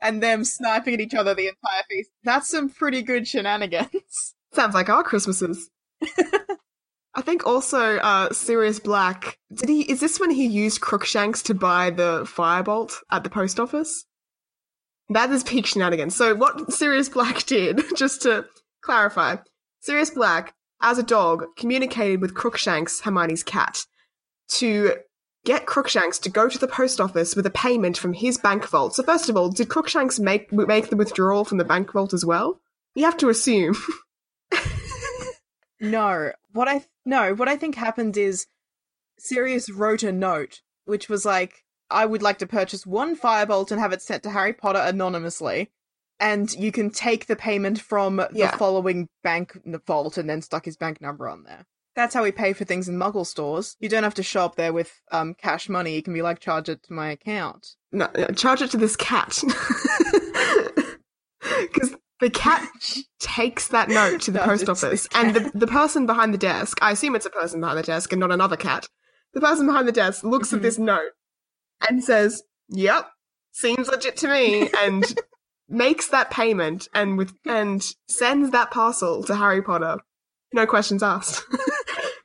And 0.01 0.21
them 0.21 0.43
sniping 0.43 0.93
at 0.93 1.01
each 1.01 1.13
other 1.13 1.34
the 1.34 1.47
entire 1.47 1.84
feast. 1.89 2.12
That's 2.23 2.49
some 2.49 2.69
pretty 2.69 3.01
good 3.01 3.27
shenanigans. 3.27 4.36
Sounds 4.53 4.73
like 4.73 4.89
our 4.89 5.03
Christmases. 5.03 5.69
I 7.15 7.21
think 7.21 7.45
also 7.45 7.97
uh, 7.97 8.31
Sirius 8.31 8.79
Black. 8.79 9.38
Did 9.53 9.69
he? 9.69 9.81
Is 9.81 10.01
this 10.01 10.19
when 10.19 10.31
he 10.31 10.45
used 10.45 10.81
Crookshanks 10.81 11.41
to 11.43 11.53
buy 11.53 11.89
the 11.89 12.23
firebolt 12.23 12.93
at 13.10 13.23
the 13.23 13.29
post 13.29 13.60
office? 13.60 14.05
That 15.10 15.31
is 15.31 15.43
peak 15.43 15.65
shenanigans. 15.65 16.15
So 16.15 16.36
what 16.36 16.73
Sirius 16.73 17.10
Black 17.10 17.45
did, 17.45 17.81
just 17.95 18.23
to 18.23 18.45
clarify, 18.81 19.38
Sirius 19.79 20.10
Black, 20.10 20.53
as 20.81 20.97
a 20.97 21.03
dog, 21.03 21.45
communicated 21.58 22.21
with 22.21 22.34
Crookshanks, 22.34 23.01
Hermione's 23.01 23.43
cat, 23.43 23.86
to 24.49 24.95
get 25.45 25.65
Crookshanks 25.65 26.19
to 26.19 26.29
go 26.29 26.49
to 26.49 26.58
the 26.60 26.67
post 26.67 26.99
office 26.99 27.36
with 27.36 27.45
a 27.45 27.51
payment 27.51 27.97
from 27.97 28.13
his 28.13 28.38
bank 28.38 28.67
vault. 28.67 28.95
So 28.95 29.03
first 29.03 29.29
of 29.29 29.38
all, 29.38 29.49
did 29.49 29.69
Crookshanks 29.69 30.19
make 30.19 30.51
make 30.51 30.89
the 30.89 30.95
withdrawal 30.97 31.45
from 31.45 31.58
the 31.60 31.63
bank 31.65 31.91
vault 31.93 32.13
as 32.13 32.25
well? 32.25 32.60
You 32.95 33.05
have 33.05 33.17
to 33.17 33.29
assume. 33.29 33.75
No, 35.81 36.31
what 36.53 36.67
I 36.69 36.86
no, 37.05 37.34
what 37.36 37.49
I 37.49 37.58
think 37.58 37.75
happened 37.75 38.15
is 38.17 38.47
Sirius 39.19 39.69
wrote 39.69 40.03
a 40.03 40.12
note 40.12 40.62
which 40.86 41.10
was 41.10 41.25
like, 41.25 41.65
"I 41.91 42.05
would 42.05 42.21
like 42.21 42.38
to 42.39 42.47
purchase 42.47 42.86
one 42.86 43.15
firebolt 43.17 43.71
and 43.71 43.79
have 43.79 43.91
it 43.91 44.01
sent 44.01 44.23
to 44.23 44.29
Harry 44.31 44.53
Potter 44.53 44.79
anonymously, 44.79 45.71
and 46.19 46.51
you 46.53 46.71
can 46.71 46.89
take 46.91 47.27
the 47.27 47.36
payment 47.36 47.79
from 47.81 48.15
the 48.17 48.29
Yeah. 48.34 48.55
following 48.55 49.10
bank 49.21 49.60
vault," 49.86 50.17
and 50.17 50.29
then 50.29 50.41
stuck 50.41 50.63
his 50.65 50.77
bank 50.77 51.01
number 51.01 51.27
on 51.27 51.43
there. 51.43 51.65
That's 51.95 52.13
how 52.13 52.23
we 52.23 52.31
pay 52.31 52.53
for 52.53 52.65
things 52.65 52.89
in 52.89 52.97
Muggle 52.97 53.25
stores. 53.25 53.77
You 53.79 53.88
don't 53.89 54.03
have 54.03 54.15
to 54.15 54.23
show 54.23 54.43
up 54.45 54.55
there 54.55 54.73
with 54.73 54.91
um 55.12 55.34
cash 55.34 55.69
money. 55.69 55.95
You 55.95 56.03
can 56.03 56.13
be 56.13 56.21
like, 56.21 56.39
"Charge 56.39 56.67
it 56.69 56.84
to 56.84 56.93
my 56.93 57.10
account." 57.12 57.67
No, 57.91 58.10
no, 58.17 58.27
charge 58.27 58.62
it 58.62 58.71
to 58.71 58.77
this 58.77 58.95
cat. 58.95 59.41
Because 61.62 61.95
the 62.19 62.29
cat 62.29 62.67
takes 63.19 63.67
that 63.67 63.88
note 63.89 64.21
to 64.21 64.31
the 64.31 64.39
No, 64.39 64.45
post 64.45 64.67
office, 64.69 65.08
and 65.13 65.36
the, 65.36 65.51
the 65.53 65.67
person 65.67 66.05
behind 66.05 66.34
the 66.34 66.38
desk, 66.39 66.77
I 66.81 66.91
assume 66.91 67.15
it's 67.15 67.25
a 67.25 67.29
person 67.29 67.60
behind 67.60 67.77
the 67.77 67.84
desk 67.84 68.12
and 68.12 68.19
not 68.19 68.31
another 68.31 68.58
cat, 68.58 68.88
the 69.34 69.41
person 69.41 69.67
behind 69.67 69.88
the 69.88 69.91
desk 69.91 70.23
looks 70.23 70.51
at 70.53 70.60
Mhm. 70.60 70.63
this 70.63 70.77
note 70.79 71.12
and 71.88 72.03
says, 72.03 72.41
Yep, 72.69 73.08
seems 73.51 73.88
legit 73.88 74.17
to 74.17 74.27
me, 74.27 74.69
and 74.79 75.03
makes 75.69 76.08
that 76.08 76.31
payment 76.31 76.88
and 76.93 77.17
with 77.17 77.34
and 77.45 77.86
sends 78.10 78.49
that 78.51 78.71
parcel 78.71 79.23
to 79.25 79.36
Harry 79.36 79.62
Potter. 79.62 79.97
No 80.53 80.65
questions 80.65 81.03
asked. 81.03 81.43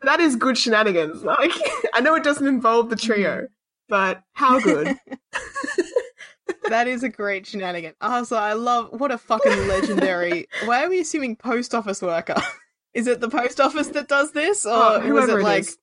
That 0.03 0.21
is 0.21 0.37
good 0.37 0.57
shenanigans. 0.59 1.23
Like 1.23 1.53
I 1.95 2.01
know 2.01 2.15
it 2.15 2.25
doesn't 2.25 2.47
involve 2.47 2.91
the 2.91 2.97
trio, 2.97 3.37
mm-hmm. 3.37 3.45
but 3.89 4.23
how 4.33 4.61
good. 4.61 4.97
That 6.69 6.87
is 6.87 7.03
a 7.03 7.09
great 7.09 7.47
shenanigan. 7.47 7.95
Also, 8.01 8.37
I 8.37 8.53
love 8.53 8.91
what 8.93 9.11
a 9.11 9.19
fucking 9.19 9.67
legendary. 9.67 10.47
Why 10.67 10.85
are 10.85 10.89
we 10.89 11.01
assuming 11.01 11.35
post 11.35 11.75
office 11.75 12.01
worker? 12.01 12.37
Is 12.95 13.07
it 13.07 13.21
the 13.21 13.29
post 13.29 13.61
office 13.61 13.89
that 13.89 14.09
does 14.09 14.33
this, 14.33 14.65
oh, 14.67 15.01
or 15.01 15.03
Oh, 15.03 15.15
was 15.15 15.29
it 15.29 15.39
it 15.39 15.43
like 15.43 15.61
is. 15.61 15.79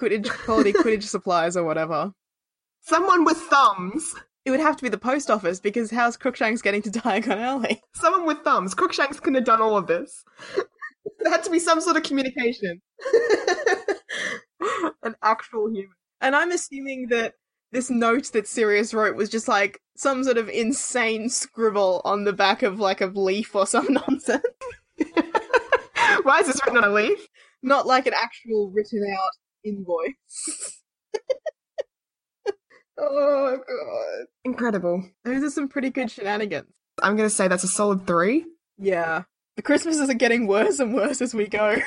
Quidditch 0.00 0.28
quality 0.28 0.72
Quidditch 0.72 1.04
supplies 1.04 1.56
or 1.56 1.64
whatever? 1.64 2.12
Someone 2.80 3.24
with 3.24 3.36
thumbs. 3.36 4.14
It 4.44 4.50
would 4.50 4.60
have 4.60 4.76
to 4.76 4.82
be 4.82 4.88
the 4.88 4.98
post 4.98 5.30
office 5.30 5.60
because 5.60 5.90
how's 5.90 6.16
Crookshanks 6.16 6.62
getting 6.62 6.82
to 6.82 6.90
Diagon 6.90 7.38
Alley? 7.38 7.80
Someone 7.94 8.26
with 8.26 8.38
thumbs. 8.42 8.74
Crookshanks 8.74 9.20
couldn't 9.20 9.36
have 9.36 9.44
done 9.44 9.62
all 9.62 9.76
of 9.76 9.86
this. 9.86 10.24
There 11.18 11.32
had 11.32 11.44
to 11.44 11.50
be 11.50 11.58
some 11.58 11.80
sort 11.80 11.96
of 11.96 12.02
communication. 12.02 12.80
An 15.02 15.16
actual 15.22 15.68
human. 15.68 15.94
And 16.20 16.36
I'm 16.36 16.52
assuming 16.52 17.08
that 17.10 17.34
this 17.72 17.90
note 17.90 18.30
that 18.32 18.46
Sirius 18.46 18.94
wrote 18.94 19.16
was 19.16 19.28
just 19.28 19.48
like 19.48 19.80
some 19.96 20.22
sort 20.22 20.38
of 20.38 20.48
insane 20.48 21.28
scribble 21.28 22.00
on 22.04 22.24
the 22.24 22.32
back 22.32 22.62
of 22.62 22.78
like 22.78 23.00
a 23.00 23.06
leaf 23.06 23.54
or 23.54 23.66
some 23.66 23.86
nonsense. 23.90 24.44
Why 26.22 26.38
is 26.40 26.46
this 26.46 26.60
written 26.64 26.82
on 26.82 26.90
a 26.90 26.94
leaf? 26.94 27.26
Not 27.62 27.86
like 27.86 28.06
an 28.06 28.14
actual 28.14 28.70
written 28.70 29.04
out 29.12 29.30
invoice. 29.64 30.80
oh 32.98 33.56
god. 33.56 34.26
Incredible. 34.44 35.04
Those 35.24 35.42
are 35.42 35.50
some 35.50 35.68
pretty 35.68 35.90
good 35.90 36.10
shenanigans. 36.10 36.72
I'm 37.02 37.16
going 37.16 37.28
to 37.28 37.34
say 37.34 37.48
that's 37.48 37.64
a 37.64 37.68
solid 37.68 38.06
three. 38.06 38.44
Yeah. 38.78 39.22
The 39.56 39.62
Christmases 39.62 40.08
are 40.08 40.14
getting 40.14 40.46
worse 40.46 40.78
and 40.80 40.94
worse 40.94 41.20
as 41.20 41.34
we 41.34 41.46
go. 41.46 41.76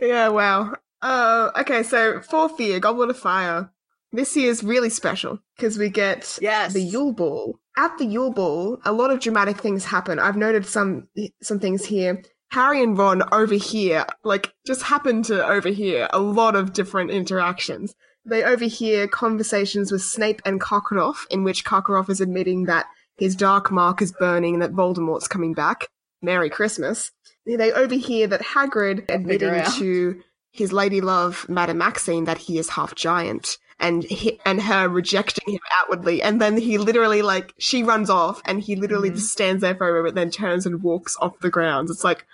Yeah, 0.00 0.28
wow. 0.28 0.74
Uh, 1.02 1.50
okay, 1.60 1.82
so 1.82 2.20
fourth 2.22 2.58
year, 2.60 2.78
Goblet 2.80 3.10
of 3.10 3.18
Fire. 3.18 3.70
This 4.12 4.36
year 4.36 4.48
is 4.50 4.62
really 4.62 4.88
special 4.90 5.40
because 5.56 5.76
we 5.76 5.90
get 5.90 6.38
Yes. 6.40 6.72
the 6.72 6.80
Yule 6.80 7.12
Ball. 7.12 7.58
At 7.76 7.98
the 7.98 8.06
Yule 8.06 8.32
Ball, 8.32 8.78
a 8.84 8.92
lot 8.92 9.10
of 9.10 9.20
dramatic 9.20 9.58
things 9.58 9.84
happen. 9.84 10.18
I've 10.18 10.36
noted 10.36 10.64
some 10.66 11.08
some 11.42 11.58
things 11.60 11.84
here. 11.84 12.22
Harry 12.52 12.82
and 12.82 12.96
Ron 12.96 13.22
overhear, 13.32 14.06
like, 14.24 14.54
just 14.66 14.82
happen 14.84 15.22
to 15.24 15.46
overhear 15.46 16.08
a 16.12 16.20
lot 16.20 16.56
of 16.56 16.72
different 16.72 17.10
interactions. 17.10 17.94
They 18.24 18.42
overhear 18.44 19.06
conversations 19.08 19.92
with 19.92 20.02
Snape 20.02 20.40
and 20.46 20.60
Karkaroff, 20.60 21.26
in 21.30 21.44
which 21.44 21.64
Karkaroff 21.64 22.08
is 22.08 22.20
admitting 22.22 22.64
that 22.64 22.86
his 23.18 23.36
dark 23.36 23.70
mark 23.70 24.00
is 24.00 24.12
burning 24.12 24.54
and 24.54 24.62
that 24.62 24.72
Voldemort's 24.72 25.28
coming 25.28 25.52
back. 25.52 25.88
Merry 26.22 26.50
Christmas. 26.50 27.12
They 27.46 27.72
overhear 27.72 28.26
that 28.26 28.42
Hagrid 28.42 29.10
admitting 29.10 29.62
to 29.78 30.20
his 30.50 30.72
lady 30.72 31.00
love, 31.00 31.46
Madame 31.48 31.78
Maxime, 31.78 32.24
that 32.26 32.38
he 32.38 32.58
is 32.58 32.70
half 32.70 32.94
giant. 32.94 33.58
And 33.80 34.02
he, 34.02 34.40
and 34.44 34.60
her 34.62 34.88
rejecting 34.88 35.54
him 35.54 35.60
outwardly, 35.78 36.20
and 36.20 36.40
then 36.40 36.56
he 36.56 36.78
literally 36.78 37.22
like 37.22 37.54
she 37.58 37.84
runs 37.84 38.10
off, 38.10 38.42
and 38.44 38.60
he 38.60 38.74
literally 38.74 39.10
Mhm. 39.10 39.14
just 39.14 39.30
stands 39.30 39.60
there 39.60 39.76
for 39.76 39.88
a 39.88 39.92
moment, 39.98 40.16
then 40.16 40.32
turns 40.32 40.66
and 40.66 40.82
walks 40.82 41.16
off 41.20 41.38
the 41.38 41.48
grounds. 41.48 41.88
It's 41.88 42.02
like, 42.02 42.26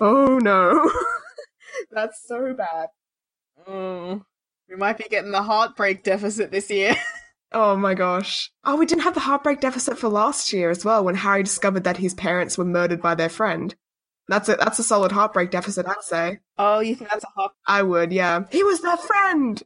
oh 0.00 0.38
no, 0.38 0.88
that's 1.90 2.24
so 2.24 2.54
bad. 2.54 2.90
Oh, 3.66 4.22
we 4.68 4.76
might 4.76 4.96
be 4.98 5.04
getting 5.10 5.32
the 5.32 5.42
heartbreak 5.42 6.04
deficit 6.04 6.52
this 6.52 6.70
year. 6.70 6.94
Oh 7.54 7.76
my 7.76 7.94
gosh. 7.94 8.50
Oh, 8.64 8.76
we 8.76 8.84
didn't 8.84 9.04
have 9.04 9.14
the 9.14 9.20
heartbreak 9.20 9.60
deficit 9.60 9.96
for 9.98 10.08
last 10.08 10.52
year 10.52 10.70
as 10.70 10.84
well 10.84 11.04
when 11.04 11.14
Harry 11.14 11.42
discovered 11.44 11.84
that 11.84 11.98
his 11.98 12.12
parents 12.12 12.58
were 12.58 12.64
murdered 12.64 13.00
by 13.00 13.14
their 13.14 13.28
friend. 13.28 13.74
That's 14.28 14.48
a 14.48 14.56
that's 14.56 14.78
a 14.78 14.82
solid 14.82 15.12
heartbreak 15.12 15.50
deficit, 15.50 15.86
I'd 15.86 16.02
say. 16.02 16.40
oh, 16.58 16.80
you 16.80 16.94
think 16.96 17.10
that's 17.10 17.24
a 17.24 17.28
heart? 17.28 17.52
I 17.66 17.82
would, 17.82 18.10
yeah. 18.12 18.44
He 18.50 18.64
was 18.64 18.80
their 18.80 18.96
friend. 18.96 19.62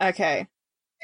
Okay. 0.00 0.46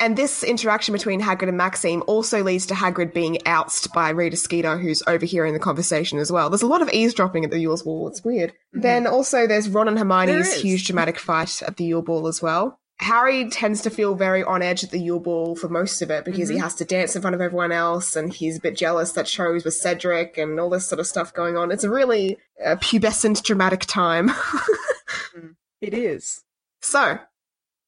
And 0.01 0.17
this 0.17 0.45
interaction 0.45 0.93
between 0.93 1.21
Hagrid 1.21 1.49
and 1.49 1.57
Maxime 1.57 2.05
also 2.07 2.45
leads 2.45 2.67
to 2.67 2.75
Hagrid 2.75 3.13
being 3.13 3.39
ousted 3.47 3.91
by 3.93 4.11
Rita 4.11 4.37
Skeeter, 4.37 4.79
who's 4.79 5.03
overhearing 5.09 5.55
the 5.55 5.59
conversation 5.59 6.21
as 6.21 6.31
well. 6.31 6.51
There's 6.51 6.63
a 6.63 6.69
lot 6.69 6.83
of 6.83 6.91
eavesdropping 6.93 7.45
at 7.45 7.51
the 7.51 7.59
Yule's 7.59 7.83
Ball. 7.83 8.07
It's 8.07 8.23
weird. 8.23 8.53
Mhm. 8.77 8.83
Then 8.83 9.07
also 9.09 9.49
there's 9.49 9.69
Ron 9.69 9.89
and 9.89 9.99
Hermione's 9.99 10.53
huge 10.55 10.87
dramatic 10.87 11.19
fight 11.19 11.63
at 11.63 11.79
the 11.79 11.85
Yule 11.85 12.03
Ball 12.03 12.29
as 12.29 12.41
well. 12.41 12.79
Harry 13.01 13.49
tends 13.49 13.81
to 13.83 13.91
feel 13.91 14.15
very 14.17 14.43
on 14.43 14.61
edge 14.61 14.83
at 14.83 14.91
the 14.91 14.99
Yule 14.99 15.21
Ball 15.21 15.55
for 15.55 15.69
most 15.69 16.03
of 16.03 16.11
it 16.11 16.25
because 16.25 16.49
he 16.49 16.57
Mhm. 16.57 16.61
has 16.63 16.75
to 16.77 16.85
dance 16.85 17.15
in 17.15 17.23
front 17.23 17.35
of 17.35 17.41
everyone 17.41 17.71
else 17.71 18.17
and 18.17 18.33
he's 18.33 18.57
a 18.59 18.61
bit 18.61 18.77
jealous 18.77 19.13
that 19.13 19.29
shows 19.29 19.65
with 19.65 19.75
Cedric 19.75 20.37
and 20.37 20.59
all 20.59 20.69
this 20.69 20.87
sort 20.89 20.99
of 20.99 21.07
stuff 21.07 21.33
going 21.33 21.57
on. 21.57 21.71
It's 21.71 21.85
a 21.85 21.91
really 21.91 22.39
uh, 22.65 22.75
pubescent 22.77 23.43
dramatic 23.45 23.81
time. 23.87 24.31
It 25.81 25.95
is. 25.95 26.43
So, 26.83 27.19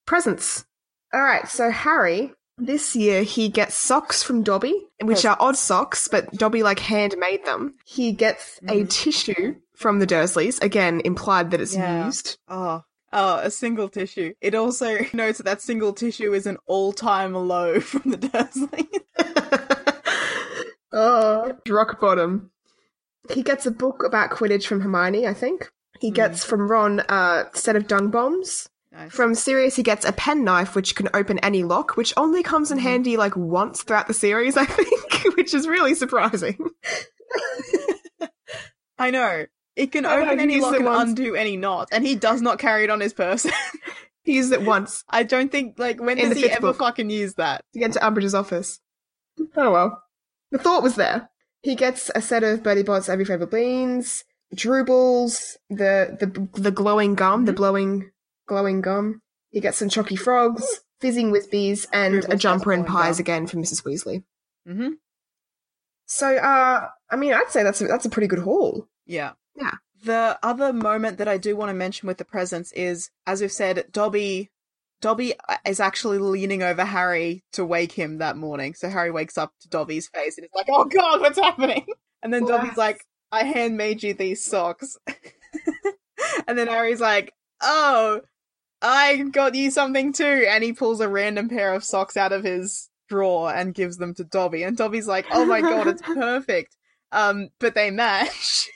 presents. 0.06 0.64
All 1.12 1.20
right, 1.20 1.48
so 1.48 1.70
Harry, 1.72 2.32
this 2.56 2.94
year 2.94 3.24
he 3.24 3.48
gets 3.48 3.74
socks 3.74 4.22
from 4.22 4.44
Dobby, 4.44 4.86
which 5.02 5.24
are 5.24 5.36
odd 5.40 5.56
socks, 5.56 6.06
but 6.06 6.30
Dobby 6.32 6.62
like 6.62 6.78
handmade 6.78 7.44
them. 7.44 7.74
He 7.84 8.12
gets 8.12 8.58
a 8.68 8.82
Mhm. 8.84 8.88
tissue 8.90 9.56
from 9.74 9.98
the 9.98 10.06
Dursleys, 10.06 10.62
again 10.62 11.00
implied 11.04 11.50
that 11.50 11.60
it's 11.60 11.74
Yeah. 11.74 12.06
used. 12.06 12.38
Oh. 12.46 12.84
Oh, 13.12 13.38
a 13.38 13.50
single 13.50 13.88
tissue. 13.88 14.34
It 14.40 14.54
also 14.54 14.98
notes 15.12 15.38
that 15.38 15.44
that 15.44 15.60
single 15.60 15.92
tissue 15.92 16.32
is 16.32 16.46
an 16.46 16.58
all-time 16.66 17.34
low 17.34 17.80
from 17.80 18.10
the 18.10 18.18
Dursleys. 18.18 18.86
oh, 20.92 21.52
rock 21.68 22.00
bottom. 22.00 22.50
He 23.30 23.42
gets 23.42 23.66
a 23.66 23.70
book 23.70 24.02
about 24.04 24.30
Quidditch 24.30 24.66
from 24.66 24.80
Hermione, 24.80 25.26
I 25.26 25.34
think. 25.34 25.70
He 26.00 26.08
Hmm. 26.08 26.14
gets 26.14 26.44
from 26.44 26.70
Ron 26.70 27.00
a 27.08 27.46
set 27.54 27.76
of 27.76 27.86
dung 27.86 28.10
bombs. 28.10 28.68
Nice. 28.92 29.12
From 29.12 29.34
Sirius, 29.36 29.76
he 29.76 29.84
gets 29.84 30.04
a 30.04 30.10
penknife, 30.12 30.74
which 30.74 30.96
can 30.96 31.08
open 31.14 31.38
any 31.40 31.62
lock, 31.62 31.96
which 31.96 32.12
only 32.16 32.42
comes 32.42 32.72
in 32.72 32.78
Mhm. 32.78 32.82
handy 32.82 33.16
like 33.16 33.36
once 33.36 33.82
throughout 33.82 34.08
the 34.08 34.14
series, 34.14 34.56
I 34.56 34.64
think, 34.64 35.36
which 35.36 35.54
is 35.54 35.68
really 35.68 35.94
surprising. 35.94 36.58
I 38.98 39.10
know. 39.10 39.46
It 39.80 39.92
can 39.92 40.02
know, 40.02 40.10
open 40.20 40.40
any 40.40 40.60
lock 40.60 40.76
and 40.76 40.84
once. 40.84 41.08
undo 41.10 41.34
any 41.34 41.56
knot, 41.56 41.88
and 41.92 42.06
he 42.06 42.14
does 42.14 42.42
not 42.42 42.58
carry 42.58 42.84
it 42.84 42.90
on 42.90 43.00
his 43.00 43.12
person. 43.12 43.50
He 44.22 44.34
used 44.36 44.52
it 44.52 44.60
once 44.62 45.02
I 45.08 45.22
don't 45.22 45.50
think, 45.50 45.78
like, 45.78 45.98
when 45.98 46.18
In 46.18 46.28
does 46.28 46.36
he 46.38 46.44
ever 46.50 46.60
book. 46.68 46.76
fucking 46.76 47.08
use 47.08 47.34
that? 47.34 47.64
to 47.72 47.78
get 47.78 47.92
to 47.92 48.00
Umbridge's 48.00 48.34
office. 48.34 48.78
Oh 49.56 49.70
well. 49.72 50.02
The 50.50 50.58
thought 50.58 50.82
was 50.82 50.96
there. 50.96 51.30
He 51.62 51.74
gets 51.74 52.10
a 52.14 52.20
set 52.20 52.44
of 52.44 52.62
Bertie 52.62 52.82
Bott's 52.82 53.08
Every 53.08 53.24
Flavor 53.24 53.46
Beans, 53.46 54.22
Droobles, 54.54 55.56
the 55.70 56.16
the 56.20 56.60
the 56.60 56.70
glowing 56.70 57.14
gum, 57.14 57.46
the 57.46 57.52
Mhm. 57.52 57.56
blowing 57.56 58.10
glowing 58.46 58.82
gum. 58.82 59.22
He 59.50 59.60
gets 59.60 59.78
some 59.78 59.88
Chocky 59.88 60.18
Frogs, 60.18 60.66
Fizzing 61.00 61.32
Whizbees, 61.32 61.86
and 61.90 62.12
Droobles 62.20 62.34
a 62.34 62.36
jumper 62.36 62.72
and 62.72 62.86
pies 62.86 63.16
gum. 63.16 63.22
again 63.22 63.46
from 63.46 63.62
Mrs. 63.62 63.82
Weasley. 63.84 64.22
Mm-hmm. 64.68 64.90
So, 66.06 66.36
uh, 66.36 66.88
I 67.10 67.16
mean, 67.16 67.32
I'd 67.32 67.50
say 67.50 67.62
that's 67.62 67.80
a, 67.80 67.86
that's 67.86 68.04
a 68.04 68.10
pretty 68.10 68.26
good 68.28 68.40
haul. 68.40 68.86
Yeah. 69.06 69.32
Yeah. 69.60 69.74
The 70.04 70.38
other 70.42 70.72
moment 70.72 71.18
that 71.18 71.28
I 71.28 71.36
do 71.36 71.54
want 71.56 71.68
to 71.68 71.74
mention 71.74 72.06
with 72.06 72.18
the 72.18 72.24
presents 72.24 72.72
is, 72.72 73.10
as 73.26 73.40
we've 73.40 73.52
said, 73.52 73.86
Dobby. 73.92 74.50
Dobby 75.02 75.32
uh, 75.48 75.56
is 75.66 75.80
actually 75.80 76.18
leaning 76.18 76.62
over 76.62 76.84
Harry 76.84 77.42
to 77.52 77.64
wake 77.64 77.92
him 77.92 78.18
that 78.18 78.36
morning. 78.36 78.74
So 78.74 78.88
Harry 78.90 79.10
wakes 79.10 79.38
up 79.38 79.52
to 79.62 79.68
Dobby's 79.68 80.08
face 80.08 80.36
and 80.36 80.44
it's 80.44 80.54
like, 80.54 80.66
"Oh 80.68 80.84
God, 80.84 81.20
what's 81.20 81.38
happening?" 81.38 81.86
And 82.22 82.34
then 82.34 82.44
Dobby's 82.44 82.76
like, 82.76 83.02
"I 83.32 83.44
handmade 83.44 84.02
you 84.02 84.12
these 84.12 84.44
socks." 84.44 84.98
and 86.46 86.58
then 86.58 86.66
Harry's 86.66 87.00
like, 87.00 87.32
"Oh, 87.62 88.20
I 88.82 89.16
got 89.32 89.54
you 89.54 89.70
something 89.70 90.12
too." 90.12 90.46
And 90.46 90.62
he 90.62 90.74
pulls 90.74 91.00
a 91.00 91.08
random 91.08 91.48
pair 91.48 91.72
of 91.72 91.82
socks 91.82 92.18
out 92.18 92.32
of 92.32 92.44
his 92.44 92.90
drawer 93.08 93.54
and 93.54 93.72
gives 93.72 93.96
them 93.96 94.12
to 94.16 94.24
Dobby. 94.24 94.64
And 94.64 94.76
Dobby's 94.76 95.08
like, 95.08 95.24
"Oh 95.32 95.46
my 95.46 95.62
God, 95.62 95.86
it's 95.86 96.02
perfect." 96.06 96.76
Um, 97.10 97.48
but 97.58 97.74
they 97.74 97.90
match. 97.90 98.68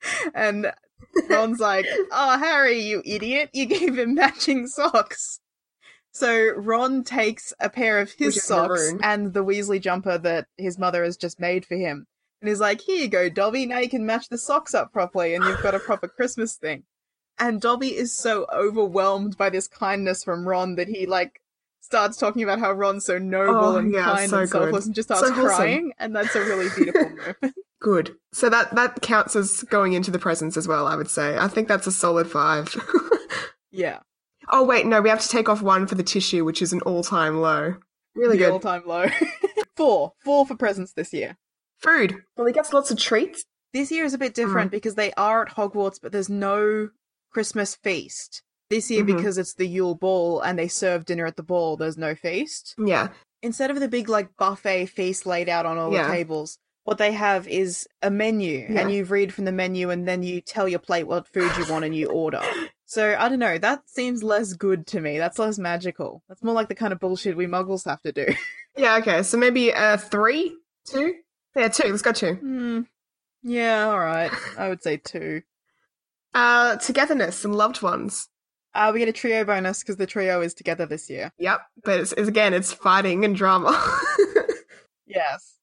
and 0.34 0.72
Ron's 1.28 1.60
like, 1.60 1.86
"Oh, 2.12 2.38
Harry, 2.38 2.80
you 2.80 3.02
idiot! 3.04 3.50
You 3.52 3.66
gave 3.78 3.98
him 3.98 4.14
matching 4.14 4.66
socks." 4.66 5.40
So 6.12 6.50
Ron 6.56 7.04
takes 7.04 7.52
a 7.60 7.68
pair 7.70 7.98
of 8.00 8.12
his 8.12 8.42
socks 8.42 8.68
maroon. 8.80 9.00
and 9.02 9.34
the 9.34 9.44
Weasley 9.44 9.80
jumper 9.80 10.18
that 10.18 10.46
his 10.56 10.78
mother 10.78 11.04
has 11.04 11.16
just 11.16 11.38
made 11.38 11.64
for 11.64 11.76
him, 11.76 12.06
and 12.40 12.48
he's 12.48 12.60
like, 12.60 12.80
"Here 12.80 13.02
you 13.02 13.08
go, 13.08 13.28
Dobby. 13.28 13.66
Now 13.66 13.78
you 13.78 13.88
can 13.88 14.04
match 14.06 14.28
the 14.28 14.38
socks 14.38 14.74
up 14.74 14.92
properly, 14.92 15.34
and 15.34 15.44
you've 15.44 15.62
got 15.62 15.74
a 15.74 15.78
proper 15.80 16.08
Christmas 16.08 16.56
thing." 16.56 16.84
And 17.38 17.60
Dobby 17.60 17.94
is 17.96 18.12
so 18.12 18.46
overwhelmed 18.52 19.36
by 19.36 19.48
this 19.50 19.68
kindness 19.68 20.24
from 20.24 20.48
Ron 20.48 20.74
that 20.74 20.88
he 20.88 21.06
like 21.06 21.40
starts 21.80 22.16
talking 22.16 22.42
about 22.42 22.58
how 22.58 22.72
Ron's 22.72 23.04
so 23.06 23.16
noble 23.18 23.54
Oh, 23.64 23.76
and 23.76 23.92
yeah, 23.92 24.04
kind 24.04 24.28
so 24.30 24.38
and 24.40 24.50
good. 24.50 24.58
selfless, 24.62 24.86
and 24.86 24.94
just 24.94 25.08
starts 25.08 25.28
wholesome. 25.30 25.44
crying, 25.44 25.92
and 26.00 26.16
that's 26.16 26.34
a 26.34 26.40
really 26.40 26.68
beautiful 26.74 27.08
moment. 27.42 27.54
Good. 27.80 28.16
So 28.32 28.48
that 28.50 28.74
that 28.74 29.00
counts 29.02 29.36
as 29.36 29.62
going 29.70 29.92
into 29.92 30.10
the 30.10 30.18
presents 30.18 30.56
as 30.56 30.66
well. 30.66 30.86
I 30.86 30.96
would 30.96 31.08
say. 31.10 31.36
I 31.38 31.48
think 31.48 31.68
that's 31.68 31.86
a 31.86 31.92
solid 31.92 32.30
five. 32.30 32.74
Yeah, 33.70 33.98
oh 34.50 34.64
wait, 34.64 34.86
no, 34.86 35.02
we 35.02 35.10
have 35.10 35.20
to 35.20 35.28
take 35.28 35.48
off 35.48 35.60
one 35.60 35.86
for 35.86 35.94
the 35.94 36.02
tissue, 36.02 36.42
which 36.44 36.62
is 36.62 36.72
an 36.72 36.80
all-time 36.80 37.40
low. 37.42 37.76
Really 38.14 38.38
the 38.38 38.44
good. 38.44 38.52
all-time 38.52 38.82
low. 38.86 39.06
four, 39.76 40.12
four 40.24 40.46
for 40.46 40.56
presents 40.56 40.94
this 40.94 41.12
year. 41.12 41.36
Food. 41.78 42.16
Well, 42.36 42.46
he 42.46 42.52
gets 42.54 42.72
lots 42.72 42.90
of 42.90 42.98
treats. 42.98 43.44
This 43.74 43.92
year 43.92 44.04
is 44.06 44.14
a 44.14 44.18
bit 44.18 44.32
Mm. 44.32 44.36
different 44.36 44.70
because 44.70 44.94
they 44.94 45.12
are 45.18 45.42
at 45.42 45.54
Hogwarts, 45.54 45.98
but 46.02 46.12
there's 46.12 46.30
no 46.30 46.88
Christmas 47.30 47.74
feast. 47.76 48.42
This 48.70 48.90
year, 48.90 49.04
Mhm. 49.04 49.16
because 49.18 49.36
it's 49.36 49.54
the 49.54 49.68
Yule 49.68 49.94
Ball 49.94 50.40
and 50.40 50.58
they 50.58 50.66
serve 50.68 51.04
dinner 51.04 51.26
at 51.26 51.36
the 51.36 51.42
ball, 51.42 51.76
there's 51.76 51.98
no 51.98 52.14
feast. 52.14 52.74
Yeah. 52.78 53.08
Instead 53.42 53.70
of 53.70 53.78
the 53.80 53.86
big 53.88 54.08
like 54.08 54.34
buffet 54.38 54.86
feast 54.86 55.26
laid 55.26 55.48
out 55.50 55.66
on 55.66 55.76
all 55.76 55.92
Yeah. 55.92 56.04
the 56.08 56.12
tables, 56.14 56.58
what 56.88 56.98
they 56.98 57.12
have 57.12 57.46
is 57.46 57.86
a 58.02 58.10
menu, 58.10 58.66
Yeah. 58.68 58.80
and 58.80 58.90
you 58.92 59.04
read 59.04 59.32
from 59.34 59.44
the 59.44 59.52
menu, 59.52 59.90
and 59.90 60.08
then 60.08 60.22
you 60.22 60.40
tell 60.40 60.66
your 60.66 60.78
plate 60.78 61.04
what 61.06 61.28
food 61.28 61.50
you 61.58 61.70
want, 61.70 61.84
and 61.84 61.94
you 61.94 62.08
order. 62.08 62.40
So 62.86 63.14
I 63.18 63.28
don't 63.28 63.38
know. 63.38 63.58
That 63.58 63.82
seems 63.88 64.22
less 64.22 64.54
good 64.54 64.86
to 64.88 65.00
me. 65.00 65.18
That's 65.18 65.38
less 65.38 65.58
magical. 65.58 66.22
That's 66.28 66.42
more 66.42 66.54
like 66.54 66.68
the 66.68 66.74
kind 66.74 66.92
of 66.92 66.98
bullshit 66.98 67.36
we 67.36 67.46
Muggles 67.46 67.84
have 67.84 68.00
to 68.02 68.12
do. 68.12 68.26
Yeah. 68.76 68.98
Okay. 68.98 69.24
So 69.24 69.36
maybe 69.36 69.74
uh 69.74 69.96
three, 69.96 70.56
two. 70.84 71.14
Yeah, 71.56 71.66
two. 71.66 71.88
Let's 71.88 72.02
go 72.02 72.12
two. 72.12 72.34
Hmm. 72.34 72.80
Yeah. 73.42 73.88
All 73.88 73.98
right. 73.98 74.30
I 74.56 74.68
would 74.68 74.84
say 74.84 74.98
two. 74.98 75.42
Uh, 76.32 76.76
togetherness 76.76 77.44
and 77.44 77.56
loved 77.56 77.82
ones. 77.82 78.28
Uh, 78.74 78.92
we 78.94 79.00
get 79.00 79.08
a 79.08 79.12
trio 79.12 79.44
bonus 79.44 79.80
because 79.80 79.96
the 79.96 80.06
trio 80.06 80.42
is 80.42 80.54
together 80.54 80.86
this 80.86 81.10
year. 81.10 81.32
Yep. 81.38 81.60
But 81.82 81.98
it's, 82.00 82.12
it's 82.12 82.28
again, 82.28 82.54
it's 82.54 82.72
fighting 82.72 83.24
and 83.24 83.34
drama. 83.34 83.72
Yes. 85.06 85.57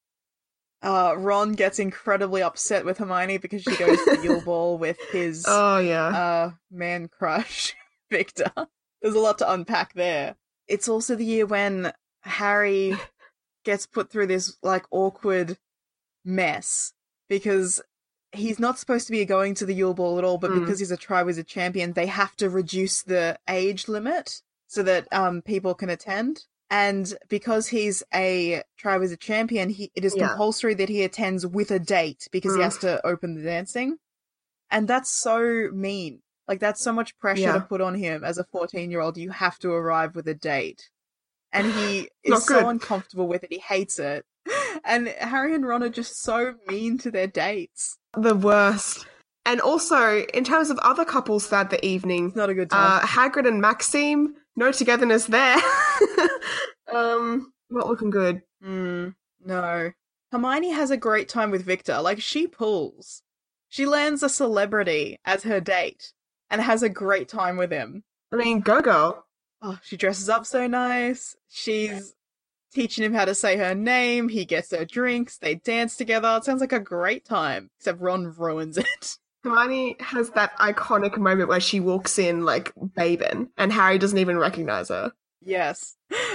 Uh, 0.86 1.14
Ron 1.18 1.52
gets 1.54 1.80
incredibly 1.80 2.42
upset 2.42 2.84
with 2.84 2.98
Hermione 2.98 3.38
because 3.38 3.62
she 3.62 3.74
goes 3.76 3.98
to 4.04 4.16
the 4.16 4.22
Yule 4.22 4.40
Ball 4.44 4.78
with 4.78 4.96
his 5.10 5.44
oh 5.48 5.78
yeah. 5.78 6.06
uh, 6.06 6.50
man 6.70 7.08
crush, 7.08 7.74
Viktor. 8.10 8.52
There's 9.02 9.14
a 9.16 9.18
lot 9.18 9.38
to 9.38 9.52
unpack 9.52 9.94
there. 9.94 10.36
It's 10.68 10.88
also 10.88 11.16
the 11.16 11.24
year 11.24 11.44
when 11.44 11.92
Harry 12.20 12.96
gets 13.64 13.84
put 13.86 14.10
through 14.10 14.28
this 14.28 14.56
like 14.62 14.84
awkward 14.92 15.58
mess 16.24 16.92
because 17.28 17.82
he's 18.32 18.58
not 18.60 18.78
supposed 18.78 19.06
to 19.06 19.12
be 19.12 19.24
going 19.24 19.54
to 19.54 19.66
the 19.66 19.74
Yule 19.74 19.94
Ball 19.94 20.18
at 20.18 20.24
all, 20.24 20.38
but 20.38 20.52
Mm. 20.52 20.60
because 20.60 20.78
he's 20.78 20.92
a 20.92 20.96
Triwizard 20.96 21.46
champion, 21.48 21.94
they 21.94 22.06
have 22.06 22.36
to 22.36 22.48
reduce 22.48 23.02
the 23.02 23.38
age 23.48 23.88
limit 23.88 24.40
so 24.68 24.84
that 24.84 25.08
um 25.12 25.42
people 25.42 25.74
can 25.74 25.90
attend. 25.90 26.44
And 26.70 27.12
because 27.28 27.68
he's 27.68 28.02
a 28.12 28.62
Triwizard 28.82 29.20
champion, 29.20 29.68
he, 29.70 29.90
it 29.94 30.04
is 30.04 30.14
Yeah. 30.16 30.28
compulsory 30.28 30.74
that 30.74 30.88
he 30.88 31.02
attends 31.04 31.46
with 31.46 31.70
a 31.70 31.78
date 31.78 32.26
because 32.32 32.54
he 32.54 32.60
Mm. 32.60 32.64
has 32.64 32.78
to 32.78 33.06
open 33.06 33.34
the 33.34 33.42
dancing. 33.42 33.98
And 34.70 34.88
that's 34.88 35.10
so 35.10 35.68
mean. 35.72 36.22
Like, 36.48 36.60
that's 36.60 36.80
so 36.80 36.92
much 36.92 37.16
pressure 37.18 37.40
Yeah. 37.42 37.52
to 37.54 37.60
put 37.60 37.80
on 37.80 37.94
him 37.94 38.24
as 38.24 38.38
a 38.38 38.44
14 38.44 38.90
year 38.90 39.00
old. 39.00 39.16
You 39.16 39.30
have 39.30 39.58
to 39.60 39.70
arrive 39.70 40.16
with 40.16 40.26
a 40.28 40.34
date. 40.34 40.90
And 41.52 41.72
he 41.72 42.08
is 42.24 42.44
so 42.44 42.68
uncomfortable 42.68 43.28
with 43.28 43.44
it. 43.44 43.52
He 43.52 43.58
hates 43.60 43.98
it. 43.98 44.24
And 44.84 45.08
Harry 45.08 45.54
and 45.54 45.66
Ron 45.66 45.82
are 45.82 45.88
just 45.88 46.20
so 46.22 46.54
mean 46.68 46.98
to 46.98 47.10
their 47.10 47.26
dates. 47.26 47.96
The 48.16 48.36
worst. 48.36 49.06
And 49.44 49.60
also, 49.60 50.20
in 50.34 50.44
terms 50.44 50.70
of 50.70 50.78
other 50.78 51.04
couples 51.04 51.48
that 51.50 51.70
the 51.70 51.84
evening, 51.84 52.28
It's 52.28 52.36
not 52.36 52.50
a 52.50 52.54
good 52.54 52.70
time. 52.70 53.00
uh, 53.02 53.06
Hagrid 53.06 53.48
and 53.48 53.60
Maxime, 53.60 54.34
no 54.56 54.72
togetherness 54.72 55.26
there. 55.26 55.58
um, 56.94 57.52
not 57.70 57.86
looking 57.86 58.10
good. 58.10 58.42
Mm, 58.64 59.14
no. 59.44 59.92
Hermione 60.32 60.70
has 60.72 60.90
a 60.90 60.96
great 60.96 61.28
time 61.28 61.50
with 61.50 61.64
Viktor. 61.64 62.00
Like, 62.00 62.20
she 62.20 62.46
pulls. 62.46 63.22
She 63.68 63.86
lands 63.86 64.22
a 64.22 64.28
celebrity 64.28 65.18
as 65.24 65.42
her 65.44 65.60
date 65.60 66.12
and 66.50 66.60
has 66.60 66.82
a 66.82 66.88
great 66.88 67.28
time 67.28 67.56
with 67.56 67.70
him. 67.70 68.04
I 68.32 68.36
mean, 68.36 68.60
go 68.60 68.80
girl. 68.80 69.26
Oh, 69.62 69.78
she 69.82 69.96
dresses 69.96 70.28
up 70.28 70.46
so 70.46 70.66
nice. 70.66 71.36
She's 71.48 72.14
teaching 72.72 73.04
him 73.04 73.14
how 73.14 73.24
to 73.24 73.34
say 73.34 73.56
her 73.56 73.74
name. 73.74 74.28
He 74.28 74.44
gets 74.44 74.70
her 74.70 74.84
drinks. 74.84 75.38
They 75.38 75.56
dance 75.56 75.96
together. 75.96 76.36
It 76.36 76.44
sounds 76.44 76.60
like 76.60 76.72
a 76.72 76.80
great 76.80 77.24
time, 77.24 77.70
except 77.78 78.00
Ron 78.00 78.34
ruins 78.36 78.78
it. 78.78 79.16
Hermione 79.46 79.96
has 80.00 80.30
that 80.30 80.56
iconic 80.58 81.16
moment 81.16 81.48
where 81.48 81.60
she 81.60 81.80
walks 81.80 82.18
in 82.18 82.44
like 82.44 82.72
babin, 82.76 83.48
and 83.56 83.72
Harry 83.72 83.98
doesn't 83.98 84.18
even 84.18 84.38
recognize 84.38 84.88
her. 84.88 85.12
yes. 85.42 85.94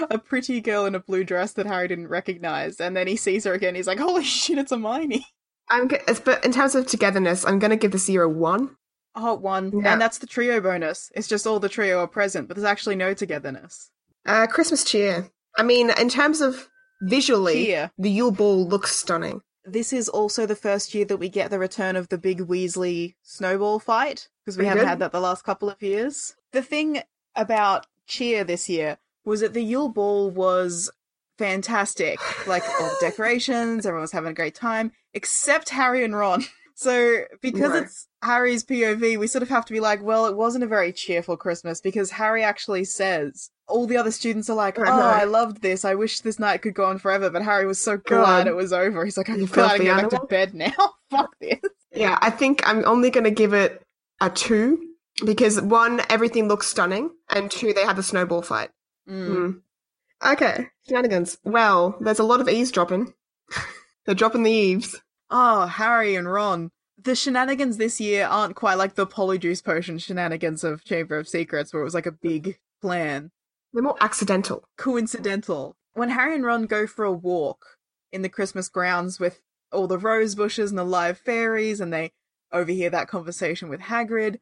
A 0.09 0.17
pretty 0.17 0.59
girl 0.59 0.85
in 0.85 0.95
a 0.95 0.99
blue 0.99 1.23
dress 1.23 1.53
that 1.53 1.65
Harry 1.65 1.87
didn't 1.87 2.07
recognize. 2.09 2.81
And 2.81 2.95
then 2.97 3.07
he 3.07 3.15
sees 3.15 3.45
her 3.45 3.53
again. 3.53 3.73
He's 3.75 3.87
like, 3.87 3.99
holy 3.99 4.23
shit, 4.39 4.57
it's 4.57 4.71
Hermione. 4.71 5.25
I'm, 5.69 5.87
g- 5.87 5.97
but 6.25 6.43
in 6.43 6.51
terms 6.51 6.75
of 6.75 6.87
togetherness, 6.87 7.45
I'm 7.45 7.59
gonna 7.59 7.77
give 7.77 7.91
this 7.91 8.09
year 8.09 8.23
a 8.23 8.29
one. 8.29 8.75
Oh, 9.15 9.35
one. 9.35 9.71
Yeah. 9.79 9.93
And 9.93 10.01
that's 10.01 10.17
the 10.17 10.27
trio 10.27 10.59
bonus. 10.59 11.11
It's 11.15 11.27
just 11.27 11.45
all 11.47 11.59
the 11.59 11.69
trio 11.69 11.99
are 11.99 12.07
present, 12.07 12.47
but 12.47 12.55
there's 12.57 12.65
actually 12.65 12.95
no 12.95 13.13
togetherness. 13.13 13.91
Uh, 14.25 14.47
Christmas 14.47 14.83
cheer. 14.83 15.29
I 15.57 15.63
mean, 15.63 15.89
in 15.99 16.09
terms 16.09 16.41
of 16.41 16.67
visually, 17.01 17.65
Cheer. 17.65 17.91
the 17.97 18.09
Yule 18.09 18.31
Ball 18.31 18.67
looks 18.67 18.95
stunning. 18.95 19.41
This 19.63 19.93
is 19.93 20.09
also 20.09 20.45
the 20.45 20.55
first 20.55 20.93
year 20.93 21.05
that 21.05 21.17
we 21.17 21.29
get 21.29 21.51
the 21.51 21.59
return 21.59 21.95
of 21.95 22.09
the 22.09 22.17
big 22.17 22.39
Weasley 22.39 23.15
snowball 23.21 23.79
fight, 23.79 24.27
because 24.43 24.57
we 24.57 24.65
haven't 24.65 24.87
had 24.87 24.99
that 24.99 25.11
the 25.11 25.19
last 25.19 25.43
couple 25.43 25.69
of 25.69 25.81
years. 25.81 26.35
The 26.51 26.63
thing 26.63 27.01
about 27.35 27.85
cheer 28.07 28.43
this 28.43 28.67
year 28.67 28.97
was 29.23 29.41
that 29.41 29.53
the 29.53 29.63
Yule 29.63 29.89
Ball 29.89 30.29
was 30.29 30.91
fantastic. 31.37 32.19
Like 32.47 32.63
all 32.63 32.89
the 32.89 32.97
decorations, 33.01 33.85
everyone 33.85 34.01
was 34.01 34.11
having 34.11 34.31
a 34.31 34.35
great 34.35 34.55
time, 34.55 34.91
except 35.13 35.69
Harry 35.69 36.03
and 36.03 36.15
Ron. 36.15 36.43
So 36.81 37.25
because 37.43 37.69
Right. 37.69 37.83
it's 37.83 38.07
Harry's 38.23 38.63
POV, 38.63 39.19
we 39.19 39.27
sort 39.27 39.43
of 39.43 39.49
have 39.49 39.65
to 39.65 39.71
be 39.73 39.79
like, 39.79 40.01
well, 40.01 40.25
it 40.25 40.35
wasn't 40.35 40.63
a 40.63 40.67
very 40.67 40.91
cheerful 40.91 41.37
Christmas 41.37 41.79
because 41.79 42.09
Harry 42.09 42.41
actually 42.43 42.85
says 42.85 43.51
all 43.67 43.85
the 43.85 43.97
other 43.97 44.09
students 44.09 44.49
are 44.49 44.55
like, 44.55 44.79
oh. 44.79 44.83
I 44.83 45.25
loved 45.25 45.61
this. 45.61 45.85
I 45.85 45.93
wish 45.93 46.21
this 46.21 46.39
night 46.39 46.63
could 46.63 46.73
go 46.73 46.85
on 46.85 46.97
forever. 46.97 47.29
But 47.29 47.43
Harry 47.43 47.67
was 47.67 47.77
so 47.79 47.97
God. 47.97 48.23
glad 48.25 48.47
it 48.47 48.55
was 48.55 48.73
over. 48.73 49.05
He's 49.05 49.15
like, 49.15 49.29
I'm 49.29 49.41
You 49.41 49.45
glad 49.45 49.73
I 49.73 49.77
can 49.77 49.85
filthy 49.85 50.01
go 50.01 50.09
back 50.09 50.21
to 50.21 50.25
bed 50.25 50.53
now. 50.55 50.93
Fuck 51.11 51.35
this. 51.39 51.59
Yeah, 51.93 52.17
I 52.19 52.31
think 52.31 52.67
I'm 52.67 52.83
only 52.87 53.11
gonna 53.11 53.29
give 53.29 53.53
it 53.53 53.83
a 54.19 54.31
two 54.31 54.79
because 55.23 55.61
one, 55.61 56.01
everything 56.09 56.47
looks 56.47 56.65
stunning, 56.65 57.11
and 57.29 57.51
two, 57.51 57.73
they 57.73 57.85
had 57.85 57.95
the 57.95 58.01
snowball 58.01 58.41
fight. 58.41 58.71
Mm. 59.07 59.27
Hmm. 59.27 60.31
Okay, 60.31 60.65
shenanigans. 60.87 61.37
Well, 61.43 61.95
there's 62.01 62.17
a 62.19 62.23
lot 62.23 62.41
of 62.41 62.49
eavesdropping. 62.49 63.13
They're 64.07 64.15
dropping 64.15 64.41
the 64.43 64.51
eaves. 64.51 64.99
Oh, 65.31 65.65
Harry 65.65 66.15
and 66.15 66.31
Ron. 66.31 66.69
The 67.01 67.15
shenanigans 67.15 67.77
this 67.77 67.99
year 67.99 68.25
aren't 68.27 68.55
quite 68.55 68.75
like 68.77 68.93
the 68.95 69.07
polyjuice 69.07 69.63
potion 69.63 69.97
shenanigans 69.97 70.63
of 70.63 70.83
Chamber 70.83 71.17
of 71.17 71.27
Secrets, 71.27 71.73
where 71.73 71.81
it 71.81 71.85
was 71.85 71.95
like 71.95 72.05
a 72.05 72.11
big 72.11 72.59
plan. 72.81 73.31
They're 73.73 73.81
more 73.81 73.95
accidental. 74.01 74.65
coincidental. 74.77 75.75
When 75.93 76.09
Harry 76.09 76.35
and 76.35 76.43
Ron 76.45 76.65
go 76.67 76.85
for 76.85 77.05
a 77.05 77.11
walk 77.11 77.65
in 78.11 78.21
the 78.21 78.29
Christmas 78.29 78.69
grounds 78.69 79.19
with 79.19 79.41
all 79.71 79.87
the 79.87 79.97
rose 79.97 80.35
bushes 80.35 80.69
and 80.69 80.77
the 80.77 80.83
live 80.83 81.17
fairies, 81.17 81.79
and 81.79 81.91
they 81.91 82.11
overhear 82.51 82.89
that 82.89 83.07
conversation 83.07 83.69
with 83.69 83.79
Hagrid, 83.79 84.39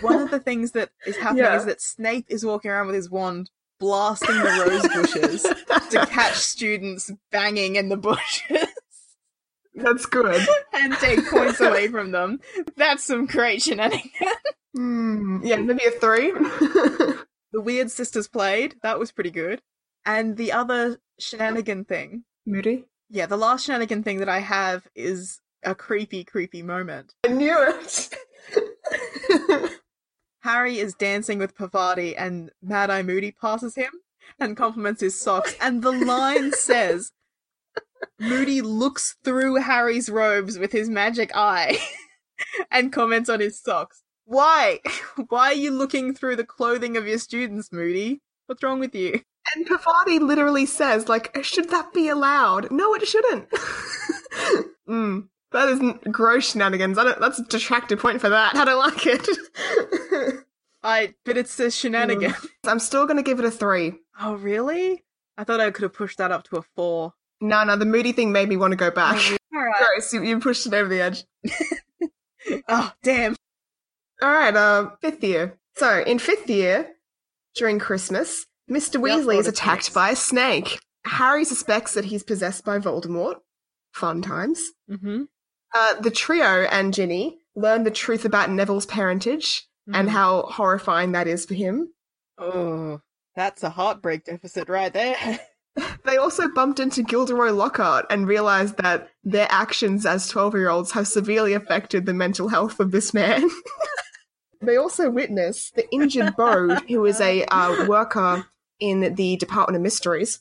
one 0.00 0.22
of 0.22 0.30
the 0.30 0.40
things 0.44 0.72
that 0.72 0.90
is 1.06 1.16
happening 1.18 1.44
Yeah. 1.44 1.56
is 1.56 1.66
that 1.66 1.80
Snape 1.82 2.26
is 2.28 2.44
walking 2.44 2.70
around 2.70 2.86
with 2.86 2.96
his 2.96 3.10
wand, 3.10 3.50
blasting 3.78 4.34
the 4.36 4.64
rose 4.66 4.88
bushes 5.06 5.42
to 5.90 6.06
catch 6.06 6.36
students 6.36 7.10
banging 7.30 7.76
in 7.76 7.88
the 7.90 7.96
bushes 7.98 8.66
That's 9.74 10.06
good. 10.06 10.46
and 10.72 10.94
take 10.94 11.28
points 11.28 11.60
away 11.60 11.88
from 11.92 12.12
them. 12.12 12.40
That's 12.76 13.04
some 13.04 13.26
great 13.26 13.62
shenanigans. 13.62 14.12
Hmm. 14.74 15.40
Yeah, 15.42 15.56
maybe 15.56 15.84
a 15.84 15.90
three. 15.90 16.32
The 17.52 17.60
Weird 17.60 17.88
Sisters 17.88 18.26
played, 18.26 18.74
that 18.82 18.98
was 18.98 19.12
pretty 19.12 19.30
good. 19.30 19.62
And 20.04 20.36
the 20.36 20.50
other 20.50 20.98
shenanigan 21.20 21.84
thing 21.84 22.24
Moody. 22.44 22.86
Yeah, 23.08 23.26
the 23.26 23.36
last 23.36 23.64
shenanigan 23.66 24.02
thing 24.02 24.18
that 24.18 24.28
I 24.28 24.40
have 24.40 24.88
is 24.96 25.40
a 25.62 25.72
creepy, 25.72 26.24
creepy 26.24 26.62
moment. 26.62 27.14
I 27.24 27.28
knew 27.28 27.54
it. 27.56 28.10
Harry 30.40 30.78
is 30.78 30.94
dancing 30.94 31.38
with 31.38 31.56
Parvati 31.56 32.16
and 32.16 32.50
Mad 32.60 32.90
Eye 32.90 33.02
Moody 33.04 33.30
passes 33.30 33.76
him 33.76 33.90
and 34.40 34.56
compliments 34.56 35.00
his 35.00 35.18
socks. 35.18 35.54
And 35.60 35.80
the 35.80 35.92
line 35.92 36.52
says, 36.52 37.12
Moody 38.18 38.60
looks 38.60 39.16
through 39.24 39.56
Harry's 39.56 40.08
robes 40.08 40.58
with 40.58 40.72
his 40.72 40.88
magic 40.88 41.30
eye 41.34 41.78
and 42.70 42.92
comments 42.92 43.28
on 43.28 43.40
his 43.40 43.60
socks. 43.60 44.02
Why? 44.24 44.80
Why 45.28 45.48
are 45.48 45.54
you 45.54 45.70
looking 45.70 46.14
through 46.14 46.36
the 46.36 46.44
clothing 46.44 46.96
of 46.96 47.06
your 47.06 47.18
students, 47.18 47.72
Moody? 47.72 48.20
What's 48.46 48.62
wrong 48.62 48.80
with 48.80 48.94
you? 48.94 49.20
and 49.54 49.66
Parvati 49.66 50.18
literally 50.18 50.66
says, 50.66 51.08
like, 51.08 51.36
should 51.44 51.70
that 51.70 51.92
be 51.92 52.08
allowed? 52.08 52.70
No, 52.70 52.94
it 52.94 53.06
shouldn't. 53.06 53.50
mm. 54.88 55.28
That 55.52 55.68
is 55.68 55.80
n- 55.80 56.00
gross 56.10 56.50
shenanigans. 56.50 56.98
I 56.98 57.04
don't, 57.04 57.20
that's 57.20 57.38
a 57.38 57.44
detractor 57.44 57.96
point 57.96 58.20
for 58.20 58.28
that. 58.28 58.56
I 58.56 58.64
don't 58.64 58.78
like 58.78 59.06
it. 59.06 60.36
I, 60.82 61.14
but 61.24 61.36
it's 61.36 61.58
a 61.60 61.70
shenanigan. 61.70 62.34
I'm 62.64 62.80
still 62.80 63.06
gonna 63.06 63.22
give 63.22 63.38
it 63.38 63.44
a 63.44 63.50
three. 63.50 63.94
Oh, 64.20 64.34
really? 64.34 65.04
I 65.38 65.44
thought 65.44 65.60
I 65.60 65.70
could 65.70 65.84
have 65.84 65.92
pushed 65.92 66.18
that 66.18 66.32
up 66.32 66.44
to 66.44 66.56
a 66.56 66.62
four. 66.74 67.14
No, 67.40 67.64
no, 67.64 67.76
the 67.76 67.84
moody 67.84 68.12
thing 68.12 68.32
made 68.32 68.48
me 68.48 68.56
want 68.56 68.72
to 68.72 68.76
go 68.76 68.90
back. 68.90 69.16
Alright. 69.54 69.74
Gross, 69.78 70.12
you, 70.12 70.22
you 70.22 70.40
pushed 70.40 70.66
it 70.66 70.74
over 70.74 70.88
the 70.88 71.00
edge. 71.00 71.24
Oh, 72.68 72.92
damn. 73.02 73.36
All 74.22 74.30
right, 74.30 74.54
uh, 74.54 74.90
fifth 75.00 75.24
year. 75.24 75.58
So, 75.76 76.02
in 76.02 76.18
fifth 76.18 76.48
year, 76.48 76.90
during 77.54 77.78
Christmas, 77.78 78.44
Mr. 78.70 79.00
Weasley 79.00 79.38
is 79.38 79.46
attacked 79.46 79.92
by 79.94 80.10
a 80.10 80.16
snake. 80.16 80.78
Harry 81.04 81.44
suspects 81.44 81.94
that 81.94 82.06
he's 82.06 82.22
possessed 82.22 82.64
by 82.64 82.78
Voldemort. 82.78 83.36
Fun 83.92 84.22
times. 84.22 84.60
Mm-hmm. 84.90 85.22
Uh, 85.74 86.00
the 86.00 86.10
trio 86.10 86.66
and 86.70 86.94
Ginny 86.94 87.38
learn 87.56 87.84
the 87.84 87.90
truth 87.90 88.24
about 88.24 88.50
Neville's 88.50 88.86
parentage 88.86 89.66
and 89.92 90.08
how 90.08 90.42
horrifying 90.42 91.12
that 91.12 91.26
is 91.26 91.44
for 91.44 91.54
him. 91.54 91.92
Oh, 92.38 93.00
that's 93.36 93.62
a 93.62 93.70
heartbreak 93.70 94.24
deficit 94.24 94.68
right 94.68 94.92
there. 94.92 95.16
They 96.04 96.18
also 96.18 96.48
bumped 96.48 96.78
into 96.78 97.02
Gilderoy 97.02 97.50
Lockhart 97.50 98.06
and 98.10 98.28
realized 98.28 98.76
that 98.76 99.08
their 99.24 99.48
actions 99.50 100.06
as 100.06 100.28
12 100.28 100.54
year 100.54 100.68
olds 100.68 100.92
have 100.92 101.08
severely 101.08 101.54
affected 101.54 102.06
the 102.06 102.14
mental 102.14 102.48
health 102.48 102.78
of 102.78 102.90
this 102.90 103.12
man. 103.12 103.48
they 104.62 104.76
also 104.76 105.10
witness 105.10 105.72
the 105.74 105.90
injured 105.92 106.36
Bode, 106.36 106.82
who 106.88 107.04
is 107.06 107.20
a 107.20 107.44
uh, 107.46 107.86
worker 107.86 108.46
in 108.78 109.14
the 109.14 109.36
Department 109.36 109.76
of 109.76 109.82
Mysteries, 109.82 110.40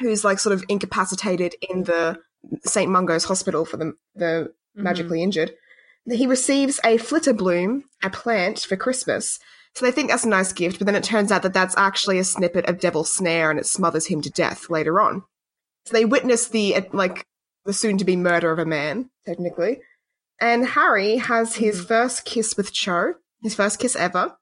who's 0.00 0.24
like 0.24 0.38
sort 0.38 0.54
of 0.54 0.64
incapacitated 0.68 1.54
in 1.68 1.84
the 1.84 2.18
St. 2.64 2.90
Mungo's 2.90 3.24
hospital 3.24 3.64
for 3.64 3.76
the, 3.76 3.94
the 4.14 4.52
magically 4.74 5.22
injured. 5.22 5.52
He 6.10 6.26
receives 6.26 6.80
a 6.84 6.96
flitter 6.96 7.34
bloom, 7.34 7.84
a 8.02 8.10
plant, 8.10 8.60
for 8.60 8.76
Christmas. 8.76 9.38
So 9.78 9.86
they 9.86 9.92
think 9.92 10.10
that's 10.10 10.24
a 10.24 10.28
nice 10.28 10.52
gift, 10.52 10.80
but 10.80 10.86
then 10.86 10.96
it 10.96 11.04
turns 11.04 11.30
out 11.30 11.42
that 11.42 11.52
that's 11.54 11.76
actually 11.76 12.18
a 12.18 12.24
snippet 12.24 12.64
of 12.64 12.80
Devil's 12.80 13.14
Snare 13.14 13.48
and 13.48 13.60
it 13.60 13.66
smothers 13.66 14.06
him 14.06 14.20
to 14.22 14.30
death 14.30 14.68
later 14.68 15.00
on. 15.00 15.22
So 15.86 15.92
they 15.92 16.04
witness 16.04 16.48
the, 16.48 16.74
uh, 16.74 16.82
like, 16.92 17.24
the 17.64 17.72
soon 17.72 17.96
to 17.98 18.04
be 18.04 18.16
murder 18.16 18.50
of 18.50 18.58
a 18.58 18.64
man, 18.64 19.10
technically. 19.24 19.78
And 20.40 20.66
Harry 20.66 21.18
has 21.18 21.54
his 21.54 21.80
first 21.84 22.24
kiss 22.24 22.56
with 22.56 22.72
Cho, 22.72 23.14
his 23.40 23.54
first 23.54 23.78
kiss 23.78 23.94
ever. 23.94 24.36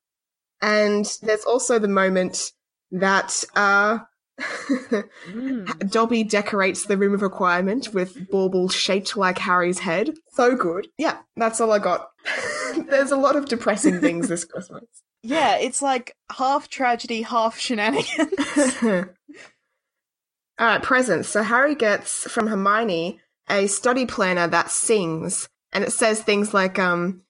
And 0.62 1.04
there's 1.20 1.44
also 1.44 1.78
the 1.78 1.86
moment 1.86 2.52
that, 2.92 3.44
uh, 3.54 3.98
Mm. 4.38 5.90
Dobby 5.90 6.24
decorates 6.24 6.84
the 6.86 6.96
room 6.96 7.14
of 7.14 7.22
requirement 7.22 7.94
with 7.94 8.30
baubles 8.30 8.74
shaped 8.74 9.16
like 9.16 9.38
Harry's 9.38 9.78
head. 9.78 10.14
So 10.32 10.54
good. 10.56 10.88
Yeah, 10.98 11.18
that's 11.36 11.60
all 11.60 11.72
I 11.72 11.78
got. 11.78 12.10
There's 12.88 13.12
a 13.12 13.16
lot 13.16 13.36
of 13.36 13.46
depressing 13.46 14.00
things 14.00 14.28
this 14.28 14.44
Christmas. 14.44 14.84
Yeah, 15.22 15.56
it's 15.56 15.82
like 15.82 16.14
half 16.30 16.68
tragedy, 16.68 17.22
half 17.22 17.58
shenanigans. 17.58 18.30
All 20.58 20.66
right, 20.66 20.82
presents. 20.82 21.28
So 21.28 21.42
Harry 21.42 21.74
gets 21.74 22.30
from 22.30 22.46
Hermione 22.46 23.20
a 23.50 23.66
study 23.66 24.06
planner 24.06 24.46
that 24.46 24.70
sings, 24.70 25.48
and 25.72 25.82
it 25.82 25.92
says 25.92 26.22
things 26.22 26.54
like, 26.54 26.78
um, 26.78 27.22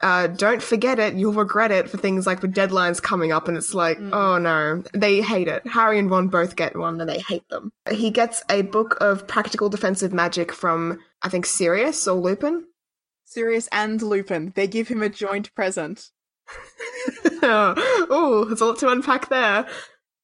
uh, 0.00 0.26
don't 0.26 0.62
forget 0.62 0.98
it, 0.98 1.14
you'll 1.14 1.32
regret 1.32 1.70
it 1.70 1.88
for 1.88 1.96
things 1.96 2.26
like 2.26 2.40
the 2.40 2.48
deadlines 2.48 3.02
coming 3.02 3.32
up, 3.32 3.48
and 3.48 3.56
it's 3.56 3.74
like, 3.74 3.98
Mm. 3.98 4.10
oh 4.12 4.38
no, 4.38 4.82
they 4.92 5.22
hate 5.22 5.48
it. 5.48 5.66
Harry 5.66 5.98
and 5.98 6.10
Ron 6.10 6.28
both 6.28 6.56
get 6.56 6.76
one, 6.76 7.00
and 7.00 7.08
they 7.08 7.20
hate 7.20 7.48
them. 7.48 7.70
He 7.90 8.10
gets 8.10 8.42
a 8.50 8.62
book 8.62 8.96
of 9.00 9.26
practical 9.26 9.68
defensive 9.68 10.12
magic 10.12 10.52
from, 10.52 10.98
I 11.22 11.28
think, 11.28 11.46
Sirius 11.46 12.06
or 12.06 12.20
Lupin. 12.20 12.66
Sirius 13.24 13.68
and 13.72 14.00
Lupin, 14.02 14.52
they 14.54 14.66
give 14.66 14.88
him 14.88 15.02
a 15.02 15.08
joint 15.08 15.54
present. 15.54 16.10
oh, 17.42 18.44
there's 18.46 18.60
a 18.60 18.66
lot 18.66 18.78
to 18.78 18.88
unpack 18.88 19.28
there. 19.28 19.66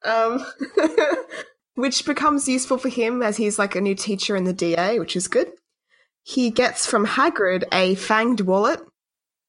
Um, 0.05 0.45
which 1.75 2.05
becomes 2.07 2.49
useful 2.49 2.79
for 2.79 2.89
him 2.89 3.23
as 3.23 3.37
he's 3.37 3.59
like 3.59 3.75
a 3.75 3.81
new 3.81 3.95
teacher 3.95 4.37
in 4.37 4.45
the 4.45 4.53
DA, 4.53 4.99
which 4.99 5.17
is 5.17 5.29
good. 5.29 5.51
He 6.23 6.51
gets 6.51 6.87
from 6.87 7.07
Hagrid 7.07 7.65
a 7.73 7.95
fanged 7.97 8.43
wallet, 8.43 8.81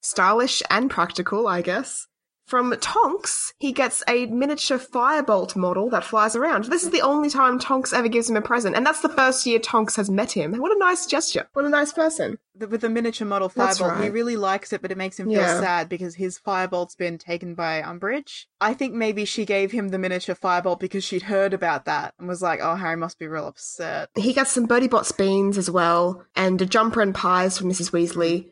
stylish 0.01 0.61
and 0.69 0.89
practical, 0.89 1.47
I 1.47 1.61
guess. 1.61 2.07
From 2.47 2.75
Tonks, 2.81 3.53
he 3.59 3.71
gets 3.71 4.03
a 4.09 4.25
miniature 4.25 4.77
firebolt 4.77 5.55
model 5.55 5.89
that 5.91 6.03
flies 6.03 6.35
around. 6.35 6.65
This 6.65 6.83
is 6.83 6.89
the 6.89 6.99
only 6.99 7.29
time 7.29 7.59
Tonks 7.59 7.93
ever 7.93 8.09
gives 8.09 8.29
him 8.29 8.35
a 8.35 8.41
present, 8.41 8.75
and 8.75 8.85
that's 8.85 8.99
the 8.99 9.07
first 9.07 9.45
year 9.45 9.57
Tonks 9.57 9.95
has 9.95 10.09
met 10.09 10.33
him. 10.33 10.55
What 10.57 10.75
a 10.75 10.77
nice 10.79 11.05
gesture. 11.05 11.47
What 11.53 11.63
a 11.63 11.69
nice 11.69 11.93
person. 11.93 12.39
The- 12.53 12.67
With 12.67 12.81
the 12.81 12.89
miniature 12.89 13.25
model 13.25 13.47
That's 13.55 13.79
firebolt, 13.79 14.03
he 14.03 14.09
really 14.09 14.35
likes 14.35 14.73
it, 14.73 14.81
but 14.81 14.91
it 14.91 14.97
makes 14.97 15.17
him 15.17 15.27
feel 15.27 15.35
Yeah. 15.37 15.61
sad 15.61 15.87
because 15.87 16.15
his 16.15 16.37
firebolt's 16.45 16.95
been 16.95 17.17
taken 17.17 17.55
by 17.55 17.81
Umbridge. 17.81 18.47
I 18.59 18.73
think 18.73 18.93
maybe 18.95 19.23
she 19.23 19.45
gave 19.45 19.71
him 19.71 19.87
the 19.89 19.97
miniature 19.99 20.35
firebolt 20.35 20.79
because 20.81 21.05
she'd 21.05 21.21
heard 21.23 21.53
about 21.53 21.85
that 21.85 22.15
and 22.19 22.27
was 22.27 22.41
like, 22.41 22.59
"Oh, 22.61 22.75
Harry 22.75 22.97
must 22.97 23.17
be 23.17 23.27
real 23.29 23.47
upset." 23.47 24.09
He 24.15 24.33
gets 24.33 24.51
some 24.51 24.65
Bertie 24.65 24.89
Bott's 24.89 25.13
beans 25.13 25.57
as 25.57 25.71
well, 25.71 26.25
and 26.35 26.61
a 26.61 26.65
jumper 26.65 26.99
and 26.99 27.15
pies 27.15 27.57
from 27.57 27.69
Mrs. 27.69 27.91
Weasley, 27.91 28.49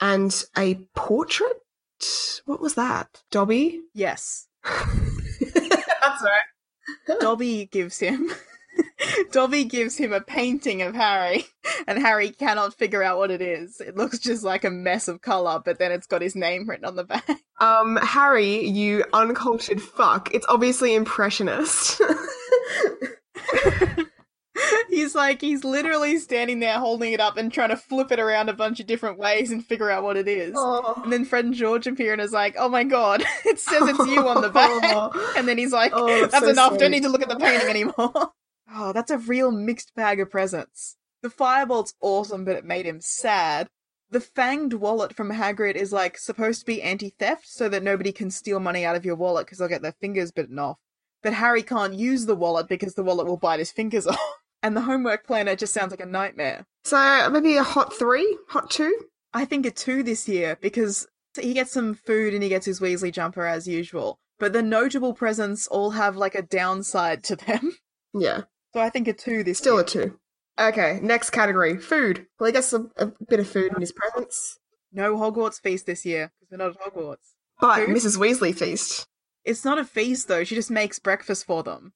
and 0.00 0.44
a 0.56 0.74
portrait. 0.94 1.56
What 2.44 2.60
was 2.60 2.74
that? 2.74 3.22
Dobby. 3.30 3.80
Yes, 3.94 4.46
That's 4.64 6.22
right. 6.22 7.18
Dobby 7.20 7.66
gives 7.66 7.98
him. 7.98 8.30
Dobby 9.32 9.64
gives 9.64 9.96
him 9.96 10.12
a 10.12 10.20
painting 10.20 10.82
of 10.82 10.94
Harry, 10.94 11.44
and 11.86 11.98
Harry 11.98 12.30
cannot 12.30 12.74
figure 12.74 13.02
out 13.02 13.18
what 13.18 13.30
it 13.30 13.42
is. 13.42 13.80
It 13.80 13.96
looks 13.96 14.18
just 14.18 14.44
like 14.44 14.64
a 14.64 14.70
mess 14.70 15.08
of 15.08 15.20
color, 15.20 15.60
but 15.64 15.78
then 15.78 15.92
it's 15.92 16.06
got 16.06 16.22
his 16.22 16.36
name 16.36 16.68
written 16.68 16.84
on 16.84 16.96
the 16.96 17.04
back. 17.04 17.28
Um, 17.60 17.96
Harry, 17.96 18.66
you 18.66 19.04
uncultured 19.12 19.82
fuck. 19.82 20.32
It's 20.32 20.46
obviously 20.48 20.94
impressionist. 20.94 22.00
he's 24.98 25.14
like, 25.14 25.40
he's 25.40 25.64
literally 25.64 26.18
standing 26.18 26.60
there 26.60 26.78
holding 26.78 27.12
it 27.12 27.20
up 27.20 27.36
and 27.36 27.52
trying 27.52 27.68
to 27.70 27.76
flip 27.76 28.10
it 28.12 28.18
around 28.20 28.48
a 28.48 28.52
bunch 28.52 28.80
of 28.80 28.86
different 28.86 29.18
ways 29.18 29.50
and 29.50 29.64
figure 29.64 29.90
out 29.90 30.02
what 30.02 30.16
it 30.16 30.28
is. 30.28 30.54
oh. 30.56 31.00
And 31.02 31.12
then 31.12 31.24
Fred 31.24 31.44
and 31.44 31.54
George 31.54 31.86
appear 31.86 32.12
and 32.12 32.20
is 32.20 32.32
like, 32.32 32.56
oh 32.58 32.68
my 32.68 32.84
god, 32.84 33.22
it 33.44 33.58
says 33.58 33.88
it's 33.88 34.06
you 34.10 34.26
on 34.28 34.42
the 34.42 34.50
back. 34.50 34.68
Oh. 34.82 35.34
And 35.36 35.46
then 35.48 35.58
he's 35.58 35.72
like, 35.72 35.92
Oh, 35.94 36.06
that's 36.20 36.32
that's 36.32 36.44
so 36.44 36.50
enough, 36.50 36.70
sweet. 36.72 36.80
don't 36.80 36.90
need 36.90 37.02
to 37.04 37.08
look 37.08 37.22
at 37.22 37.28
the 37.28 37.36
painting 37.36 37.68
anymore. 37.68 37.94
oh, 38.74 38.92
that's 38.92 39.10
a 39.10 39.18
real 39.18 39.50
mixed 39.50 39.94
bag 39.94 40.20
of 40.20 40.30
presents. 40.30 40.96
The 41.22 41.28
firebolt's 41.28 41.94
awesome, 42.00 42.44
but 42.44 42.56
it 42.56 42.64
made 42.64 42.86
him 42.86 43.00
sad. 43.00 43.68
The 44.10 44.20
fanged 44.20 44.74
wallet 44.74 45.14
from 45.14 45.30
Hagrid 45.32 45.74
is 45.74 45.92
like 45.92 46.16
supposed 46.18 46.60
to 46.60 46.66
be 46.66 46.80
anti-theft 46.82 47.46
so 47.48 47.68
that 47.68 47.82
nobody 47.82 48.12
can 48.12 48.30
steal 48.30 48.60
money 48.60 48.84
out 48.84 48.96
of 48.96 49.04
your 49.04 49.16
wallet 49.16 49.46
because 49.46 49.58
they'll 49.58 49.68
get 49.68 49.82
their 49.82 49.96
fingers 50.00 50.32
bitten 50.32 50.58
off. 50.58 50.78
But 51.22 51.34
Harry 51.34 51.62
can't 51.62 51.94
use 51.94 52.26
the 52.26 52.36
wallet 52.36 52.68
because 52.68 52.94
the 52.94 53.02
wallet 53.02 53.26
will 53.26 53.36
bite 53.36 53.58
his 53.58 53.72
fingers 53.72 54.06
off. 54.06 54.18
And 54.62 54.76
the 54.76 54.80
homework 54.82 55.26
planner 55.26 55.54
just 55.56 55.72
sounds 55.72 55.90
like 55.92 56.00
a 56.00 56.06
nightmare. 56.06 56.66
So 56.84 57.28
maybe 57.30 57.56
a 57.56 57.62
hot 57.62 57.92
three, 57.94 58.36
hot 58.48 58.70
two. 58.70 58.94
I 59.32 59.44
think 59.44 59.66
a 59.66 59.70
two 59.70 60.02
this 60.02 60.28
year 60.28 60.56
because 60.60 61.06
he 61.40 61.52
gets 61.54 61.70
some 61.72 61.94
food 61.94 62.34
and 62.34 62.42
he 62.42 62.48
gets 62.48 62.66
his 62.66 62.80
Weasley 62.80 63.12
jumper 63.12 63.46
as 63.46 63.68
usual. 63.68 64.18
But 64.40 64.52
the 64.52 64.62
notable 64.62 65.14
presents 65.14 65.66
all 65.68 65.90
have 65.90 66.16
like 66.16 66.34
a 66.34 66.42
downside 66.42 67.22
to 67.24 67.36
them. 67.36 67.76
Yeah, 68.14 68.42
So 68.72 68.80
I 68.80 68.88
think 68.88 69.06
a 69.06 69.12
two 69.12 69.44
this 69.44 69.46
year. 69.48 69.54
still 69.54 69.74
year. 69.74 69.82
a 69.82 69.86
two. 69.86 70.18
Okay, 70.58 70.98
next 71.02 71.28
category, 71.30 71.76
food. 71.78 72.26
Well, 72.40 72.46
he 72.46 72.52
gets 72.52 72.72
a, 72.72 72.86
a 72.96 73.12
bit 73.28 73.38
of 73.38 73.46
food 73.46 73.70
in 73.74 73.80
his 73.80 73.92
presents, 73.92 74.58
No 74.92 75.14
Hogwarts 75.18 75.60
feast 75.60 75.84
this 75.86 76.06
year 76.06 76.32
because 76.40 76.50
we're 76.50 76.64
not 76.66 76.74
at 76.74 76.94
Hogwarts. 76.94 77.34
but 77.60 77.76
Food? 77.86 77.90
Mrs. 77.90 78.16
Weasley 78.16 78.54
feast. 78.56 79.06
It's 79.44 79.64
not 79.64 79.78
a 79.78 79.84
feast 79.84 80.26
though. 80.26 80.42
She 80.42 80.54
just 80.54 80.70
makes 80.70 80.98
breakfast 80.98 81.44
for 81.44 81.62
them. 81.62 81.92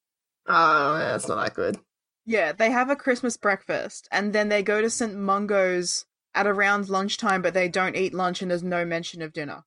Oh, 0.47 0.97
yeah, 0.99 1.11
that's 1.13 1.27
not 1.27 1.43
that 1.43 1.55
good. 1.55 1.79
Yeah, 2.25 2.51
they 2.53 2.71
have 2.71 2.89
a 2.89 2.95
Christmas 2.95 3.37
breakfast 3.37 4.07
and 4.11 4.33
then 4.33 4.49
they 4.49 4.63
go 4.63 4.81
to 4.81 4.89
St. 4.89 5.15
Mungo's 5.15 6.05
at 6.35 6.47
around 6.47 6.89
lunchtime, 6.89 7.41
but 7.41 7.53
they 7.53 7.67
don't 7.67 7.95
eat 7.95 8.13
lunch 8.13 8.41
and 8.41 8.49
there's 8.49 8.63
no 8.63 8.85
mention 8.85 9.21
of 9.21 9.33
dinner. 9.33 9.63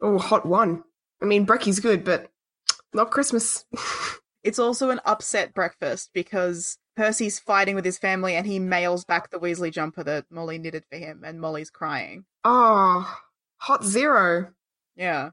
Oh, 0.00 0.18
hot 0.18 0.44
one. 0.46 0.82
I 1.20 1.26
mean, 1.26 1.46
brekie's 1.46 1.80
good, 1.80 2.02
but 2.04 2.30
not 2.92 3.10
Christmas. 3.10 3.64
It's 4.44 4.58
also 4.58 4.90
an 4.90 5.00
upset 5.04 5.54
breakfast 5.54 6.10
because 6.12 6.76
Percy's 6.96 7.38
fighting 7.38 7.76
with 7.76 7.84
his 7.84 7.96
family 7.96 8.34
and 8.34 8.44
he 8.44 8.58
mails 8.58 9.04
back 9.04 9.30
the 9.30 9.38
Weasley 9.38 9.70
jumper 9.72 10.02
that 10.02 10.24
Molly 10.30 10.58
knitted 10.58 10.82
for 10.90 10.98
him, 10.98 11.22
and 11.24 11.40
Molly's 11.40 11.70
crying. 11.70 12.24
oh, 12.44 13.18
hot 13.58 13.84
zero. 13.84 14.48
Yeah. 14.96 15.30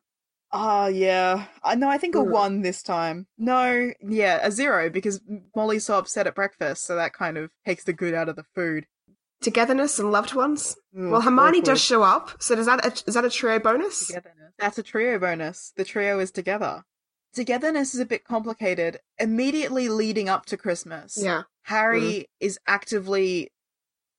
Ah, 0.51 0.87
yeah. 0.87 1.45
I 1.63 1.75
no, 1.75 1.89
I 1.89 1.97
think 1.97 2.15
a 2.15 2.19
Mm. 2.19 2.29
one 2.31 2.61
this 2.61 2.81
time. 2.81 3.27
No, 3.37 3.91
yeah, 4.01 4.39
a 4.41 4.51
zero 4.51 4.89
because 4.89 5.21
Molly's 5.55 5.85
so 5.85 5.97
upset 5.97 6.25
at 6.27 6.35
breakfast, 6.35 6.83
so 6.85 6.95
that 6.95 7.13
kind 7.13 7.37
of 7.37 7.51
takes 7.65 7.83
the 7.83 7.93
good 7.93 8.13
out 8.13 8.29
of 8.29 8.35
the 8.35 8.45
food. 8.55 8.85
Togetherness 9.41 9.99
and 9.99 10.11
loved 10.11 10.33
ones. 10.33 10.75
Ugh, 10.97 11.11
Well, 11.11 11.21
Hermione 11.21 11.59
awkward. 11.59 11.65
does 11.65 11.81
show 11.81 12.03
up, 12.03 12.41
so 12.41 12.55
does 12.55 12.65
that 12.65 12.83
a, 12.85 12.91
is 13.07 13.13
that 13.13 13.23
a 13.25 13.29
trio 13.29 13.59
bonus? 13.59 14.07
Togetherness. 14.07 14.53
That's 14.57 14.77
a 14.77 14.83
trio 14.83 15.17
bonus. 15.19 15.71
The 15.77 15.85
trio 15.85 16.19
is 16.19 16.31
together. 16.31 16.83
Togetherness 17.33 17.93
is 17.93 17.99
a 18.01 18.05
bit 18.05 18.23
complicated. 18.25 18.99
Immediately 19.19 19.87
leading 19.87 20.27
up 20.29 20.45
to 20.47 20.57
Christmas, 20.57 21.15
Yeah. 21.17 21.43
Harry 21.63 22.27
is 22.39 22.59
actively 22.65 23.51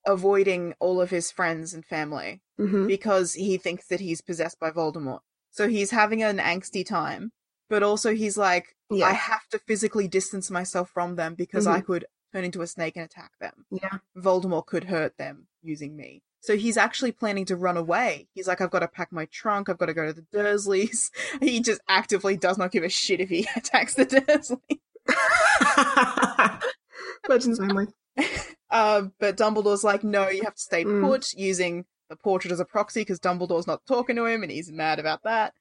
avoiding 0.06 0.74
all 0.80 1.00
of 1.00 1.10
his 1.10 1.30
friends 1.30 1.74
and 1.74 1.84
family 1.84 2.40
hmm 2.56 2.86
because 2.86 3.34
he 3.34 3.58
thinks 3.58 3.86
that 3.88 4.00
he's 4.00 4.20
possessed 4.22 4.58
by 4.58 4.70
Voldemort. 4.70 5.20
So 5.50 5.68
he's 5.68 5.90
having 5.90 6.22
an 6.22 6.38
angsty 6.38 6.86
time, 6.86 7.32
but 7.68 7.82
also 7.82 8.14
he's 8.14 8.38
like, 8.38 8.74
Yeah. 8.90 9.06
I 9.06 9.12
have 9.12 9.46
to 9.50 9.58
physically 9.58 10.08
distance 10.08 10.50
myself 10.50 10.90
from 10.90 11.16
them 11.16 11.34
because 11.34 11.66
I 11.66 11.80
could 11.80 12.06
turn 12.32 12.44
into 12.44 12.62
a 12.62 12.66
snake 12.66 12.96
and 12.96 13.04
attack 13.04 13.32
them. 13.40 13.66
Yeah. 13.70 13.98
Voldemort 14.16 14.66
could 14.66 14.84
hurt 14.84 15.18
them 15.18 15.48
using 15.62 15.96
me. 15.96 16.22
So 16.42 16.56
he's 16.56 16.78
actually 16.78 17.12
planning 17.12 17.44
to 17.46 17.56
run 17.56 17.76
away. 17.76 18.28
He's 18.32 18.48
like, 18.48 18.62
I've 18.62 18.70
got 18.70 18.78
to 18.78 18.88
pack 18.88 19.12
my 19.12 19.26
trunk. 19.26 19.68
I've 19.68 19.76
got 19.76 19.86
to 19.86 19.94
go 19.94 20.06
to 20.06 20.12
the 20.14 20.22
Dursleys. 20.32 21.10
He 21.40 21.60
just 21.60 21.80
actively 21.88 22.36
does 22.36 22.56
not 22.56 22.70
give 22.72 22.84
a 22.84 22.88
shit 22.88 23.20
if 23.20 23.28
he 23.28 23.46
attacks 23.56 23.94
the 23.94 24.06
Dursleys. 24.06 24.78
Legends 27.28 27.60
only. 27.60 27.86
Uh, 28.70 29.02
but 29.18 29.36
Dumbledore's 29.36 29.84
like, 29.84 30.04
no, 30.04 30.28
you 30.28 30.42
have 30.44 30.54
to 30.54 30.60
stay 30.60 30.84
Mm. 30.84 31.02
put, 31.06 31.32
using 31.34 31.84
the 32.10 32.16
portrait 32.16 32.52
as 32.52 32.60
a 32.60 32.64
proxy 32.66 33.00
because 33.00 33.20
Dumbledore's 33.20 33.66
not 33.66 33.86
talking 33.86 34.16
to 34.16 34.26
him 34.26 34.42
and 34.42 34.52
he's 34.52 34.70
mad 34.70 34.98
about 34.98 35.22
that. 35.22 35.54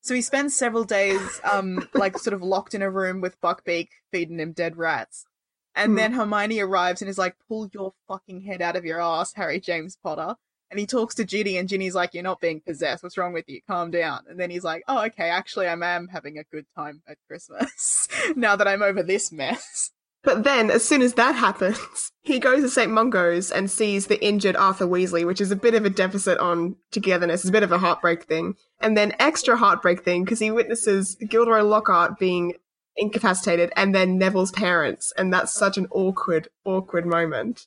So 0.00 0.14
he 0.14 0.22
spends 0.22 0.56
several 0.56 0.84
days, 0.84 1.40
um, 1.50 1.88
like 1.94 2.16
sort 2.18 2.32
of 2.34 2.42
locked 2.42 2.74
in 2.74 2.82
a 2.82 2.90
room 2.90 3.20
with 3.20 3.40
Buckbeak 3.40 3.88
feeding 4.12 4.38
him 4.38 4.52
dead 4.52 4.76
rats. 4.76 5.26
And 5.74 5.90
Hmm. 5.92 5.96
then 5.96 6.12
Hermione 6.12 6.60
arrives 6.60 7.02
and 7.02 7.08
is 7.08 7.18
like, 7.18 7.36
pull 7.48 7.68
your 7.72 7.92
fucking 8.06 8.42
head 8.42 8.62
out 8.62 8.76
of 8.76 8.84
your 8.84 9.00
ass, 9.02 9.34
Harry 9.34 9.60
James 9.60 9.98
Potter. 10.02 10.36
And 10.70 10.80
he 10.80 10.86
talks 10.86 11.14
to 11.16 11.24
Ginny 11.24 11.56
and 11.56 11.68
Ginny's 11.68 11.94
like, 11.94 12.14
you're 12.14 12.22
not 12.22 12.40
being 12.40 12.60
possessed. 12.60 13.02
What's 13.02 13.18
wrong 13.18 13.32
with 13.32 13.44
you? 13.48 13.60
Calm 13.68 13.90
down. 13.90 14.20
And 14.28 14.38
then 14.40 14.50
he's 14.50 14.64
like, 14.64 14.82
oh, 14.88 15.04
okay, 15.06 15.28
actually 15.28 15.66
I 15.66 15.72
am 15.72 16.08
having 16.08 16.38
a 16.38 16.44
good 16.44 16.66
time 16.76 17.02
at 17.06 17.18
Christmas 17.28 18.08
now 18.36 18.56
that 18.56 18.66
I'm 18.68 18.82
over 18.82 19.02
this 19.02 19.30
mess. 19.32 19.90
But 20.24 20.42
then, 20.42 20.70
as 20.70 20.84
soon 20.84 21.02
as 21.02 21.14
that 21.14 21.34
happens, 21.34 22.10
he 22.22 22.38
goes 22.38 22.62
to 22.62 22.68
St. 22.70 22.90
Mungo's 22.90 23.50
and 23.50 23.70
sees 23.70 24.06
the 24.06 24.22
injured 24.24 24.56
Arthur 24.56 24.86
Weasley, 24.86 25.26
which 25.26 25.40
is 25.40 25.50
a 25.50 25.56
bit 25.56 25.74
of 25.74 25.84
a 25.84 25.90
deficit 25.90 26.38
on 26.38 26.76
togetherness. 26.90 27.42
It's 27.42 27.50
a 27.50 27.52
bit 27.52 27.62
of 27.62 27.72
a 27.72 27.78
heartbreak 27.78 28.24
thing. 28.24 28.54
And 28.80 28.96
then 28.96 29.14
extra 29.18 29.56
heartbreak 29.56 30.02
thing 30.02 30.24
because 30.24 30.38
he 30.38 30.50
witnesses 30.50 31.16
Gilderoy 31.16 31.62
Lockhart 31.62 32.18
being 32.18 32.54
incapacitated 32.96 33.72
and 33.76 33.94
then 33.94 34.18
Neville's 34.18 34.52
parents. 34.52 35.12
And 35.16 35.32
that's 35.32 35.52
such 35.52 35.76
an 35.76 35.88
awkward, 35.90 36.48
awkward 36.64 37.04
moment. 37.04 37.66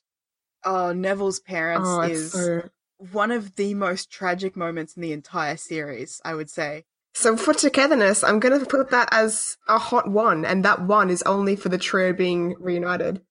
Oh, 0.64 0.92
Neville's 0.92 1.38
parents 1.38 1.88
oh, 1.88 2.00
is 2.02 2.32
so... 2.32 2.68
one 3.12 3.30
of 3.30 3.54
the 3.54 3.74
most 3.74 4.10
tragic 4.10 4.56
moments 4.56 4.96
in 4.96 5.02
the 5.02 5.12
entire 5.12 5.56
series, 5.56 6.20
I 6.24 6.34
would 6.34 6.50
say. 6.50 6.84
So 7.18 7.36
for 7.36 7.52
togetherness, 7.52 8.22
I'm 8.22 8.38
going 8.38 8.60
to 8.60 8.64
put 8.64 8.90
that 8.90 9.08
as 9.10 9.56
a 9.66 9.76
hot 9.76 10.08
one. 10.08 10.44
And 10.44 10.64
that 10.64 10.82
one 10.82 11.10
is 11.10 11.20
only 11.22 11.56
for 11.56 11.68
the 11.68 11.76
trio 11.76 12.12
being 12.12 12.54
reunited. 12.60 13.22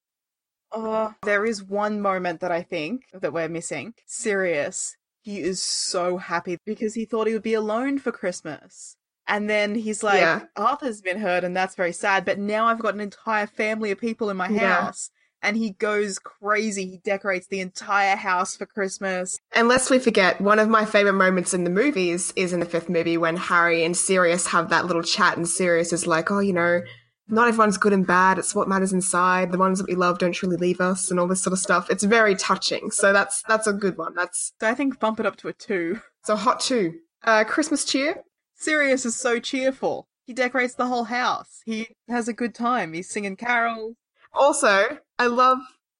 Uh, 0.70 1.12
there 1.22 1.46
is 1.46 1.64
one 1.64 2.02
moment 2.02 2.40
that 2.40 2.52
I 2.52 2.60
think 2.62 3.04
that 3.14 3.32
we're 3.32 3.48
missing. 3.48 3.94
Sirius, 4.06 4.94
he 5.22 5.40
is 5.40 5.62
so 5.62 6.18
happy 6.18 6.58
because 6.66 6.92
he 6.92 7.06
thought 7.06 7.28
he 7.28 7.32
would 7.32 7.42
be 7.42 7.54
alone 7.54 7.98
for 7.98 8.12
Christmas. 8.12 8.96
And 9.26 9.48
then 9.48 9.74
he's 9.74 10.02
like, 10.02 10.20
Yeah. 10.20 10.42
Arthur's 10.54 11.00
been 11.00 11.20
hurt, 11.20 11.42
and 11.42 11.56
that's 11.56 11.74
very 11.74 11.92
sad. 11.92 12.26
But 12.26 12.38
now 12.38 12.66
I've 12.66 12.80
got 12.80 12.92
an 12.92 13.00
entire 13.00 13.46
family 13.46 13.90
of 13.90 13.98
people 13.98 14.28
in 14.28 14.36
my 14.36 14.50
Yeah. 14.50 14.82
house. 14.82 15.10
And 15.42 15.56
he 15.56 15.70
goes 15.70 16.18
crazy. 16.18 16.86
He 16.86 16.96
decorates 16.98 17.46
the 17.46 17.60
entire 17.60 18.16
house 18.16 18.56
for 18.56 18.66
Christmas. 18.66 19.38
And 19.52 19.68
lest 19.68 19.90
we 19.90 19.98
forget, 20.00 20.40
one 20.40 20.58
of 20.58 20.68
my 20.68 20.84
favorite 20.84 21.12
moments 21.12 21.54
in 21.54 21.62
the 21.64 21.70
movies 21.70 22.32
is 22.34 22.52
in 22.52 22.60
the 22.60 22.66
fifth 22.66 22.88
movie 22.88 23.16
when 23.16 23.36
Harry 23.36 23.84
and 23.84 23.96
Sirius 23.96 24.48
have 24.48 24.68
that 24.70 24.86
little 24.86 25.02
chat, 25.02 25.36
and 25.36 25.48
Sirius 25.48 25.92
is 25.92 26.06
like, 26.08 26.30
"Oh, 26.32 26.40
you 26.40 26.52
know, 26.52 26.80
not 27.28 27.46
everyone's 27.46 27.78
good 27.78 27.92
and 27.92 28.06
bad. 28.06 28.38
It's 28.38 28.54
what 28.54 28.68
matters 28.68 28.92
inside. 28.92 29.52
The 29.52 29.58
ones 29.58 29.78
that 29.78 29.86
we 29.88 29.94
love 29.94 30.18
don't 30.18 30.32
truly 30.32 30.56
leave 30.56 30.80
us, 30.80 31.10
and 31.10 31.20
all 31.20 31.28
this 31.28 31.42
sort 31.42 31.52
of 31.52 31.60
stuff." 31.60 31.88
It's 31.88 32.02
very 32.04 32.34
touching. 32.34 32.90
So 32.90 33.12
that's 33.12 33.42
that's 33.46 33.66
a 33.68 33.72
good 33.72 33.96
one. 33.96 34.14
That's 34.14 34.52
So 34.60 34.68
I 34.68 34.74
think 34.74 34.98
bump 34.98 35.20
it 35.20 35.26
up 35.26 35.36
to 35.36 35.48
a 35.48 35.52
two. 35.52 36.00
so 36.24 36.34
hot 36.34 36.58
two. 36.60 36.94
Uh, 37.22 37.44
Christmas 37.44 37.84
cheer. 37.84 38.22
Sirius 38.56 39.04
is 39.06 39.14
so 39.14 39.38
cheerful. 39.38 40.08
He 40.26 40.32
decorates 40.34 40.74
the 40.74 40.86
whole 40.86 41.04
house. 41.04 41.60
He 41.64 41.88
has 42.08 42.26
a 42.28 42.32
good 42.32 42.54
time. 42.56 42.92
He's 42.92 43.08
singing 43.08 43.36
carols. 43.36 43.94
Also, 44.38 44.98
I 45.18 45.26
love 45.26 45.58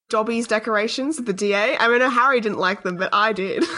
Dobby's 0.08 0.46
decorations 0.46 1.18
of 1.18 1.26
the 1.26 1.32
DA. 1.32 1.76
I 1.76 1.88
mean, 1.88 1.96
I 1.96 1.98
know 2.06 2.10
Harry 2.10 2.40
didn't 2.40 2.58
like 2.58 2.82
them, 2.82 2.96
but 2.96 3.10
I 3.12 3.32
did. 3.32 3.64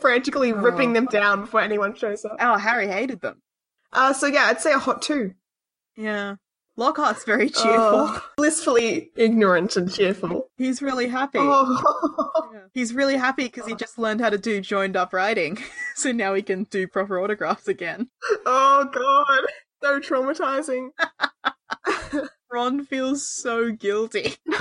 Frantically 0.00 0.52
ripping 0.52 0.90
Oh. 0.90 0.94
them 0.94 1.06
down 1.06 1.40
before 1.42 1.60
anyone 1.60 1.94
shows 1.94 2.24
up. 2.24 2.36
Oh, 2.40 2.56
Harry 2.56 2.86
hated 2.88 3.20
them. 3.20 3.40
Uh, 3.92 4.12
so 4.12 4.26
yeah, 4.26 4.44
I'd 4.46 4.60
say 4.60 4.72
a 4.72 4.78
hot 4.78 5.02
two. 5.02 5.32
Yeah. 5.96 6.36
Lockhart's 6.78 7.24
very 7.24 7.50
cheerful. 7.50 7.68
Oh, 7.74 8.24
blissfully 8.36 9.10
ignorant 9.16 9.76
and 9.76 9.92
cheerful. 9.92 10.48
He's 10.56 10.80
really 10.80 11.06
happy. 11.08 11.38
Oh. 11.40 12.48
Yeah. 12.54 12.60
He's 12.72 12.94
really 12.94 13.16
happy 13.16 13.44
because 13.44 13.66
he 13.66 13.74
just 13.74 13.98
learned 13.98 14.20
how 14.22 14.30
to 14.30 14.38
do 14.38 14.60
joined 14.60 14.96
up 14.96 15.12
writing. 15.12 15.58
so 15.94 16.12
now 16.12 16.32
he 16.34 16.42
can 16.42 16.64
do 16.64 16.86
proper 16.86 17.20
autographs 17.20 17.68
again. 17.68 18.08
oh 18.46 18.88
god, 18.92 19.46
so 19.82 20.00
traumatizing. 20.00 20.88
Ron 22.52 22.84
feels 22.84 23.26
so 23.28 23.70
guilty. 23.72 24.34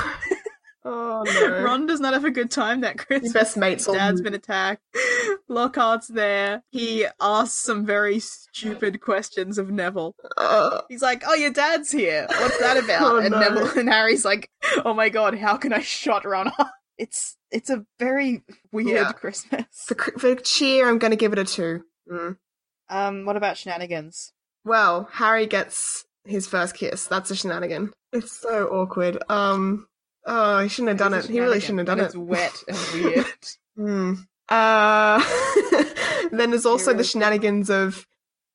Oh 0.83 1.21
no. 1.23 1.61
Ron 1.61 1.85
does 1.85 1.99
not 1.99 2.13
have 2.13 2.25
a 2.25 2.31
good 2.31 2.49
time 2.49 2.81
that 2.81 2.97
Christmas. 2.97 3.31
best 3.33 3.55
mates 3.55 3.87
all 3.87 3.93
Dad's 3.93 4.19
been 4.19 4.33
attacked. 4.33 4.81
Lockhart's 5.47 6.07
there. 6.07 6.63
He 6.71 7.05
asks 7.21 7.59
some 7.63 7.85
very 7.85 8.17
stupid 8.19 8.99
questions 8.99 9.59
of 9.59 9.69
Neville. 9.69 10.15
Uh, 10.37 10.81
He's 10.89 11.03
like, 11.03 11.21
"Oh, 11.27 11.35
your 11.35 11.51
dad's 11.51 11.91
here. 11.91 12.25
What's 12.27 12.57
that 12.59 12.77
about?" 12.83 13.01
Oh, 13.03 13.17
and 13.19 13.29
no. 13.29 13.39
Neville 13.41 13.77
and 13.79 13.89
Harry's 13.89 14.25
like, 14.25 14.49
"Oh 14.83 14.95
my 14.95 15.09
god, 15.09 15.37
how 15.37 15.55
can 15.55 15.71
I 15.71 15.81
shot 15.81 16.25
Ron 16.25 16.47
up?" 16.57 16.71
It's 16.97 17.37
it's 17.51 17.69
a 17.69 17.85
very 17.99 18.43
weird 18.71 18.87
Yeah. 18.87 19.11
Christmas. 19.11 19.65
for, 19.85 19.93
for 20.17 20.33
cheer, 20.33 20.89
I'm 20.89 20.97
going 20.97 21.11
to 21.11 21.15
give 21.15 21.31
it 21.31 21.37
a 21.37 21.45
two. 21.45 21.83
Mm. 22.11 22.37
Um, 22.89 23.25
what 23.25 23.37
about 23.37 23.55
shenanigans? 23.57 24.33
Well, 24.65 25.09
Harry 25.11 25.45
gets 25.45 26.05
his 26.25 26.47
first 26.47 26.75
kiss. 26.75 27.07
That's 27.07 27.31
a 27.31 27.35
shenanigan. 27.35 27.91
It's 28.13 28.31
so 28.31 28.67
awkward. 28.67 29.17
Um. 29.29 29.87
Oh, 30.25 30.59
he 30.59 30.69
shouldn't 30.69 30.89
have 30.89 30.97
done 30.99 31.13
it. 31.15 31.25
He 31.25 31.39
really 31.39 31.59
shouldn't 31.59 31.79
have 31.79 31.87
done 31.87 31.99
and 31.99 32.05
it. 32.05 32.09
It's 32.09 32.15
wet 32.15 32.63
and 32.67 32.77
weird. 33.03 33.25
Hmm. 33.75 34.13
Uh, 34.49 35.23
then 36.31 36.51
there's 36.51 36.65
also 36.65 36.93
the 36.93 37.03
shenanigans 37.03 37.69
of 37.69 38.05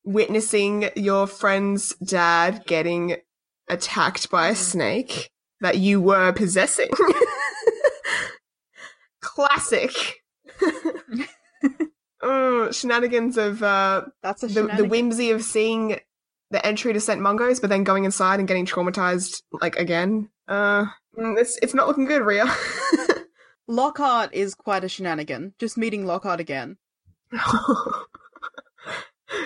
witnessing 0.05 0.91
your 0.95 1.27
friend's 1.27 1.95
dad 1.97 2.63
getting 2.67 3.17
attacked 3.69 4.31
by 4.31 4.49
a 4.49 4.53
Mm. 4.53 4.57
snake 4.57 5.31
that 5.61 5.79
you 5.79 6.01
were 6.01 6.33
possessing. 6.33 6.91
Classic. 9.21 9.91
oh, 12.23 12.71
shenanigans 12.71 13.37
of 13.37 13.63
uh, 13.63 14.03
That's 14.23 14.43
a 14.43 14.47
the, 14.49 14.63
the 14.77 14.85
whimsy 14.85 15.31
of 15.31 15.43
seeing 15.43 15.99
the 16.51 16.65
entry 16.65 16.93
to 16.93 17.01
St. 17.01 17.21
Mungo's, 17.21 17.61
but 17.61 17.71
then 17.71 17.85
going 17.85 18.05
inside 18.05 18.39
and 18.39 18.49
getting 18.49 18.67
traumatized 18.67 19.43
like 19.53 19.77
again. 19.77 20.29
Uh, 20.49 20.87
mm, 21.19 21.39
it's 21.39 21.59
it's 21.63 21.75
not 21.75 21.89
looking 21.89 22.05
good, 22.07 22.23
Ria. 22.23 22.47
Lockhart 23.69 24.33
is 24.33 24.55
quite 24.55 24.85
a 24.85 24.89
shenanigan. 24.89 25.55
Just 25.59 25.77
meeting 25.77 26.07
Lockhart 26.07 26.39
again. 26.41 26.77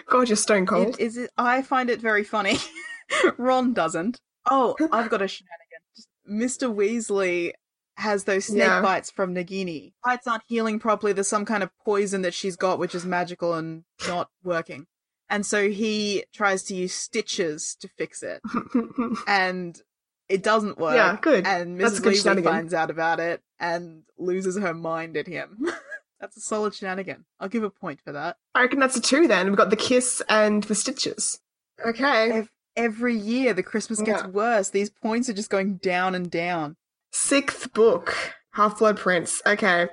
God, 0.08 0.28
you're 0.28 0.36
stone 0.36 0.66
cold. 0.66 0.88
It, 0.98 1.00
is 1.00 1.16
it? 1.16 1.30
I 1.38 1.62
find 1.62 1.88
it 1.88 2.00
very 2.00 2.24
funny. 2.24 2.58
Ron 3.38 3.72
doesn't. 3.72 4.20
Oh, 4.50 4.76
I've 4.92 5.08
got 5.10 5.22
a 5.22 5.28
shenanigan. 5.28 5.78
Just, 5.96 6.08
Mr. 6.28 6.74
Weasley 6.74 7.52
has 7.96 8.24
those 8.24 8.46
snake 8.46 8.58
Yeah. 8.64 8.82
bites 8.82 9.10
from 9.10 9.34
Nagini. 9.34 9.92
Bites 10.04 10.26
aren't 10.26 10.42
healing 10.46 10.78
properly. 10.78 11.12
There's 11.12 11.28
some 11.28 11.44
kind 11.44 11.62
of 11.62 11.70
poison 11.84 12.22
that 12.22 12.34
she's 12.34 12.56
got, 12.56 12.78
which 12.78 12.94
is 12.94 13.06
magical 13.06 13.54
and 13.54 13.84
not 14.06 14.28
working. 14.42 14.86
And 15.30 15.46
so 15.46 15.70
he 15.70 16.24
tries 16.34 16.64
to 16.64 16.74
use 16.74 16.92
stitches 16.92 17.76
to 17.80 17.88
fix 17.96 18.22
it, 18.22 18.42
and 19.26 19.80
it 20.28 20.42
doesn't 20.42 20.76
work. 20.78 20.94
yeah, 20.96 21.16
good. 21.20 21.46
And 21.46 21.80
Mrs. 21.80 22.00
Weasley 22.00 22.44
finds 22.44 22.74
out 22.74 22.90
about 22.90 23.20
it 23.20 23.40
and 23.58 24.02
loses 24.18 24.58
her 24.58 24.74
mind 24.74 25.16
at 25.16 25.26
him. 25.28 25.66
That's 26.20 26.36
a 26.36 26.40
solid 26.40 26.74
shenanigan. 26.74 27.24
I'll 27.38 27.48
give 27.48 27.62
a 27.62 27.70
point 27.70 28.00
for 28.04 28.12
that. 28.12 28.36
I 28.54 28.60
reckon 28.62 28.78
that's 28.78 28.94
a 28.96 29.00
two 29.00 29.26
then. 29.26 29.46
We've 29.46 29.56
got 29.56 29.70
the 29.70 29.76
kiss 29.76 30.20
and 30.28 30.62
the 30.64 30.74
stitches. 30.74 31.38
Okay. 31.86 32.30
Ev- 32.30 32.50
Every 32.76 33.16
year, 33.16 33.54
the 33.54 33.62
Christmas 33.62 34.02
gets 34.02 34.22
Yeah. 34.22 34.28
worse. 34.28 34.68
These 34.68 34.90
points 34.90 35.30
are 35.30 35.32
just 35.32 35.48
going 35.48 35.76
down 35.76 36.14
and 36.14 36.30
down. 36.30 36.76
Sixth 37.10 37.72
book, 37.72 38.14
Half 38.52 38.80
Blood 38.80 38.98
Prince. 38.98 39.40
Okay. 39.46 39.88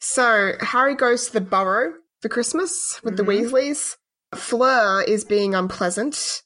So 0.00 0.52
Harry 0.60 0.94
goes 0.94 1.26
to 1.26 1.32
the 1.34 1.40
Burrow 1.40 1.94
for 2.20 2.28
Christmas 2.30 3.00
with 3.04 3.16
the 3.18 3.22
Mhm. 3.22 3.50
Weasleys. 3.50 3.96
Fleur 4.38 5.02
is 5.02 5.24
being 5.24 5.54
unpleasant. 5.54 6.42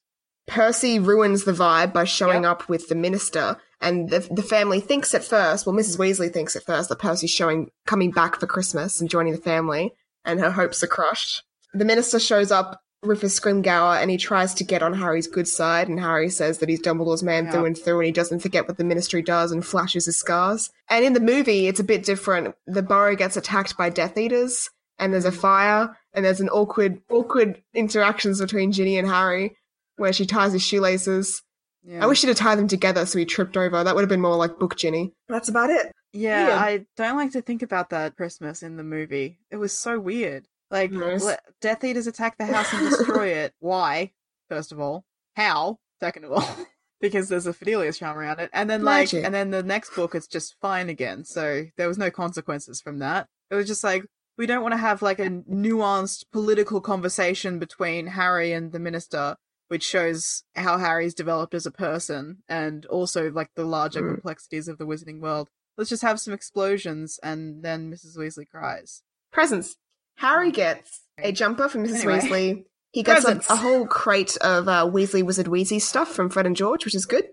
Percy 0.46 0.98
ruins 0.98 1.44
the 1.44 1.52
vibe 1.52 1.92
by 1.92 2.04
showing 2.04 2.44
Yep. 2.44 2.50
up 2.50 2.68
with 2.68 2.88
the 2.88 2.94
minister, 2.94 3.58
and 3.80 4.08
the, 4.08 4.20
the 4.30 4.42
family 4.42 4.80
thinks 4.80 5.14
at 5.14 5.24
first, 5.24 5.66
well, 5.66 5.76
Mrs. 5.76 5.98
Weasley 5.98 6.32
thinks 6.32 6.56
at 6.56 6.64
first 6.64 6.88
that 6.88 6.98
Percy's 6.98 7.30
showing 7.30 7.70
coming 7.86 8.10
back 8.10 8.40
for 8.40 8.46
Christmas 8.46 9.00
and 9.00 9.10
joining 9.10 9.34
the 9.34 9.40
family, 9.40 9.92
and 10.24 10.40
her 10.40 10.50
hopes 10.50 10.82
are 10.82 10.86
crushed. 10.88 11.42
The 11.74 11.84
minister 11.84 12.18
shows 12.18 12.50
up, 12.50 12.80
Rufus 13.02 13.38
Scrimgeour, 13.38 14.00
and 14.00 14.10
he 14.10 14.16
tries 14.16 14.54
to 14.54 14.64
get 14.64 14.82
on 14.82 14.94
Harry's 14.94 15.26
good 15.28 15.46
side, 15.46 15.86
and 15.88 16.00
Harry 16.00 16.30
says 16.30 16.58
that 16.58 16.68
he's 16.70 16.80
Dumbledore's 16.80 17.22
man 17.22 17.44
Yeah. 17.44 17.50
through 17.52 17.64
and 17.66 17.78
through, 17.78 17.98
and 17.98 18.06
he 18.06 18.12
doesn't 18.12 18.40
forget 18.40 18.66
what 18.66 18.78
the 18.78 18.84
ministry 18.84 19.20
does 19.22 19.52
and 19.52 19.64
flashes 19.64 20.06
his 20.06 20.18
scars. 20.18 20.70
And 20.88 21.04
in 21.04 21.12
the 21.12 21.20
movie, 21.20 21.68
it's 21.68 21.78
a 21.78 21.84
bit 21.84 22.04
different. 22.04 22.54
The 22.66 22.82
burrow 22.82 23.14
gets 23.16 23.36
attacked 23.36 23.76
by 23.76 23.90
Death 23.90 24.16
Eaters, 24.16 24.70
and 24.98 25.12
there's 25.12 25.26
a 25.26 25.30
fire, 25.30 25.96
and 26.18 26.24
there's 26.26 26.40
an 26.40 26.48
awkward, 26.50 27.00
awkward 27.10 27.62
interactions 27.74 28.40
between 28.40 28.72
Ginny 28.72 28.98
and 28.98 29.08
Harry, 29.08 29.56
where 29.96 30.12
she 30.12 30.26
ties 30.26 30.52
his 30.52 30.62
shoelaces. 30.62 31.42
Yeah. 31.84 32.02
I 32.04 32.06
wish 32.06 32.18
she'd 32.20 32.26
have 32.28 32.36
tied 32.36 32.58
them 32.58 32.68
together 32.68 33.06
so 33.06 33.18
he 33.18 33.24
tripped 33.24 33.56
over. 33.56 33.82
That 33.82 33.94
would 33.94 34.02
have 34.02 34.08
been 34.08 34.20
more 34.20 34.36
like 34.36 34.58
book 34.58 34.76
Ginny. 34.76 35.12
That's 35.28 35.48
about 35.48 35.70
it. 35.70 35.92
Yeah, 36.12 36.46
Weird. 36.46 36.58
I 36.58 36.86
don't 36.96 37.16
like 37.16 37.32
to 37.32 37.40
think 37.42 37.62
about 37.62 37.90
that 37.90 38.16
Christmas 38.16 38.62
in 38.62 38.76
the 38.76 38.82
movie. 38.82 39.38
It 39.50 39.56
was 39.56 39.72
so 39.72 39.98
weird. 39.98 40.46
Like, 40.70 40.90
Yes. 40.90 41.24
le- 41.24 41.38
Death 41.60 41.84
Eaters 41.84 42.06
attack 42.06 42.36
the 42.36 42.46
house 42.46 42.72
and 42.74 42.90
destroy 42.90 43.28
it. 43.42 43.52
Why? 43.60 44.12
First 44.50 44.72
of 44.72 44.80
all, 44.80 45.04
how? 45.36 45.78
Second 46.00 46.24
of 46.24 46.32
all, 46.32 46.56
because 47.00 47.28
there's 47.28 47.46
a 47.46 47.52
Fidelius 47.52 47.98
charm 47.98 48.18
around 48.18 48.40
it, 48.40 48.50
and 48.52 48.68
then 48.68 48.82
like, 48.82 49.12
Magic. 49.12 49.24
and 49.24 49.34
then 49.34 49.50
the 49.50 49.62
next 49.62 49.94
book 49.94 50.14
it's 50.14 50.26
just 50.26 50.56
fine 50.60 50.88
again. 50.88 51.24
So 51.24 51.64
there 51.76 51.88
was 51.88 51.98
no 51.98 52.10
consequences 52.10 52.80
from 52.80 52.98
that. 52.98 53.26
It 53.50 53.54
was 53.54 53.66
just 53.66 53.84
like 53.84 54.04
we 54.38 54.46
don't 54.46 54.62
want 54.62 54.72
to 54.72 54.78
have 54.78 55.02
like 55.02 55.18
a 55.18 55.28
nuanced 55.28 56.24
political 56.32 56.80
conversation 56.80 57.58
between 57.58 58.06
Harry 58.06 58.52
and 58.52 58.72
the 58.72 58.78
minister, 58.78 59.36
which 59.66 59.82
shows 59.84 60.44
how 60.54 60.78
Harry's 60.78 61.12
developed 61.12 61.52
as 61.52 61.66
a 61.66 61.70
person 61.70 62.38
and 62.48 62.86
also 62.86 63.30
like 63.30 63.50
the 63.56 63.64
larger 63.64 64.00
Mm. 64.00 64.14
complexities 64.14 64.68
of 64.68 64.78
the 64.78 64.86
wizarding 64.86 65.20
world. 65.20 65.48
Let's 65.76 65.90
just 65.90 66.02
have 66.02 66.20
some 66.20 66.32
explosions 66.32 67.18
and 67.22 67.62
then 67.62 67.90
Mrs. 67.92 68.16
Weasley 68.16 68.48
cries. 68.48 69.02
Presents. 69.32 69.76
Harry 70.16 70.50
gets 70.50 71.02
a 71.18 71.32
jumper 71.32 71.68
from 71.68 71.84
Mrs. 71.84 72.04
Anyway. 72.04 72.18
Weasley. 72.20 72.64
He 72.92 73.02
gets 73.02 73.24
a, 73.26 73.40
a 73.50 73.56
whole 73.56 73.86
crate 73.86 74.36
of 74.38 74.66
uh, 74.66 74.86
Weasley 74.86 75.22
Wizard 75.22 75.48
Wheezy 75.48 75.78
stuff 75.78 76.08
from 76.08 76.30
Fred 76.30 76.46
and 76.46 76.56
George, 76.56 76.84
which 76.84 76.94
is 76.94 77.04
good. 77.06 77.26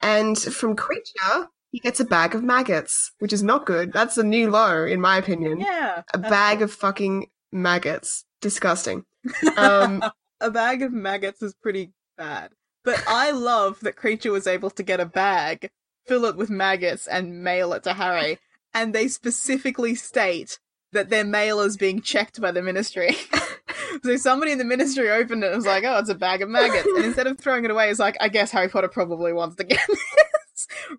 And 0.00 0.38
from 0.38 0.76
Kreacher, 0.76 1.48
he 1.70 1.78
gets 1.78 2.00
a 2.00 2.04
bag 2.04 2.34
of 2.34 2.42
maggots, 2.42 3.12
which 3.18 3.32
is 3.32 3.42
not 3.42 3.66
good. 3.66 3.92
That's 3.92 4.18
a 4.18 4.24
new 4.24 4.50
low, 4.50 4.84
in 4.84 5.00
my 5.00 5.16
opinion. 5.16 5.60
Yeah. 5.60 6.02
A 6.12 6.18
bag 6.18 6.62
of 6.62 6.72
fucking 6.72 7.26
maggots. 7.52 8.24
Disgusting. 8.40 9.04
Um, 9.56 10.02
a 10.40 10.50
bag 10.50 10.80
of 10.80 10.92
maggots 10.92 11.42
is 11.42 11.54
pretty 11.54 11.92
bad. 12.16 12.52
But 12.84 13.02
I 13.06 13.30
love 13.30 13.80
that 13.80 13.96
Kreacher 13.96 14.32
was 14.32 14.46
able 14.46 14.70
to 14.70 14.82
get 14.82 15.00
a 15.00 15.04
bag, 15.04 15.70
fill 16.06 16.24
it 16.24 16.36
with 16.36 16.48
maggots, 16.48 17.06
and 17.06 17.44
mail 17.44 17.74
it 17.74 17.82
to 17.82 17.92
Harry. 17.92 18.38
And 18.72 18.94
they 18.94 19.08
specifically 19.08 19.94
state 19.94 20.58
that 20.92 21.10
their 21.10 21.24
mail 21.24 21.60
is 21.60 21.76
being 21.76 22.00
checked 22.00 22.40
by 22.40 22.50
the 22.50 22.62
ministry. 22.62 23.14
so 24.02 24.16
somebody 24.16 24.52
in 24.52 24.58
the 24.58 24.64
ministry 24.64 25.10
opened 25.10 25.44
it 25.44 25.48
and 25.48 25.56
was 25.56 25.66
like, 25.66 25.84
oh, 25.84 25.98
it's 25.98 26.08
a 26.08 26.14
bag 26.14 26.42
of 26.42 26.48
maggots. 26.48 26.88
And 26.96 27.04
instead 27.04 27.26
of 27.26 27.38
throwing 27.38 27.64
it 27.64 27.70
away, 27.70 27.90
it's 27.90 28.00
like, 28.00 28.16
I 28.20 28.28
guess 28.28 28.50
Harry 28.50 28.68
Potter 28.68 28.88
probably 28.88 29.32
wants 29.32 29.56
to 29.56 29.64
get. 29.64 29.80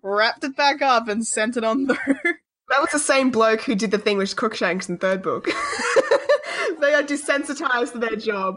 Wrapped 0.02 0.44
it 0.44 0.56
back 0.56 0.80
up 0.82 1.08
and 1.08 1.26
sent 1.26 1.56
it 1.56 1.64
on 1.64 1.86
through. 1.86 2.14
That 2.68 2.80
was 2.80 2.90
the 2.90 2.98
same 2.98 3.30
bloke 3.30 3.60
who 3.62 3.74
did 3.74 3.90
the 3.90 3.98
thing 3.98 4.16
with 4.16 4.34
Crookshanks 4.34 4.88
in 4.88 4.96
third 4.96 5.20
book. 5.20 5.44
they 6.80 6.94
are 6.94 7.02
desensitized 7.02 7.92
to 7.92 7.98
their 7.98 8.16
job. 8.16 8.56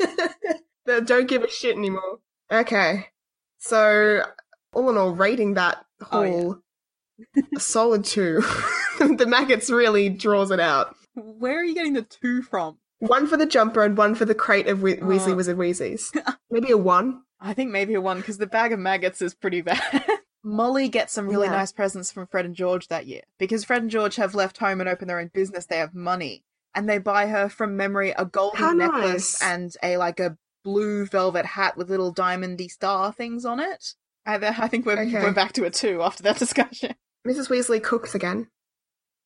they 0.86 1.00
don't 1.02 1.28
give 1.28 1.42
a 1.42 1.50
shit 1.50 1.76
anymore. 1.76 2.20
Okay. 2.50 3.08
So, 3.58 4.22
all 4.72 4.88
in 4.88 4.96
all, 4.96 5.10
rating 5.12 5.54
that 5.54 5.84
Oh, 6.10 6.22
yeah. 6.22 6.30
haul 6.30 6.58
a 7.56 7.60
solid 7.60 8.04
two. 8.06 8.40
the 9.00 9.26
maggots 9.28 9.68
really 9.68 10.08
draws 10.08 10.50
it 10.50 10.60
out. 10.60 10.94
Where 11.14 11.60
are 11.60 11.64
you 11.64 11.74
getting 11.74 11.92
the 11.94 12.02
two 12.02 12.40
from? 12.40 12.78
One 13.00 13.26
for 13.26 13.36
the 13.36 13.44
jumper 13.44 13.82
and 13.84 13.98
one 13.98 14.14
for 14.14 14.24
the 14.24 14.34
crate 14.34 14.68
of 14.68 14.80
we- 14.80 14.96
Weasley 14.96 15.32
Oh. 15.32 15.36
Wizard 15.36 15.58
Wheezies. 15.58 16.04
Maybe 16.50 16.70
a 16.70 16.78
one. 16.78 17.22
I 17.38 17.52
think 17.52 17.70
maybe 17.70 17.92
a 17.94 18.00
one 18.00 18.18
because 18.18 18.38
the 18.38 18.46
bag 18.46 18.72
of 18.72 18.78
maggots 18.78 19.20
is 19.20 19.34
pretty 19.34 19.60
bad. 19.60 19.80
Molly 20.46 20.88
gets 20.88 21.12
some 21.12 21.26
really 21.28 21.46
Yeah. 21.48 21.52
nice 21.54 21.72
presents 21.72 22.12
from 22.12 22.26
Fred 22.28 22.44
and 22.46 22.54
George 22.54 22.86
that 22.88 23.06
year 23.06 23.22
because 23.38 23.64
Fred 23.64 23.82
and 23.82 23.90
George 23.90 24.14
have 24.16 24.34
left 24.34 24.58
home 24.58 24.80
and 24.80 24.88
opened 24.88 25.10
their 25.10 25.18
own 25.18 25.30
business. 25.34 25.66
They 25.66 25.78
have 25.78 25.92
money, 25.94 26.44
and 26.74 26.88
they 26.88 26.98
buy 26.98 27.26
her 27.26 27.48
from 27.48 27.76
memory 27.76 28.10
a 28.16 28.24
golden 28.24 28.60
How 28.60 28.72
necklace 28.72 29.40
nice. 29.40 29.42
and 29.42 29.76
a 29.82 29.96
like 29.96 30.20
a 30.20 30.38
blue 30.62 31.04
velvet 31.06 31.46
hat 31.46 31.76
with 31.76 31.90
little 31.90 32.14
diamondy 32.14 32.70
star 32.70 33.12
things 33.12 33.44
on 33.44 33.58
it. 33.60 33.94
I, 34.24 34.34
I 34.36 34.68
think 34.68 34.86
we're 34.86 35.00
Okay. 35.00 35.22
we're 35.22 35.32
back 35.32 35.52
to 35.54 35.64
a 35.64 35.70
two 35.70 36.02
after 36.02 36.22
that 36.24 36.38
discussion. 36.38 36.94
Mrs. 37.26 37.48
Weasley 37.48 37.82
cooks 37.82 38.14
again. 38.14 38.48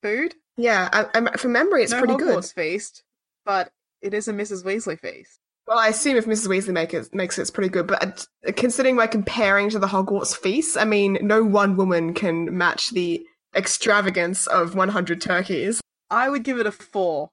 Food, 0.03 0.35
Yeah, 0.57 0.89
I, 0.93 1.07
I, 1.19 1.37
from 1.37 1.53
memory, 1.53 1.83
it's 1.83 1.93
no 1.93 1.99
pretty 1.99 2.17
good. 2.17 2.37
Hogwarts 2.39 2.55
feast, 2.55 3.03
but 3.45 3.71
it 4.01 4.15
is 4.15 4.29
a 4.29 4.33
Mrs. 4.33 4.65
Weasley 4.65 4.99
feast. 4.99 5.40
Well, 5.71 5.79
I 5.79 5.87
assume 5.87 6.17
if 6.17 6.27
Mrs. 6.27 6.49
Weasley 6.49 6.73
make 6.73 6.93
it, 6.93 7.15
makes 7.15 7.39
it, 7.39 7.43
it's 7.43 7.51
pretty 7.53 7.69
good. 7.69 7.87
But 7.87 8.27
uh, 8.45 8.51
considering 8.57 8.97
we're 8.97 9.07
comparing 9.07 9.71
to 9.71 9.79
the 9.79 9.87
Hogwarts 9.87 10.37
feast, 10.37 10.77
I 10.77 10.85
mean, 10.85 11.17
no 11.23 11.45
one 11.45 11.77
woman 11.77 12.13
can 12.13 12.59
match 12.59 12.91
the 12.91 13.25
extravagance 13.55 14.49
of 14.49 14.75
100 14.75 15.21
turkeys. 15.21 15.81
I 16.11 16.29
would 16.29 16.43
give 16.43 16.59
it 16.59 16.67
a 16.67 16.73
four. 16.73 17.29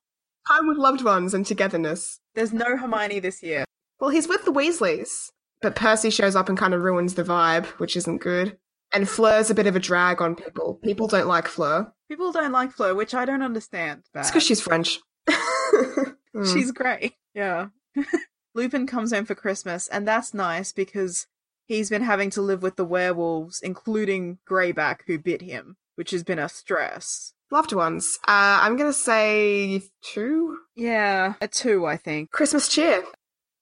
Time 0.48 0.68
with 0.68 0.78
loved 0.78 1.04
ones 1.04 1.34
and 1.34 1.48
togetherness. 1.48 2.20
There's 2.36 2.54
no 2.54 2.78
Hermione 2.78 3.18
this 3.22 3.42
year. 3.42 3.66
Well, 4.00 4.12
he's 4.12 4.28
with 4.28 4.46
the 4.46 4.54
Weasleys. 4.54 5.32
But 5.64 5.76
Percy 5.76 6.12
shows 6.12 6.36
up 6.36 6.48
and 6.48 6.60
kind 6.60 6.76
of 6.76 6.84
ruins 6.84 7.16
the 7.16 7.24
vibe, 7.24 7.66
which 7.80 7.98
isn't 7.98 8.22
good. 8.22 8.56
And 8.94 9.10
Fleur's 9.10 9.50
a 9.50 9.56
bit 9.56 9.66
of 9.66 9.76
a 9.76 9.80
drag 9.80 10.22
on 10.22 10.36
people. 10.36 10.80
People 10.84 11.08
don't 11.08 11.28
like 11.28 11.48
Fleur. 11.48 11.92
People 12.08 12.32
don't 12.32 12.52
like 12.52 12.72
Fleur, 12.72 12.94
which 12.94 13.16
I 13.16 13.26
don't 13.26 13.42
understand. 13.42 14.04
It's 14.14 14.30
because 14.30 14.44
she's 14.44 14.62
French. 14.62 15.00
Mm. 16.36 16.54
She's 16.54 16.72
great. 16.72 17.14
Yeah. 17.34 17.68
Lupin 18.56 18.88
comes 18.88 19.12
home 19.14 19.26
for 19.26 19.36
Christmas, 19.36 19.88
and 19.88 20.08
that's 20.08 20.34
nice 20.34 20.72
because 20.72 21.28
he's 21.66 21.90
been 21.90 22.02
having 22.04 22.30
to 22.32 22.42
live 22.42 22.62
with 22.64 22.76
the 22.76 22.86
werewolves, 22.86 23.62
including 23.62 24.40
Greyback, 24.50 25.02
who 25.08 25.20
bit 25.20 25.42
him, 25.42 25.78
which 25.96 26.12
has 26.12 26.24
been 26.24 26.40
a 26.40 26.50
stress. 26.50 27.34
loved 27.52 27.72
ones. 27.74 28.18
Uh, 28.28 28.60
I'm 28.62 28.76
gonna 28.76 28.92
say 28.94 29.82
two. 30.02 30.58
Yeah, 30.76 31.36
a 31.42 31.48
two, 31.48 31.86
I 31.86 31.98
think. 31.98 32.32
Christmas 32.32 32.68
cheer. 32.68 33.04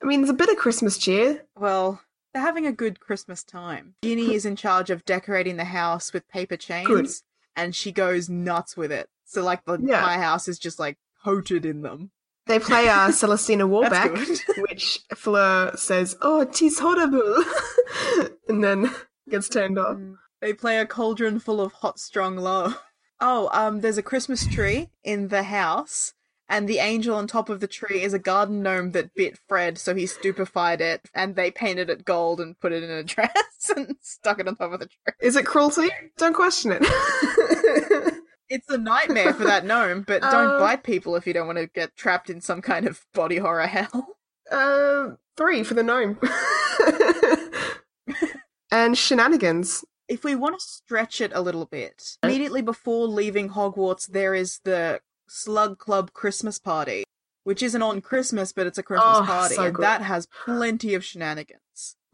I 0.01 0.05
mean, 0.05 0.21
there's 0.21 0.29
a 0.29 0.33
bit 0.33 0.49
of 0.49 0.57
Christmas 0.57 0.97
cheer. 0.97 1.43
Well, 1.57 2.01
they're 2.33 2.41
having 2.43 2.65
a 2.65 2.71
good 2.71 2.99
Christmas 2.99 3.43
time. 3.43 3.95
Ginny 4.03 4.33
is 4.33 4.45
in 4.45 4.55
charge 4.55 4.89
of 4.89 5.05
decorating 5.05 5.57
the 5.57 5.65
house 5.65 6.13
with 6.13 6.27
paper 6.29 6.57
chains, 6.57 6.87
Good. 6.87 7.07
and 7.55 7.75
she 7.75 7.91
goes 7.91 8.29
nuts 8.29 8.75
with 8.75 8.91
it. 8.91 9.07
So, 9.25 9.43
like, 9.43 9.63
the 9.65 9.77
Yeah. 9.81 10.01
my 10.01 10.17
house 10.17 10.47
is 10.47 10.59
just 10.59 10.79
like 10.79 10.97
coated 11.23 11.65
in 11.65 11.81
them. 11.81 12.11
They 12.47 12.59
play 12.59 12.87
uh, 12.87 13.07
Celestina 13.11 13.67
Warbeck, 13.67 14.17
which 14.57 14.99
Fleur 15.15 15.71
says, 15.75 16.15
"Oh, 16.21 16.45
tis 16.45 16.79
horrible," 16.79 17.43
and 18.47 18.63
then 18.63 18.91
gets 19.29 19.49
turned 19.49 19.79
off. 19.79 19.97
Mm. 19.97 20.15
They 20.41 20.53
play 20.53 20.79
a 20.79 20.85
cauldron 20.85 21.39
full 21.39 21.59
of 21.59 21.73
hot, 21.73 21.99
strong 21.99 22.37
love. 22.37 22.81
Oh, 23.19 23.49
um, 23.53 23.81
there's 23.81 23.97
a 23.97 24.03
Christmas 24.03 24.45
tree 24.45 24.89
in 25.03 25.29
the 25.29 25.43
house, 25.43 26.13
and 26.47 26.67
the 26.67 26.79
angel 26.79 27.15
on 27.15 27.25
top 27.25 27.49
of 27.49 27.61
the 27.61 27.67
tree 27.67 28.03
is 28.03 28.13
a 28.13 28.19
garden 28.19 28.61
gnome 28.61 28.91
that 28.91 29.15
bit 29.15 29.39
Fred, 29.47 29.79
so 29.79 29.95
he 29.95 30.05
stupefied 30.05 30.81
it, 30.81 31.09
and 31.15 31.35
they 31.35 31.49
painted 31.49 31.89
it 31.89 32.05
gold 32.05 32.39
and 32.39 32.59
put 32.59 32.73
it 32.73 32.83
in 32.83 32.91
a 32.91 33.03
dress 33.03 33.71
and 33.75 33.95
stuck 34.01 34.39
it 34.39 34.47
on 34.47 34.55
top 34.55 34.73
of 34.73 34.79
the 34.81 34.87
tree. 34.87 35.13
Is 35.21 35.35
it 35.35 35.45
cruelty? 35.45 35.89
Don't 36.17 36.35
question 36.35 36.73
it. 36.79 36.83
It's 38.49 38.69
a 38.69 38.77
nightmare 38.77 39.33
for 39.33 39.43
that 39.45 39.65
gnome, 39.65 40.03
but 40.03 40.21
don't 40.31 40.55
Uh, 40.55 40.59
bite 40.59 40.83
people 40.83 41.15
if 41.15 41.25
you 41.25 41.33
don't 41.33 41.47
want 41.47 41.57
to 41.57 41.67
get 41.67 41.95
trapped 41.95 42.29
in 42.29 42.41
some 42.41 42.61
kind 42.61 42.87
of 42.87 43.05
body 43.13 43.37
horror 43.37 43.67
hell. 43.67 44.07
uh, 44.51 45.11
three 45.35 45.63
for 45.63 45.73
the 45.73 45.83
gnome. 45.83 46.19
and 48.71 48.97
shenanigans. 48.97 49.83
if 50.07 50.23
we 50.23 50.35
want 50.35 50.59
to 50.59 50.65
stretch 50.65 51.21
it 51.21 51.31
a 51.33 51.41
little 51.41 51.65
bit, 51.65 52.17
immediately 52.23 52.61
before 52.61 53.07
leaving 53.07 53.49
Hogwarts, 53.49 54.07
there 54.07 54.35
is 54.35 54.59
the 54.63 55.01
Slug 55.27 55.79
Club 55.79 56.13
Christmas 56.13 56.59
party, 56.59 57.03
which 57.43 57.63
isn't 57.63 57.81
on 57.81 58.01
Christmas, 58.01 58.53
but 58.53 58.67
it's 58.67 58.77
a 58.77 58.83
Christmas 58.83 59.17
Oh, 59.19 59.23
party, 59.23 59.55
so 59.55 59.63
and 59.65 59.75
that 59.77 60.01
has 60.03 60.27
plenty 60.45 60.93
of 60.93 61.03
shenanigans. 61.03 61.61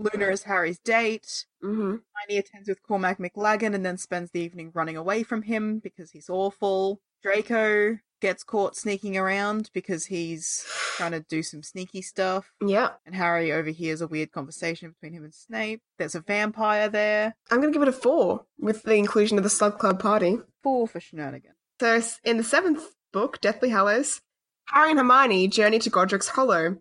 Luna 0.02 0.28
is 0.32 0.44
Harry's 0.44 0.80
date. 0.80 1.46
hmm 1.62 1.98
Hermione 2.26 2.38
attends 2.40 2.68
with 2.70 2.82
Cormac 2.84 3.18
McLaggen 3.20 3.74
and 3.76 3.86
then 3.86 3.98
spends 3.98 4.32
the 4.32 4.42
evening 4.42 4.72
running 4.74 4.98
away 4.98 5.24
from 5.24 5.44
him 5.44 5.80
because 5.80 6.12
he's 6.12 6.30
awful. 6.30 7.00
Draco 7.24 8.00
gets 8.20 8.44
caught 8.44 8.76
sneaking 8.76 9.18
around 9.18 9.70
because 9.74 10.06
he's 10.06 10.66
trying 10.98 11.12
to 11.12 11.22
do 11.22 11.42
some 11.44 11.64
sneaky 11.64 12.02
stuff. 12.02 12.52
Yeah, 12.66 12.90
And 13.06 13.16
Harry 13.16 13.52
overhears 13.52 14.02
a 14.02 14.08
weird 14.08 14.32
conversation 14.32 14.92
between 14.92 15.14
him 15.18 15.24
and 15.24 15.34
Snape. 15.34 15.82
There's 15.98 16.16
a 16.16 16.22
vampire 16.22 16.88
there. 16.90 17.36
I'm 17.50 17.60
gonna 17.62 17.72
give 17.74 17.82
it 17.82 17.88
a 17.88 17.92
four 17.94 18.46
with 18.60 18.84
the 18.84 18.96
inclusion 18.96 19.38
of 19.38 19.44
the 19.44 19.50
Slug 19.50 19.80
Club 19.80 20.00
party. 20.00 20.40
Four 20.64 20.88
for 20.88 21.00
shenanigans. 21.00 21.56
So 21.80 22.02
in 22.24 22.38
the 22.38 22.44
seventh 22.44 22.84
book, 23.12 23.42
Deathly 23.42 23.70
Hallows, 23.70 24.22
Harry 24.68 24.92
and 24.92 25.00
Hermione 25.00 25.48
journey 25.48 25.80
to 25.80 25.90
Godric's 25.90 26.30
Hollow. 26.30 26.78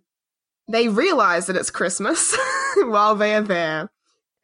They 0.68 0.89
realize 0.89 1.47
that 1.47 1.57
it's 1.57 1.71
Christmas 1.71 2.37
while 2.89 3.14
they 3.14 3.35
are 3.35 3.43
there. 3.43 3.91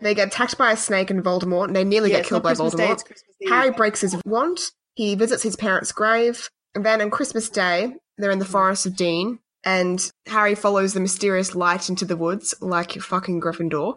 They 0.00 0.14
get 0.14 0.28
attacked 0.28 0.58
by 0.58 0.72
a 0.72 0.76
snake 0.76 1.10
and 1.10 1.24
Voldemort, 1.24 1.66
and 1.66 1.76
they 1.76 1.84
nearly 1.84 2.10
Yeah, 2.10 2.18
get 2.18 2.26
killed 2.26 2.42
by 2.42 2.50
Christmas 2.50 2.74
Day, 2.74 2.88
Voldemort. 2.88 3.12
Eve. 3.40 3.48
Harry 3.48 3.70
breaks 3.70 4.00
his 4.02 4.16
wand. 4.26 4.58
He 4.94 5.14
visits 5.14 5.42
his 5.42 5.56
parents' 5.56 5.92
grave. 5.92 6.50
And 6.74 6.84
then 6.84 7.00
on 7.00 7.10
Christmas 7.10 7.48
Day, 7.48 7.94
they're 8.18 8.30
in 8.30 8.38
the 8.38 8.44
Forest 8.44 8.86
of 8.86 8.96
Dean, 8.96 9.38
and 9.64 10.12
Harry 10.26 10.54
follows 10.54 10.92
the 10.92 11.00
mysterious 11.00 11.54
light 11.54 11.88
into 11.88 12.04
the 12.04 12.16
woods 12.16 12.54
like 12.60 12.92
fucking 12.92 13.40
Gryffindor. 13.40 13.96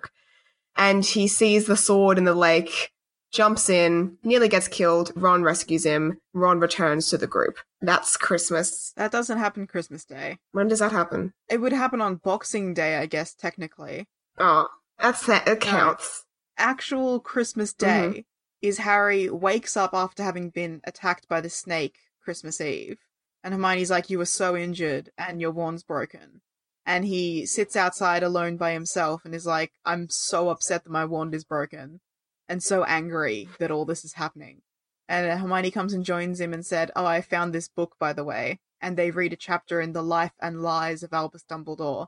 And 0.77 1.03
he 1.03 1.27
sees 1.27 1.65
the 1.65 1.75
sword 1.75 2.17
in 2.17 2.23
the 2.23 2.33
lake, 2.33 2.91
jumps 3.31 3.69
in, 3.69 4.17
nearly 4.23 4.47
gets 4.47 4.69
killed. 4.69 5.11
Ron 5.15 5.43
rescues 5.43 5.85
him. 5.85 6.19
Ron 6.33 6.59
returns 6.59 7.09
to 7.09 7.17
the 7.17 7.27
group. 7.27 7.57
That's 7.81 8.15
Christmas. 8.15 8.93
That 8.95 9.11
doesn't 9.11 9.37
happen 9.37 9.67
Christmas 9.67 10.05
Day. 10.05 10.37
When 10.53 10.69
does 10.69 10.79
that 10.79 10.93
happen? 10.93 11.33
It 11.49 11.59
would 11.59 11.73
happen 11.73 11.99
on 11.99 12.15
Boxing 12.15 12.73
Day, 12.73 12.95
I 12.95 13.05
guess, 13.05 13.33
technically. 13.33 14.07
Oh, 14.39 14.67
that's 14.97 15.25
that. 15.25 15.47
It 15.47 15.59
counts. 15.59 16.25
Actual 16.57 17.19
Christmas 17.19 17.73
Mm-hmm. 17.73 18.11
Day 18.11 18.25
is 18.61 18.79
Harry 18.79 19.29
wakes 19.29 19.77
up 19.77 19.91
after 19.93 20.23
having 20.23 20.49
been 20.49 20.81
attacked 20.83 21.27
by 21.27 21.41
the 21.41 21.49
snake 21.49 21.97
Christmas 22.23 22.59
Eve. 22.59 22.99
And 23.43 23.53
Hermione's 23.53 23.89
like, 23.89 24.09
You 24.09 24.17
were 24.17 24.25
so 24.25 24.55
injured 24.55 25.11
and 25.17 25.39
your 25.39 25.51
wand's 25.51 25.83
broken. 25.83 26.41
And 26.85 27.05
he 27.05 27.45
sits 27.45 27.75
outside 27.75 28.23
alone 28.23 28.57
by 28.57 28.73
himself 28.73 29.21
and 29.23 29.35
is 29.35 29.45
like, 29.45 29.71
I'm 29.85 30.09
so 30.09 30.49
upset 30.49 30.83
that 30.83 30.89
my 30.89 31.05
wand 31.05 31.35
is 31.35 31.43
broken. 31.43 31.99
And 32.47 32.63
so 32.63 32.83
angry 32.83 33.47
that 33.59 33.69
all 33.69 33.85
this 33.85 34.03
is 34.03 34.13
happening. 34.13 34.61
And 35.07 35.39
Hermione 35.39 35.71
comes 35.71 35.93
and 35.93 36.03
joins 36.03 36.41
him 36.41 36.53
and 36.53 36.65
said, 36.65 36.91
Oh, 36.95 37.05
I 37.05 37.21
found 37.21 37.53
this 37.53 37.67
book, 37.67 37.95
by 37.99 38.13
the 38.13 38.23
way. 38.23 38.59
And 38.81 38.97
they 38.97 39.11
read 39.11 39.33
a 39.33 39.37
chapter 39.37 39.79
in 39.79 39.93
the 39.93 40.01
life 40.01 40.31
and 40.41 40.61
lies 40.61 41.03
of 41.03 41.13
Albus 41.13 41.43
Dumbledore 41.49 42.07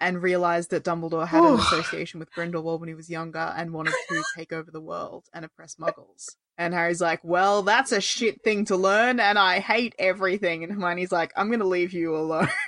and 0.00 0.22
realized 0.22 0.70
that 0.70 0.84
Dumbledore 0.84 1.26
had 1.26 1.42
an 1.44 1.54
association 1.60 2.20
with 2.20 2.32
Grindelwald 2.32 2.80
when 2.80 2.88
he 2.88 2.94
was 2.94 3.08
younger 3.10 3.52
and 3.56 3.72
wanted 3.72 3.94
to 4.08 4.22
take 4.36 4.52
over 4.52 4.70
the 4.70 4.80
world 4.80 5.24
and 5.32 5.44
oppress 5.44 5.76
muggles. 5.76 6.26
And 6.58 6.72
Harry's 6.74 7.00
like, 7.00 7.20
Well, 7.24 7.62
that's 7.62 7.92
a 7.92 8.00
shit 8.00 8.42
thing 8.42 8.64
to 8.66 8.76
learn, 8.76 9.18
and 9.20 9.38
I 9.38 9.58
hate 9.60 9.94
everything. 9.98 10.62
And 10.64 10.72
Hermione's 10.72 11.12
like, 11.12 11.32
I'm 11.36 11.50
gonna 11.50 11.64
leave 11.64 11.92
you 11.92 12.16
alone. 12.16 12.48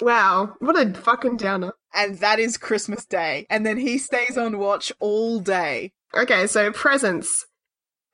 Wow, 0.00 0.54
what 0.60 0.78
a 0.78 0.94
fucking 0.94 1.38
downer. 1.38 1.72
and 1.92 2.18
that 2.20 2.38
is 2.38 2.56
Christmas 2.56 3.04
Day. 3.04 3.48
And 3.50 3.66
then 3.66 3.76
he 3.76 3.98
stays 3.98 4.38
on 4.38 4.56
watch 4.58 4.92
all 5.00 5.40
day. 5.40 5.90
Okay, 6.16 6.46
so 6.46 6.70
presents. 6.70 7.44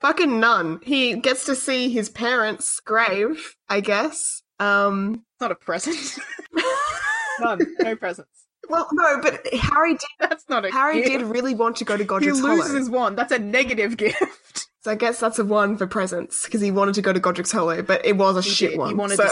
Fucking 0.01 0.41
none. 0.41 0.81
He 0.83 1.15
gets 1.17 1.45
to 1.45 1.55
see 1.55 1.91
his 1.91 2.09
parents' 2.09 2.81
grave, 2.81 3.55
I 3.69 3.81
guess. 3.81 4.41
Um, 4.59 5.25
It's 5.35 5.41
not 5.43 5.53
a 5.53 5.57
present. 5.57 6.19
None. 7.41 7.61
No 7.81 7.97
presents. 7.97 8.44
Well, 8.69 8.89
no, 8.93 9.21
but 9.21 9.47
Harry 9.55 9.93
did. 9.95 10.01
That's 10.21 10.49
not 10.49 10.65
a 10.65 10.71
Harry 10.71 11.03
gift. 11.03 11.09
did 11.13 11.23
really 11.23 11.55
want 11.55 11.77
to 11.77 11.85
go 11.85 11.97
to 11.97 12.05
Godric's 12.05 12.41
Hollow. 12.41 12.51
He 12.53 12.57
loses 12.57 12.71
Hollow. 12.71 12.79
his 12.81 12.91
wand. 12.91 13.19
That's 13.19 13.33
a 13.33 13.39
negative 13.39 13.97
gift. 13.97 14.23
So 14.85 14.91
I 14.91 14.97
guess 14.97 15.19
that's 15.19 15.39
a 15.39 15.47
one 15.47 15.79
for 15.79 15.87
presents 15.87 16.45
because 16.45 16.61
he 16.61 16.71
wanted 16.71 16.95
to 16.97 17.01
go 17.01 17.11
to 17.11 17.19
Godric's 17.19 17.51
Hollow, 17.51 17.81
but 17.81 18.05
it 18.05 18.19
was 18.19 18.37
a 18.37 18.43
He 18.43 18.51
shit 18.51 18.71
did. 18.73 18.79
one. 18.79 18.89
He 18.91 18.95
wanted 18.95 19.17
so- 19.17 19.25
to 19.25 19.31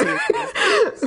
see 0.97 1.07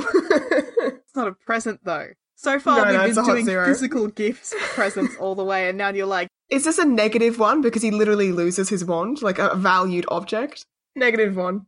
It's 0.86 1.16
not 1.16 1.26
a 1.26 1.32
present 1.32 1.80
though. 1.82 2.10
So 2.36 2.60
far 2.60 2.76
No, 2.84 2.92
no, 2.92 3.00
we've 3.00 3.08
it's 3.08 3.16
a 3.18 3.22
been 3.22 3.24
hot 3.24 3.32
doing 3.32 3.44
zero. 3.44 3.66
physical 3.66 4.06
gifts 4.06 4.54
presents 4.74 5.16
all 5.16 5.34
the 5.34 5.42
way, 5.42 5.68
and 5.68 5.76
now 5.76 5.88
you're 5.88 6.06
like, 6.06 6.28
Is 6.48 6.62
this 6.64 6.78
a 6.78 6.84
negative 6.84 7.40
one 7.40 7.60
because 7.60 7.82
he 7.82 7.90
literally 7.90 8.30
loses 8.30 8.68
his 8.68 8.84
wand, 8.84 9.20
like 9.20 9.40
a 9.40 9.56
valued 9.56 10.04
object? 10.12 10.64
Negative 10.94 11.34
one. 11.36 11.66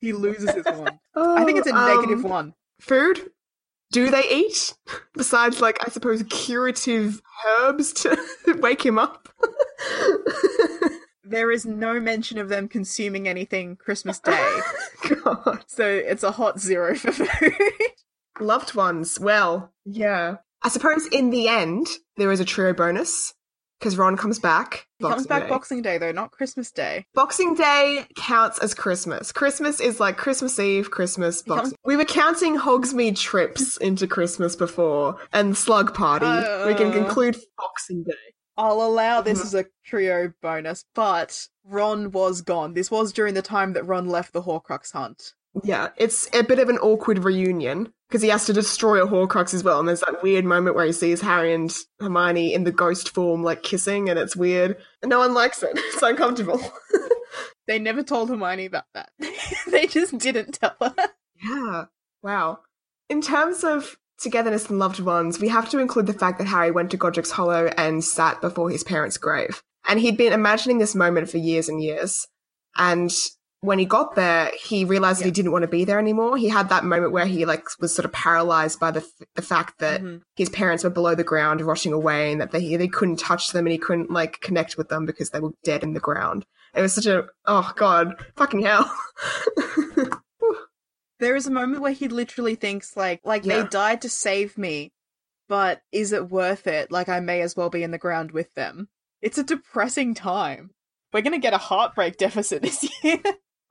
He 0.00 0.12
loses 0.12 0.50
his 0.50 0.64
wand. 0.66 0.98
I 1.14 1.44
think 1.44 1.58
it's 1.58 1.68
a 1.68 1.72
Oh, 1.72 2.02
um, 2.02 2.22
one. 2.24 2.54
Food? 2.80 3.30
Do 3.92 4.10
they 4.10 4.24
eat? 4.30 4.74
Besides, 5.14 5.60
like, 5.60 5.78
I 5.86 5.90
suppose 5.90 6.22
curative 6.30 7.20
herbs 7.60 7.92
to 7.94 8.16
wake 8.58 8.84
him 8.84 8.98
up? 8.98 9.28
There 11.24 11.50
is 11.50 11.64
no 11.64 12.00
mention 12.00 12.38
of 12.38 12.48
them 12.48 12.68
consuming 12.68 13.28
anything 13.28 13.76
Christmas 13.76 14.18
Day, 14.18 14.60
God. 15.24 15.64
so 15.66 15.86
it's 15.86 16.22
a 16.22 16.32
hot 16.32 16.58
zero 16.58 16.94
for 16.94 17.12
food. 17.12 17.52
Loved 18.40 18.74
ones. 18.74 19.20
Well, 19.20 19.72
yeah. 19.84 20.36
I 20.62 20.68
suppose 20.68 21.06
in 21.06 21.30
the 21.30 21.48
end, 21.48 21.86
there 22.16 22.32
is 22.32 22.40
a 22.40 22.44
trio 22.44 22.72
bonus 22.72 23.34
because 23.82 23.98
Ron 23.98 24.16
comes 24.16 24.38
back. 24.38 24.86
He 24.98 25.04
comes 25.04 25.26
back 25.26 25.42
Day. 25.42 25.48
Boxing 25.48 25.82
Day 25.82 25.98
though, 25.98 26.12
not 26.12 26.30
Christmas 26.30 26.70
Day. 26.70 27.04
Boxing 27.14 27.54
Day 27.56 28.06
counts 28.16 28.60
as 28.60 28.74
Christmas. 28.74 29.32
Christmas 29.32 29.80
is 29.80 29.98
like 29.98 30.16
Christmas 30.16 30.58
Eve, 30.60 30.90
Christmas, 30.92 31.42
comes- 31.42 31.56
Boxing. 31.72 31.78
We 31.84 31.96
were 31.96 32.04
counting 32.04 32.56
Hogsmeade 32.56 33.18
trips 33.18 33.76
into 33.88 34.06
Christmas 34.06 34.54
before 34.54 35.16
and 35.32 35.56
Slug 35.56 35.92
Party. 35.94 36.26
we 36.66 36.74
can 36.74 36.90
Uh. 36.90 36.92
conclude 36.92 37.36
Boxing 37.58 38.04
Day. 38.04 38.12
I'll 38.56 38.82
allow 38.82 39.20
this 39.22 39.40
Mhm. 39.40 39.44
as 39.46 39.54
a 39.54 39.64
trio 39.84 40.32
bonus, 40.42 40.84
but 40.94 41.48
Ron 41.64 42.10
was 42.12 42.42
gone. 42.42 42.74
This 42.74 42.90
was 42.90 43.12
during 43.12 43.34
the 43.34 43.42
time 43.42 43.72
that 43.72 43.84
Ron 43.86 44.08
left 44.08 44.32
the 44.32 44.42
Horcrux 44.42 44.92
hunt. 44.92 45.34
Yeah, 45.64 45.88
it's 45.96 46.28
a 46.34 46.42
bit 46.42 46.58
of 46.58 46.68
an 46.68 46.78
awkward 46.78 47.24
reunion 47.24 47.92
because 48.12 48.20
he 48.22 48.28
has 48.28 48.44
to 48.44 48.52
destroy 48.52 49.02
a 49.02 49.08
Horcrux 49.08 49.54
as 49.54 49.64
well. 49.64 49.80
And 49.80 49.88
there's 49.88 50.00
that 50.00 50.22
weird 50.22 50.44
moment 50.44 50.76
where 50.76 50.84
he 50.84 50.92
sees 50.92 51.22
Harry 51.22 51.54
and 51.54 51.74
Hermione 51.98 52.52
in 52.52 52.64
the 52.64 52.70
ghost 52.70 53.08
form, 53.08 53.42
like 53.42 53.62
kissing, 53.62 54.10
and 54.10 54.18
it's 54.18 54.36
weird. 54.36 54.76
And 55.00 55.08
no 55.08 55.18
one 55.18 55.32
likes 55.32 55.62
it. 55.62 55.72
It's 55.92 56.02
uncomfortable. 56.02 56.60
They 57.66 57.78
never 57.78 58.02
told 58.02 58.28
Hermione 58.28 58.66
about 58.66 58.84
that. 58.94 59.10
they 59.70 59.86
just 59.86 60.18
didn't 60.18 60.58
tell 60.60 60.74
her. 60.80 60.94
Yeah. 61.42 61.84
Wow. 62.22 62.58
In 63.08 63.22
terms 63.22 63.64
of 63.64 63.96
togetherness 64.20 64.68
and 64.68 64.78
loved 64.78 65.00
ones, 65.00 65.40
we 65.40 65.48
have 65.48 65.70
to 65.70 65.78
include 65.78 66.06
the 66.06 66.12
fact 66.12 66.38
that 66.38 66.48
Harry 66.48 66.70
went 66.70 66.90
to 66.90 66.96
Godric's 66.96 67.30
Hollow 67.30 67.70
and 67.78 68.04
sat 68.04 68.40
before 68.40 68.68
his 68.68 68.84
parents' 68.84 69.16
grave. 69.16 69.62
And 69.88 70.00
he'd 70.00 70.16
been 70.16 70.32
imagining 70.32 70.78
this 70.78 70.94
moment 70.94 71.30
for 71.30 71.38
years 71.38 71.68
and 71.68 71.82
years. 71.82 72.26
And 72.76 73.12
when 73.62 73.78
he 73.78 73.84
got 73.84 74.14
there, 74.16 74.50
he 74.60 74.84
realized 74.84 75.20
that 75.20 75.24
he 75.24 75.30
didn't 75.30 75.52
want 75.52 75.62
to 75.62 75.68
be 75.68 75.84
there 75.84 75.98
anymore. 75.98 76.36
He 76.36 76.48
had 76.48 76.68
that 76.68 76.84
moment 76.84 77.12
where 77.12 77.26
he 77.26 77.44
like 77.46 77.64
was 77.80 77.94
sort 77.94 78.04
of 78.04 78.12
paralyzed 78.12 78.78
by 78.78 78.90
the 78.90 79.00
f- 79.00 79.26
the 79.36 79.42
fact 79.42 79.78
that 79.78 80.02
Mhm. 80.02 80.20
his 80.36 80.48
parents 80.50 80.84
were 80.84 80.90
below 80.90 81.14
the 81.14 81.24
ground, 81.24 81.60
rotting 81.62 81.92
away, 81.92 82.32
and 82.32 82.40
that 82.40 82.50
they 82.50 82.76
they 82.76 82.88
couldn't 82.88 83.18
touch 83.20 83.52
them 83.52 83.64
and 83.66 83.72
he 83.72 83.78
couldn't 83.78 84.10
like 84.10 84.40
connect 84.40 84.76
with 84.76 84.88
them 84.88 85.06
because 85.06 85.30
they 85.30 85.40
were 85.40 85.52
dead 85.64 85.82
in 85.82 85.94
the 85.94 86.00
ground. 86.00 86.44
It 86.74 86.82
was 86.82 86.92
such 86.92 87.06
a 87.06 87.28
oh 87.46 87.72
god, 87.76 88.16
fucking 88.36 88.62
hell. 88.62 88.92
There 91.18 91.36
is 91.36 91.46
a 91.46 91.52
moment 91.52 91.82
where 91.82 91.92
he 91.92 92.08
literally 92.08 92.56
thinks 92.56 92.96
like 92.96 93.20
like 93.24 93.44
Yeah. 93.44 93.62
they 93.62 93.68
died 93.68 94.02
to 94.02 94.08
save 94.08 94.58
me, 94.58 94.92
but 95.48 95.82
is 95.92 96.12
it 96.12 96.30
worth 96.30 96.66
it? 96.66 96.90
Like 96.90 97.08
I 97.08 97.20
may 97.20 97.42
as 97.42 97.56
well 97.56 97.70
be 97.70 97.84
in 97.84 97.92
the 97.92 97.98
ground 97.98 98.32
with 98.32 98.52
them. 98.54 98.88
It's 99.20 99.38
a 99.38 99.44
depressing 99.44 100.14
time. 100.14 100.70
We're 101.12 101.20
gonna 101.22 101.38
get 101.38 101.52
a 101.54 101.58
heartbreak 101.58 102.16
deficit 102.26 102.62
this 102.62 102.84
year. 103.04 103.20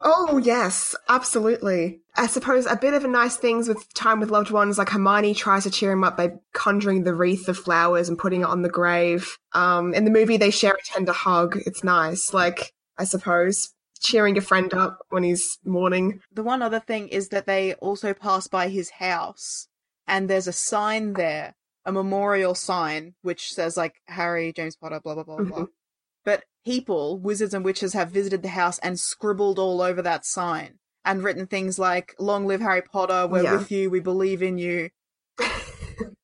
Oh 0.01 0.37
yes, 0.37 0.95
absolutely. 1.07 2.01
I 2.15 2.27
suppose 2.27 2.65
a 2.65 2.75
bit 2.75 2.93
of 2.93 3.05
a 3.05 3.07
nice 3.07 3.37
things 3.37 3.67
with 3.67 3.93
time 3.93 4.19
with 4.19 4.31
loved 4.31 4.51
ones, 4.51 4.77
like 4.77 4.89
Hermione 4.89 5.33
tries 5.33 5.63
to 5.63 5.69
cheer 5.69 5.91
him 5.91 6.03
up 6.03 6.17
by 6.17 6.33
conjuring 6.53 7.03
the 7.03 7.13
wreath 7.13 7.47
of 7.47 7.57
flowers 7.57 8.09
and 8.09 8.17
putting 8.17 8.41
it 8.41 8.47
on 8.47 8.63
the 8.63 8.69
grave. 8.69 9.37
Um, 9.53 9.93
in 9.93 10.03
the 10.05 10.11
movie, 10.11 10.37
they 10.37 10.49
share 10.49 10.73
a 10.73 10.83
tender 10.83 11.13
hug. 11.13 11.57
It's 11.65 11.83
nice. 11.83 12.33
Like 12.33 12.73
I 12.97 13.03
suppose 13.03 13.73
cheering 13.99 14.37
a 14.37 14.41
friend 14.41 14.73
up 14.73 14.99
when 15.09 15.23
he's 15.23 15.59
mourning. 15.63 16.21
the 16.33 16.43
one 16.43 16.63
other 16.63 16.79
thing 16.79 17.07
is 17.09 17.29
that 17.29 17.45
they 17.45 17.75
also 17.75 18.13
pass 18.15 18.47
by 18.47 18.67
his 18.67 18.89
house 18.89 19.67
and 20.07 20.27
there's 20.27 20.47
a 20.47 20.53
sign 20.53 21.13
there, 21.13 21.55
a 21.85 21.91
memorial 21.91 22.55
sign 22.55 23.13
which 23.21 23.53
says 23.53 23.77
like 23.77 24.01
Harry, 24.07 24.51
James 24.53 24.75
Potter, 24.75 24.99
blah 25.03 25.13
blah 25.13 25.23
blah 25.23 25.43
blah. 25.43 25.65
People, 26.65 27.19
wizards 27.19 27.53
and 27.53 27.65
witches 27.65 27.93
have 27.93 28.11
visited 28.11 28.43
the 28.43 28.49
house 28.49 28.77
and 28.79 28.99
scribbled 28.99 29.57
all 29.59 29.81
over 29.81 30.01
that 30.01 30.25
sign 30.25 30.75
and 31.03 31.23
written 31.23 31.47
things 31.47 31.79
like 31.79 32.13
"Long 32.19 32.45
live 32.45 32.61
Harry 32.61 32.81
Potter, 32.83 33.27
we're 33.27 33.43
Yeah. 33.43 33.57
with 33.57 33.71
you, 33.71 33.89
we 33.89 33.99
believe 33.99 34.43
in 34.43 34.57
you." 34.57 34.89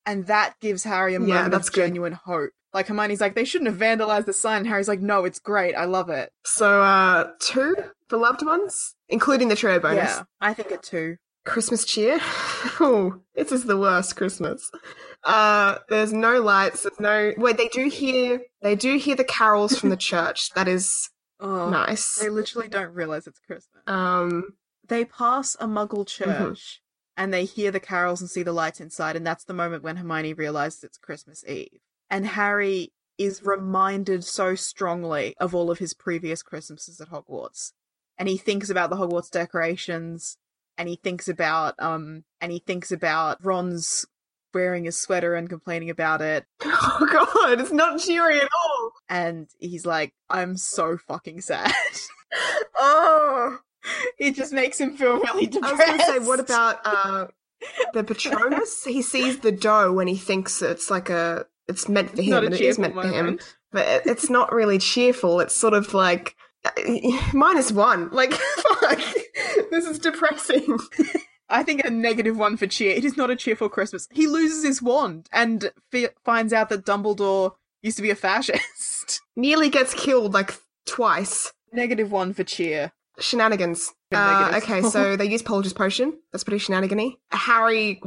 and 0.05 0.27
that 0.27 0.53
gives 0.61 0.83
Harry 0.83 1.15
a 1.15 1.19
Yeah, 1.21 1.25
moment 1.35 1.51
that's 1.51 1.67
of 1.69 1.73
good. 1.73 1.81
genuine 1.87 2.13
hope. 2.13 2.51
Like 2.73 2.87
Hermione's 2.87 3.21
like, 3.21 3.33
they 3.33 3.45
shouldn't 3.45 3.69
have 3.71 3.79
vandalized 3.79 4.25
the 4.25 4.33
sign. 4.33 4.65
Harry's 4.65 4.87
like, 4.87 4.99
no, 5.01 5.25
it's 5.25 5.39
great. 5.39 5.73
I 5.73 5.85
love 5.85 6.09
it. 6.09 6.31
So 6.45 6.81
uh, 6.83 7.29
two 7.39 7.75
for 8.07 8.17
loved 8.17 8.45
ones, 8.45 8.93
including 9.09 9.47
the 9.47 9.55
trio 9.55 9.79
bonus. 9.79 9.97
Yeah, 9.97 10.23
I 10.41 10.53
think 10.53 10.71
a 10.71 10.77
two. 10.77 11.15
Christmas 11.45 11.85
cheer. 11.85 12.19
Oh, 12.79 13.21
this 13.33 13.51
is 13.51 13.63
the 13.63 13.77
worst 13.77 14.15
Christmas. 14.17 14.69
Uh, 15.23 15.77
there's 15.89 16.13
no 16.13 16.41
lights. 16.41 16.83
There's 16.83 16.99
no. 16.99 17.33
Wait, 17.37 17.57
they 17.57 17.67
do 17.67 17.89
hear. 17.89 18.41
They 18.61 18.75
do 18.75 18.97
hear 18.97 19.15
the 19.15 19.23
carols 19.23 19.77
from 19.77 19.89
the 19.89 19.97
church. 20.11 20.51
That 20.55 20.67
is 20.67 21.09
Oh, 21.39 21.69
nice. 21.69 22.15
They 22.15 22.29
literally 22.29 22.67
don't 22.67 22.93
realize 22.93 23.27
it's 23.27 23.39
Christmas. 23.39 23.83
Um, 23.85 24.55
they 24.87 25.05
pass 25.05 25.55
a 25.59 25.67
muggle 25.67 26.05
Mm-hmm. 26.05 26.45
church 26.49 26.81
and 27.15 27.33
they 27.33 27.45
hear 27.45 27.71
the 27.71 27.79
carols 27.79 28.21
and 28.21 28.29
see 28.29 28.43
the 28.43 28.53
lights 28.53 28.79
inside, 28.79 29.15
and 29.15 29.25
that's 29.25 29.43
the 29.43 29.53
moment 29.53 29.83
when 29.83 29.97
Hermione 29.97 30.33
realizes 30.33 30.83
it's 30.83 30.97
Christmas 30.97 31.43
Eve. 31.47 31.79
And 32.09 32.25
Harry 32.27 32.93
is 33.17 33.41
reminded 33.43 34.23
so 34.23 34.53
strongly 34.55 35.35
of 35.39 35.53
all 35.55 35.71
of 35.71 35.79
his 35.79 35.93
previous 35.95 36.43
Christmases 36.43 37.01
at 37.01 37.09
Hogwarts. 37.09 37.71
And 38.19 38.29
he 38.29 38.37
thinks 38.37 38.69
about 38.69 38.89
the 38.91 38.95
Hogwarts 38.97 39.29
decorations, 39.31 40.37
and 40.77 40.87
he 40.87 40.95
thinks 40.95 41.27
about 41.27 41.73
um 41.79 42.23
and 42.39 42.51
he 42.51 42.59
thinks 42.59 42.91
about 42.91 43.43
Ron's 43.43 44.05
wearing 44.57 44.85
his 44.85 44.99
sweater 44.99 45.35
and 45.35 45.47
complaining 45.47 45.91
about 45.91 46.19
it. 46.19 46.43
oh 46.65 47.07
god, 47.11 47.61
it's 47.61 47.71
not 47.71 47.99
cheery 47.99 48.39
at 48.39 48.49
all. 48.51 48.91
And 49.07 49.47
he's 49.59 49.85
like, 49.85 50.15
I'm 50.31 50.57
so 50.57 50.97
fucking 50.97 51.41
sad. 51.41 51.71
Oh, 52.79 53.57
it 54.19 54.35
just 54.35 54.51
makes 54.51 54.81
him 54.81 54.97
feel 54.97 55.17
really 55.17 55.47
depressed. 55.47 55.73
I 55.73 55.77
was 55.77 55.85
going 55.85 55.99
to 55.99 56.05
say, 56.05 56.19
what 56.27 56.39
about 56.41 56.79
uh, 56.83 57.27
the 57.93 58.03
Patronus? 58.03 58.83
he 58.85 59.01
sees 59.01 59.39
the 59.39 59.51
doe 59.53 59.93
when 59.93 60.07
he 60.07 60.17
thinks 60.17 60.61
it's 60.61 60.91
like 60.91 61.09
a. 61.09 61.45
It's 61.69 61.87
meant 61.87 62.13
for 62.13 62.21
him, 62.21 62.43
and 62.43 62.53
it 62.53 62.59
is 62.59 62.77
meant 62.77 62.95
for 62.95 63.07
him. 63.07 63.39
But 63.71 63.87
it, 63.87 64.01
it's 64.07 64.29
not 64.29 64.51
really 64.51 64.77
cheerful. 64.77 65.39
It's 65.39 65.55
sort 65.55 65.73
of 65.73 65.93
like 65.93 66.35
minus 67.33 67.71
one. 67.71 68.09
Like, 68.11 68.33
fuck, 68.33 68.99
this 69.71 69.87
is 69.87 69.99
depressing. 69.99 70.77
I 71.49 71.63
think 71.63 71.85
a 71.85 71.89
negative 71.89 72.37
one 72.37 72.57
for 72.57 72.67
cheer. 72.67 72.95
It 72.95 73.05
is 73.05 73.17
not 73.17 73.29
a 73.29 73.35
cheerful 73.35 73.69
Christmas. 73.69 74.07
He 74.11 74.27
loses 74.27 74.63
his 74.63 74.81
wand 74.81 75.29
and 75.31 75.71
fi- 75.91 76.09
finds 76.23 76.53
out 76.53 76.69
that 76.69 76.85
Dumbledore 76.85 77.53
used 77.81 77.97
to 77.97 78.03
be 78.03 78.09
a 78.09 78.15
fascist. 78.15 79.21
Nearly 79.35 79.69
gets 79.69 79.93
killed 79.93 80.33
like 80.33 80.55
twice. 80.85 81.53
negative 81.71 82.11
one 82.11 82.33
for 82.33 82.43
cheer. 82.43 82.91
Shenanigans. 83.19 83.93
Uh, 84.13 84.59
okay, 84.61 84.81
so 84.89 85.15
they 85.15 85.25
use 85.25 85.41
Polyjuice 85.41 85.75
potion. 85.75 86.19
That's 86.31 86.43
pretty 86.43 86.59
shenanigany. 86.59 87.17
Harry 87.31 88.01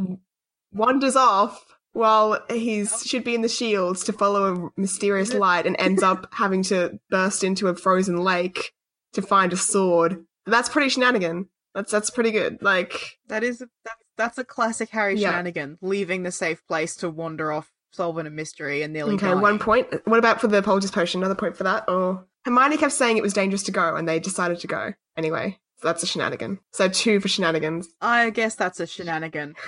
wanders 0.72 1.16
off 1.16 1.64
while 1.93 2.41
he's 2.49 3.03
should 3.03 3.24
be 3.24 3.34
in 3.34 3.43
the 3.43 3.49
shields 3.49 4.05
to 4.05 4.12
follow 4.12 4.70
a 4.76 4.80
mysterious 4.80 5.34
light 5.34 5.66
and 5.66 5.76
ends 5.78 6.03
up 6.03 6.28
having 6.32 6.62
to 6.64 7.01
burst 7.11 7.43
into 7.43 7.68
a 7.68 7.74
frozen 7.74 8.18
lake 8.18 8.72
to 9.12 9.22
find 9.22 9.53
a 9.53 9.57
sword. 9.57 10.24
That's 10.47 10.68
pretty 10.68 10.88
shenanigan. 10.88 11.49
That's 11.75 11.91
that's 11.91 12.11
pretty 12.11 12.31
good. 12.31 12.59
Like 12.62 13.18
That 13.29 13.45
is 13.45 13.59
that's 13.59 14.05
that's 14.16 14.39
a 14.39 14.45
classic 14.45 14.91
Harry 14.91 15.16
Yeah. 15.16 15.31
shenanigan, 15.31 15.79
leaving 15.81 16.23
the 16.25 16.33
safe 16.33 16.66
place 16.66 16.97
to 16.97 17.09
wander 17.11 17.53
off, 17.53 17.73
solving 17.93 18.27
a 18.27 18.31
mystery, 18.31 18.83
and 18.83 18.93
nearly 18.93 19.14
okay, 19.14 19.29
dying. 19.29 19.41
one 19.41 19.59
point. 19.59 19.87
What 20.07 20.18
about 20.18 20.41
for 20.41 20.49
the 20.49 20.62
Polyjuice 20.62 20.93
potion? 20.93 21.21
Another 21.21 21.35
point 21.35 21.57
for 21.57 21.64
that. 21.64 21.89
Or 21.89 22.27
Hermione 22.45 22.77
kept 22.77 22.93
saying 22.93 23.16
it 23.16 23.23
was 23.23 23.33
dangerous 23.33 23.62
to 23.64 23.73
go, 23.73 23.95
and 23.97 24.09
they 24.09 24.18
decided 24.18 24.61
to 24.61 24.66
go 24.66 24.93
anyway. 25.16 25.59
So 25.79 25.89
that's 25.89 26.03
a 26.03 26.07
shenanigan. 26.07 26.59
So 26.73 26.89
two 26.89 27.21
for 27.21 27.29
shenanigans. 27.29 27.89
I 28.01 28.31
guess 28.31 28.55
that's 28.55 28.81
a 28.81 28.87
shenanigan. 28.87 29.55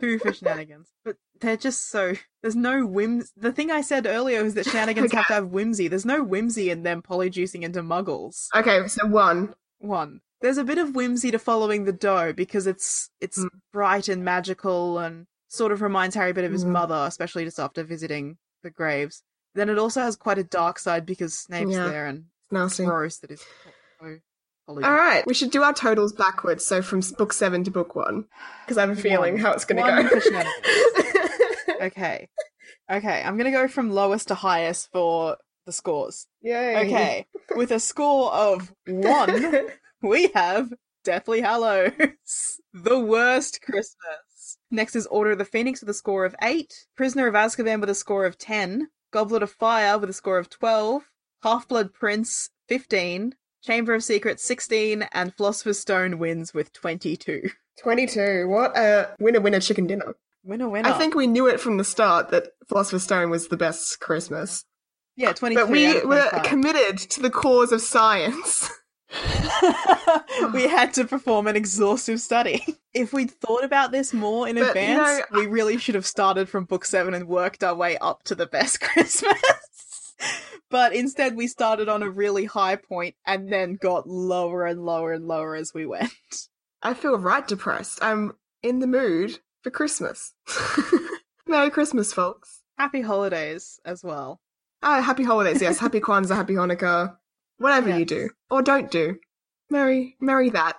Two 0.00 0.18
for 0.18 0.32
shenanigans, 0.32 0.88
but 1.04 1.16
they're 1.42 1.58
just 1.58 1.90
so. 1.90 2.14
There's 2.40 2.56
no 2.56 2.86
whims. 2.86 3.32
The 3.36 3.52
thing 3.52 3.70
I 3.70 3.82
said 3.82 4.06
earlier 4.06 4.42
was 4.42 4.54
that 4.54 4.64
shenanigans 4.64 5.12
have 5.12 5.26
to 5.26 5.34
have 5.34 5.48
whimsy. 5.48 5.88
There's 5.88 6.06
no 6.06 6.22
whimsy 6.22 6.70
in 6.70 6.84
them 6.84 7.02
polyjuicing 7.02 7.60
into 7.62 7.82
muggles. 7.82 8.46
Okay, 8.56 8.88
so 8.88 9.06
one. 9.06 9.54
one. 9.78 10.22
There's 10.40 10.58
a 10.58 10.64
bit 10.64 10.78
of 10.78 10.94
whimsy 10.94 11.30
to 11.30 11.38
following 11.38 11.84
the 11.84 11.92
doe 11.92 12.32
because 12.32 12.66
it's 12.66 13.10
it's 13.20 13.38
Mm. 13.38 13.48
bright 13.72 14.08
and 14.08 14.24
magical 14.24 14.98
and 14.98 15.26
sort 15.48 15.72
of 15.72 15.82
reminds 15.82 16.14
Harry 16.16 16.30
a 16.30 16.34
bit 16.34 16.44
of 16.44 16.52
his 16.52 16.64
Mhm. 16.64 16.68
mother, 16.70 17.04
especially 17.06 17.44
just 17.44 17.58
after 17.60 17.82
visiting 17.82 18.38
the 18.62 18.70
graves. 18.70 19.22
Then 19.54 19.68
it 19.68 19.78
also 19.78 20.00
has 20.00 20.16
quite 20.16 20.38
a 20.38 20.44
dark 20.44 20.78
side 20.78 21.04
because 21.04 21.34
Snape's 21.36 21.72
Yeah. 21.72 21.88
there 21.88 22.06
and 22.06 22.18
It's 22.44 22.52
nasty. 22.52 22.84
gross 22.84 23.18
that 23.18 23.30
is. 23.32 23.44
All 24.68 24.76
right, 24.76 25.26
we 25.26 25.34
should 25.34 25.50
do 25.50 25.64
our 25.64 25.72
totals 25.74 26.12
backwards. 26.12 26.64
So 26.64 26.80
from 26.80 27.00
book 27.18 27.32
seven 27.32 27.64
to 27.64 27.70
book 27.72 27.96
one, 27.96 28.26
because 28.64 28.78
I 28.78 28.82
have 28.82 28.90
a 28.96 29.00
feeling 29.00 29.34
One. 29.34 29.42
how 29.42 29.52
it's 29.52 29.64
going 29.64 29.82
to 29.84 30.20
go. 30.20 30.50
Okay. 31.86 32.28
Okay, 32.90 33.22
I'm 33.24 33.36
gonna 33.38 33.50
go 33.50 33.66
from 33.68 33.90
lowest 33.90 34.28
to 34.28 34.34
highest 34.34 34.90
for 34.92 35.38
the 35.64 35.72
scores. 35.72 36.26
Yay. 36.42 36.76
Okay. 36.86 37.26
With 37.56 37.70
a 37.70 37.80
score 37.80 38.30
of 38.32 38.70
one, 38.86 39.68
we 40.02 40.28
have 40.34 40.72
Deathly 41.04 41.40
Hallows. 41.40 41.92
the 42.72 42.98
worst 42.98 43.60
Christmas. 43.62 44.58
Next 44.70 44.96
is 44.96 45.06
Order 45.06 45.32
of 45.32 45.38
the 45.38 45.44
Phoenix 45.44 45.80
with 45.80 45.90
a 45.90 45.94
score 45.94 46.24
of 46.24 46.34
8. 46.42 46.72
Prisoner 46.96 47.26
of 47.26 47.34
Azkaban 47.34 47.80
with 47.80 47.90
a 47.90 47.94
score 47.94 48.24
of 48.24 48.38
10. 48.38 48.88
Goblet 49.12 49.42
of 49.42 49.50
Fire 49.50 49.98
with 49.98 50.10
a 50.10 50.14
score 50.14 50.38
of 50.38 50.50
12. 50.50 51.02
Half 51.42 51.68
Blood 51.68 51.92
Prince 51.92 52.50
15. 52.68 53.34
Chamber 53.62 53.94
of 53.94 54.04
Secrets 54.04 54.44
16. 54.44 55.08
And 55.12 55.34
Philosopher's 55.34 55.78
Stone 55.78 56.18
wins 56.18 56.54
with 56.54 56.72
22. 56.72 57.50
22. 57.82 58.48
What 58.48 58.76
a 58.76 59.14
winner 59.18 59.40
winner 59.40 59.60
chicken 59.60 59.86
dinner. 59.86 60.14
Winner, 60.42 60.68
winner. 60.68 60.88
I 60.88 60.92
think 60.92 61.14
we 61.14 61.26
knew 61.26 61.46
it 61.46 61.60
from 61.60 61.76
the 61.76 61.84
start 61.84 62.30
that 62.30 62.48
Philosopher's 62.68 63.04
Stone 63.04 63.30
was 63.30 63.48
the 63.48 63.56
best 63.56 64.00
Christmas. 64.00 64.64
Yeah, 65.16 65.32
22. 65.32 65.60
But 65.60 65.70
we 65.70 66.02
were 66.04 66.30
committed 66.44 66.98
to 67.10 67.20
the 67.20 67.30
cause 67.30 67.72
of 67.72 67.80
science. 67.80 68.70
we 70.54 70.68
had 70.68 70.94
to 70.94 71.04
perform 71.04 71.46
an 71.46 71.56
exhaustive 71.56 72.20
study. 72.20 72.64
If 72.94 73.12
we'd 73.12 73.30
thought 73.30 73.64
about 73.64 73.92
this 73.92 74.12
more 74.12 74.48
in 74.48 74.56
But, 74.56 74.62
you 74.62 74.68
advance, 74.68 75.22
know, 75.30 75.40
we 75.40 75.46
really 75.46 75.78
should 75.78 75.94
have 75.94 76.06
started 76.06 76.48
from 76.48 76.64
book 76.64 76.84
seven 76.84 77.14
and 77.14 77.28
worked 77.28 77.62
our 77.62 77.74
way 77.74 77.96
up 77.98 78.22
to 78.24 78.34
the 78.34 78.46
best 78.46 78.80
Christmas. 78.82 80.14
but 80.70 80.94
instead, 80.94 81.36
we 81.36 81.46
started 81.46 81.88
on 81.88 82.02
a 82.02 82.10
really 82.10 82.44
high 82.46 82.76
point 82.76 83.14
and 83.26 83.52
then 83.52 83.74
got 83.80 84.08
lower 84.08 84.66
and 84.66 84.84
lower 84.84 85.12
and 85.12 85.26
lower 85.26 85.54
as 85.54 85.72
we 85.74 85.86
went. 85.86 86.12
I 86.82 86.94
feel 86.94 87.18
right 87.18 87.46
depressed. 87.46 87.98
I'm 88.02 88.32
in 88.62 88.78
the 88.80 88.86
mood 88.86 89.38
for 89.62 89.70
Christmas. 89.70 90.34
Merry 91.46 91.70
Christmas, 91.70 92.12
folks. 92.12 92.60
Happy 92.78 93.02
holidays 93.02 93.80
as 93.84 94.02
well. 94.02 94.40
Ah, 94.82 95.02
happy 95.02 95.24
holidays, 95.24 95.60
yes. 95.60 95.78
Happy 95.78 96.00
Kwanzaa, 96.00 96.36
happy 96.36 96.54
Hanukkah. 96.54 97.16
Whatever 97.60 97.98
you 97.98 98.06
do. 98.06 98.30
Or 98.50 98.62
don't 98.62 98.90
do. 98.90 99.18
marry 99.70 100.16
marry 100.18 100.48
that. 100.50 100.78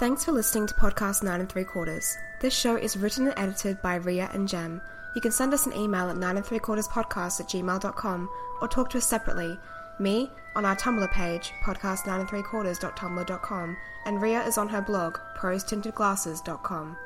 Thanks 0.00 0.24
for 0.24 0.32
listening 0.32 0.66
to 0.66 0.74
Podcast 0.74 1.22
9 1.22 1.40
and 1.40 1.48
3 1.48 1.64
Quarters. 1.64 2.16
This 2.40 2.54
show 2.54 2.76
is 2.76 2.96
written 2.96 3.28
and 3.28 3.38
edited 3.38 3.80
by 3.82 3.96
Ria 3.96 4.30
and 4.32 4.48
Jem. 4.48 4.80
You 5.14 5.20
can 5.20 5.32
send 5.32 5.52
us 5.52 5.66
an 5.66 5.74
email 5.74 6.08
at 6.08 6.16
9 6.16 6.36
and 6.36 6.44
3 6.44 6.58
quarters 6.58 6.88
podcast 6.88 7.40
at 7.40 7.48
gmail.com 7.48 8.28
or 8.62 8.68
talk 8.68 8.88
to 8.90 8.98
us 8.98 9.06
separately. 9.06 9.58
Me 10.00 10.30
on 10.54 10.64
our 10.64 10.76
Tumblr 10.76 11.10
page, 11.12 11.52
podcast 11.62 12.06
9 12.06 12.20
and 12.20 12.28
3 12.28 12.42
quarters.tumblr.com, 12.42 13.76
and 14.06 14.22
Ria 14.22 14.42
is 14.46 14.58
on 14.58 14.68
her 14.68 14.82
blog, 14.82 15.18
prostintedglasses.com. 15.38 16.96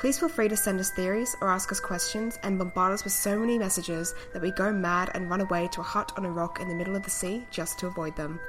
Please 0.00 0.18
feel 0.18 0.30
free 0.30 0.48
to 0.48 0.56
send 0.56 0.80
us 0.80 0.88
theories 0.88 1.36
or 1.42 1.50
ask 1.50 1.70
us 1.70 1.78
questions 1.78 2.38
and 2.42 2.58
bombard 2.58 2.92
us 2.94 3.04
with 3.04 3.12
so 3.12 3.38
many 3.38 3.58
messages 3.58 4.14
that 4.32 4.40
we 4.40 4.50
go 4.50 4.72
mad 4.72 5.10
and 5.12 5.28
run 5.28 5.42
away 5.42 5.68
to 5.72 5.82
a 5.82 5.84
hut 5.84 6.10
on 6.16 6.24
a 6.24 6.30
rock 6.30 6.58
in 6.58 6.68
the 6.68 6.74
middle 6.74 6.96
of 6.96 7.02
the 7.02 7.10
sea 7.10 7.44
just 7.50 7.78
to 7.78 7.86
avoid 7.86 8.16
them. 8.16 8.40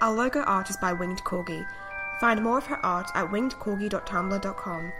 Our 0.00 0.14
logo 0.14 0.42
art 0.42 0.70
is 0.70 0.76
by 0.76 0.92
Winged 0.92 1.24
Corgi. 1.24 1.66
Find 2.20 2.40
more 2.40 2.58
of 2.58 2.66
her 2.66 2.78
art 2.86 3.10
at 3.16 3.28
wingedcorgi.tumblr.com. 3.32 4.92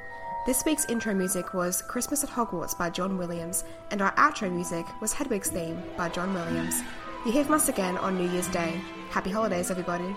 This 0.44 0.64
week's 0.64 0.86
intro 0.86 1.14
music 1.14 1.54
was 1.54 1.82
Christmas 1.82 2.24
at 2.24 2.30
Hogwarts 2.30 2.76
by 2.76 2.90
John 2.90 3.16
Williams, 3.16 3.62
and 3.92 4.02
our 4.02 4.12
outro 4.16 4.52
music 4.52 4.84
was 5.00 5.12
Hedwig's 5.12 5.50
Theme 5.50 5.80
by 5.96 6.08
John 6.08 6.34
Williams. 6.34 6.82
You 7.24 7.30
hear 7.30 7.44
from 7.44 7.54
us 7.54 7.68
again 7.68 7.96
on 7.98 8.18
New 8.18 8.28
Year's 8.28 8.48
Day. 8.48 8.80
Happy 9.10 9.30
holidays, 9.30 9.70
everybody. 9.70 10.16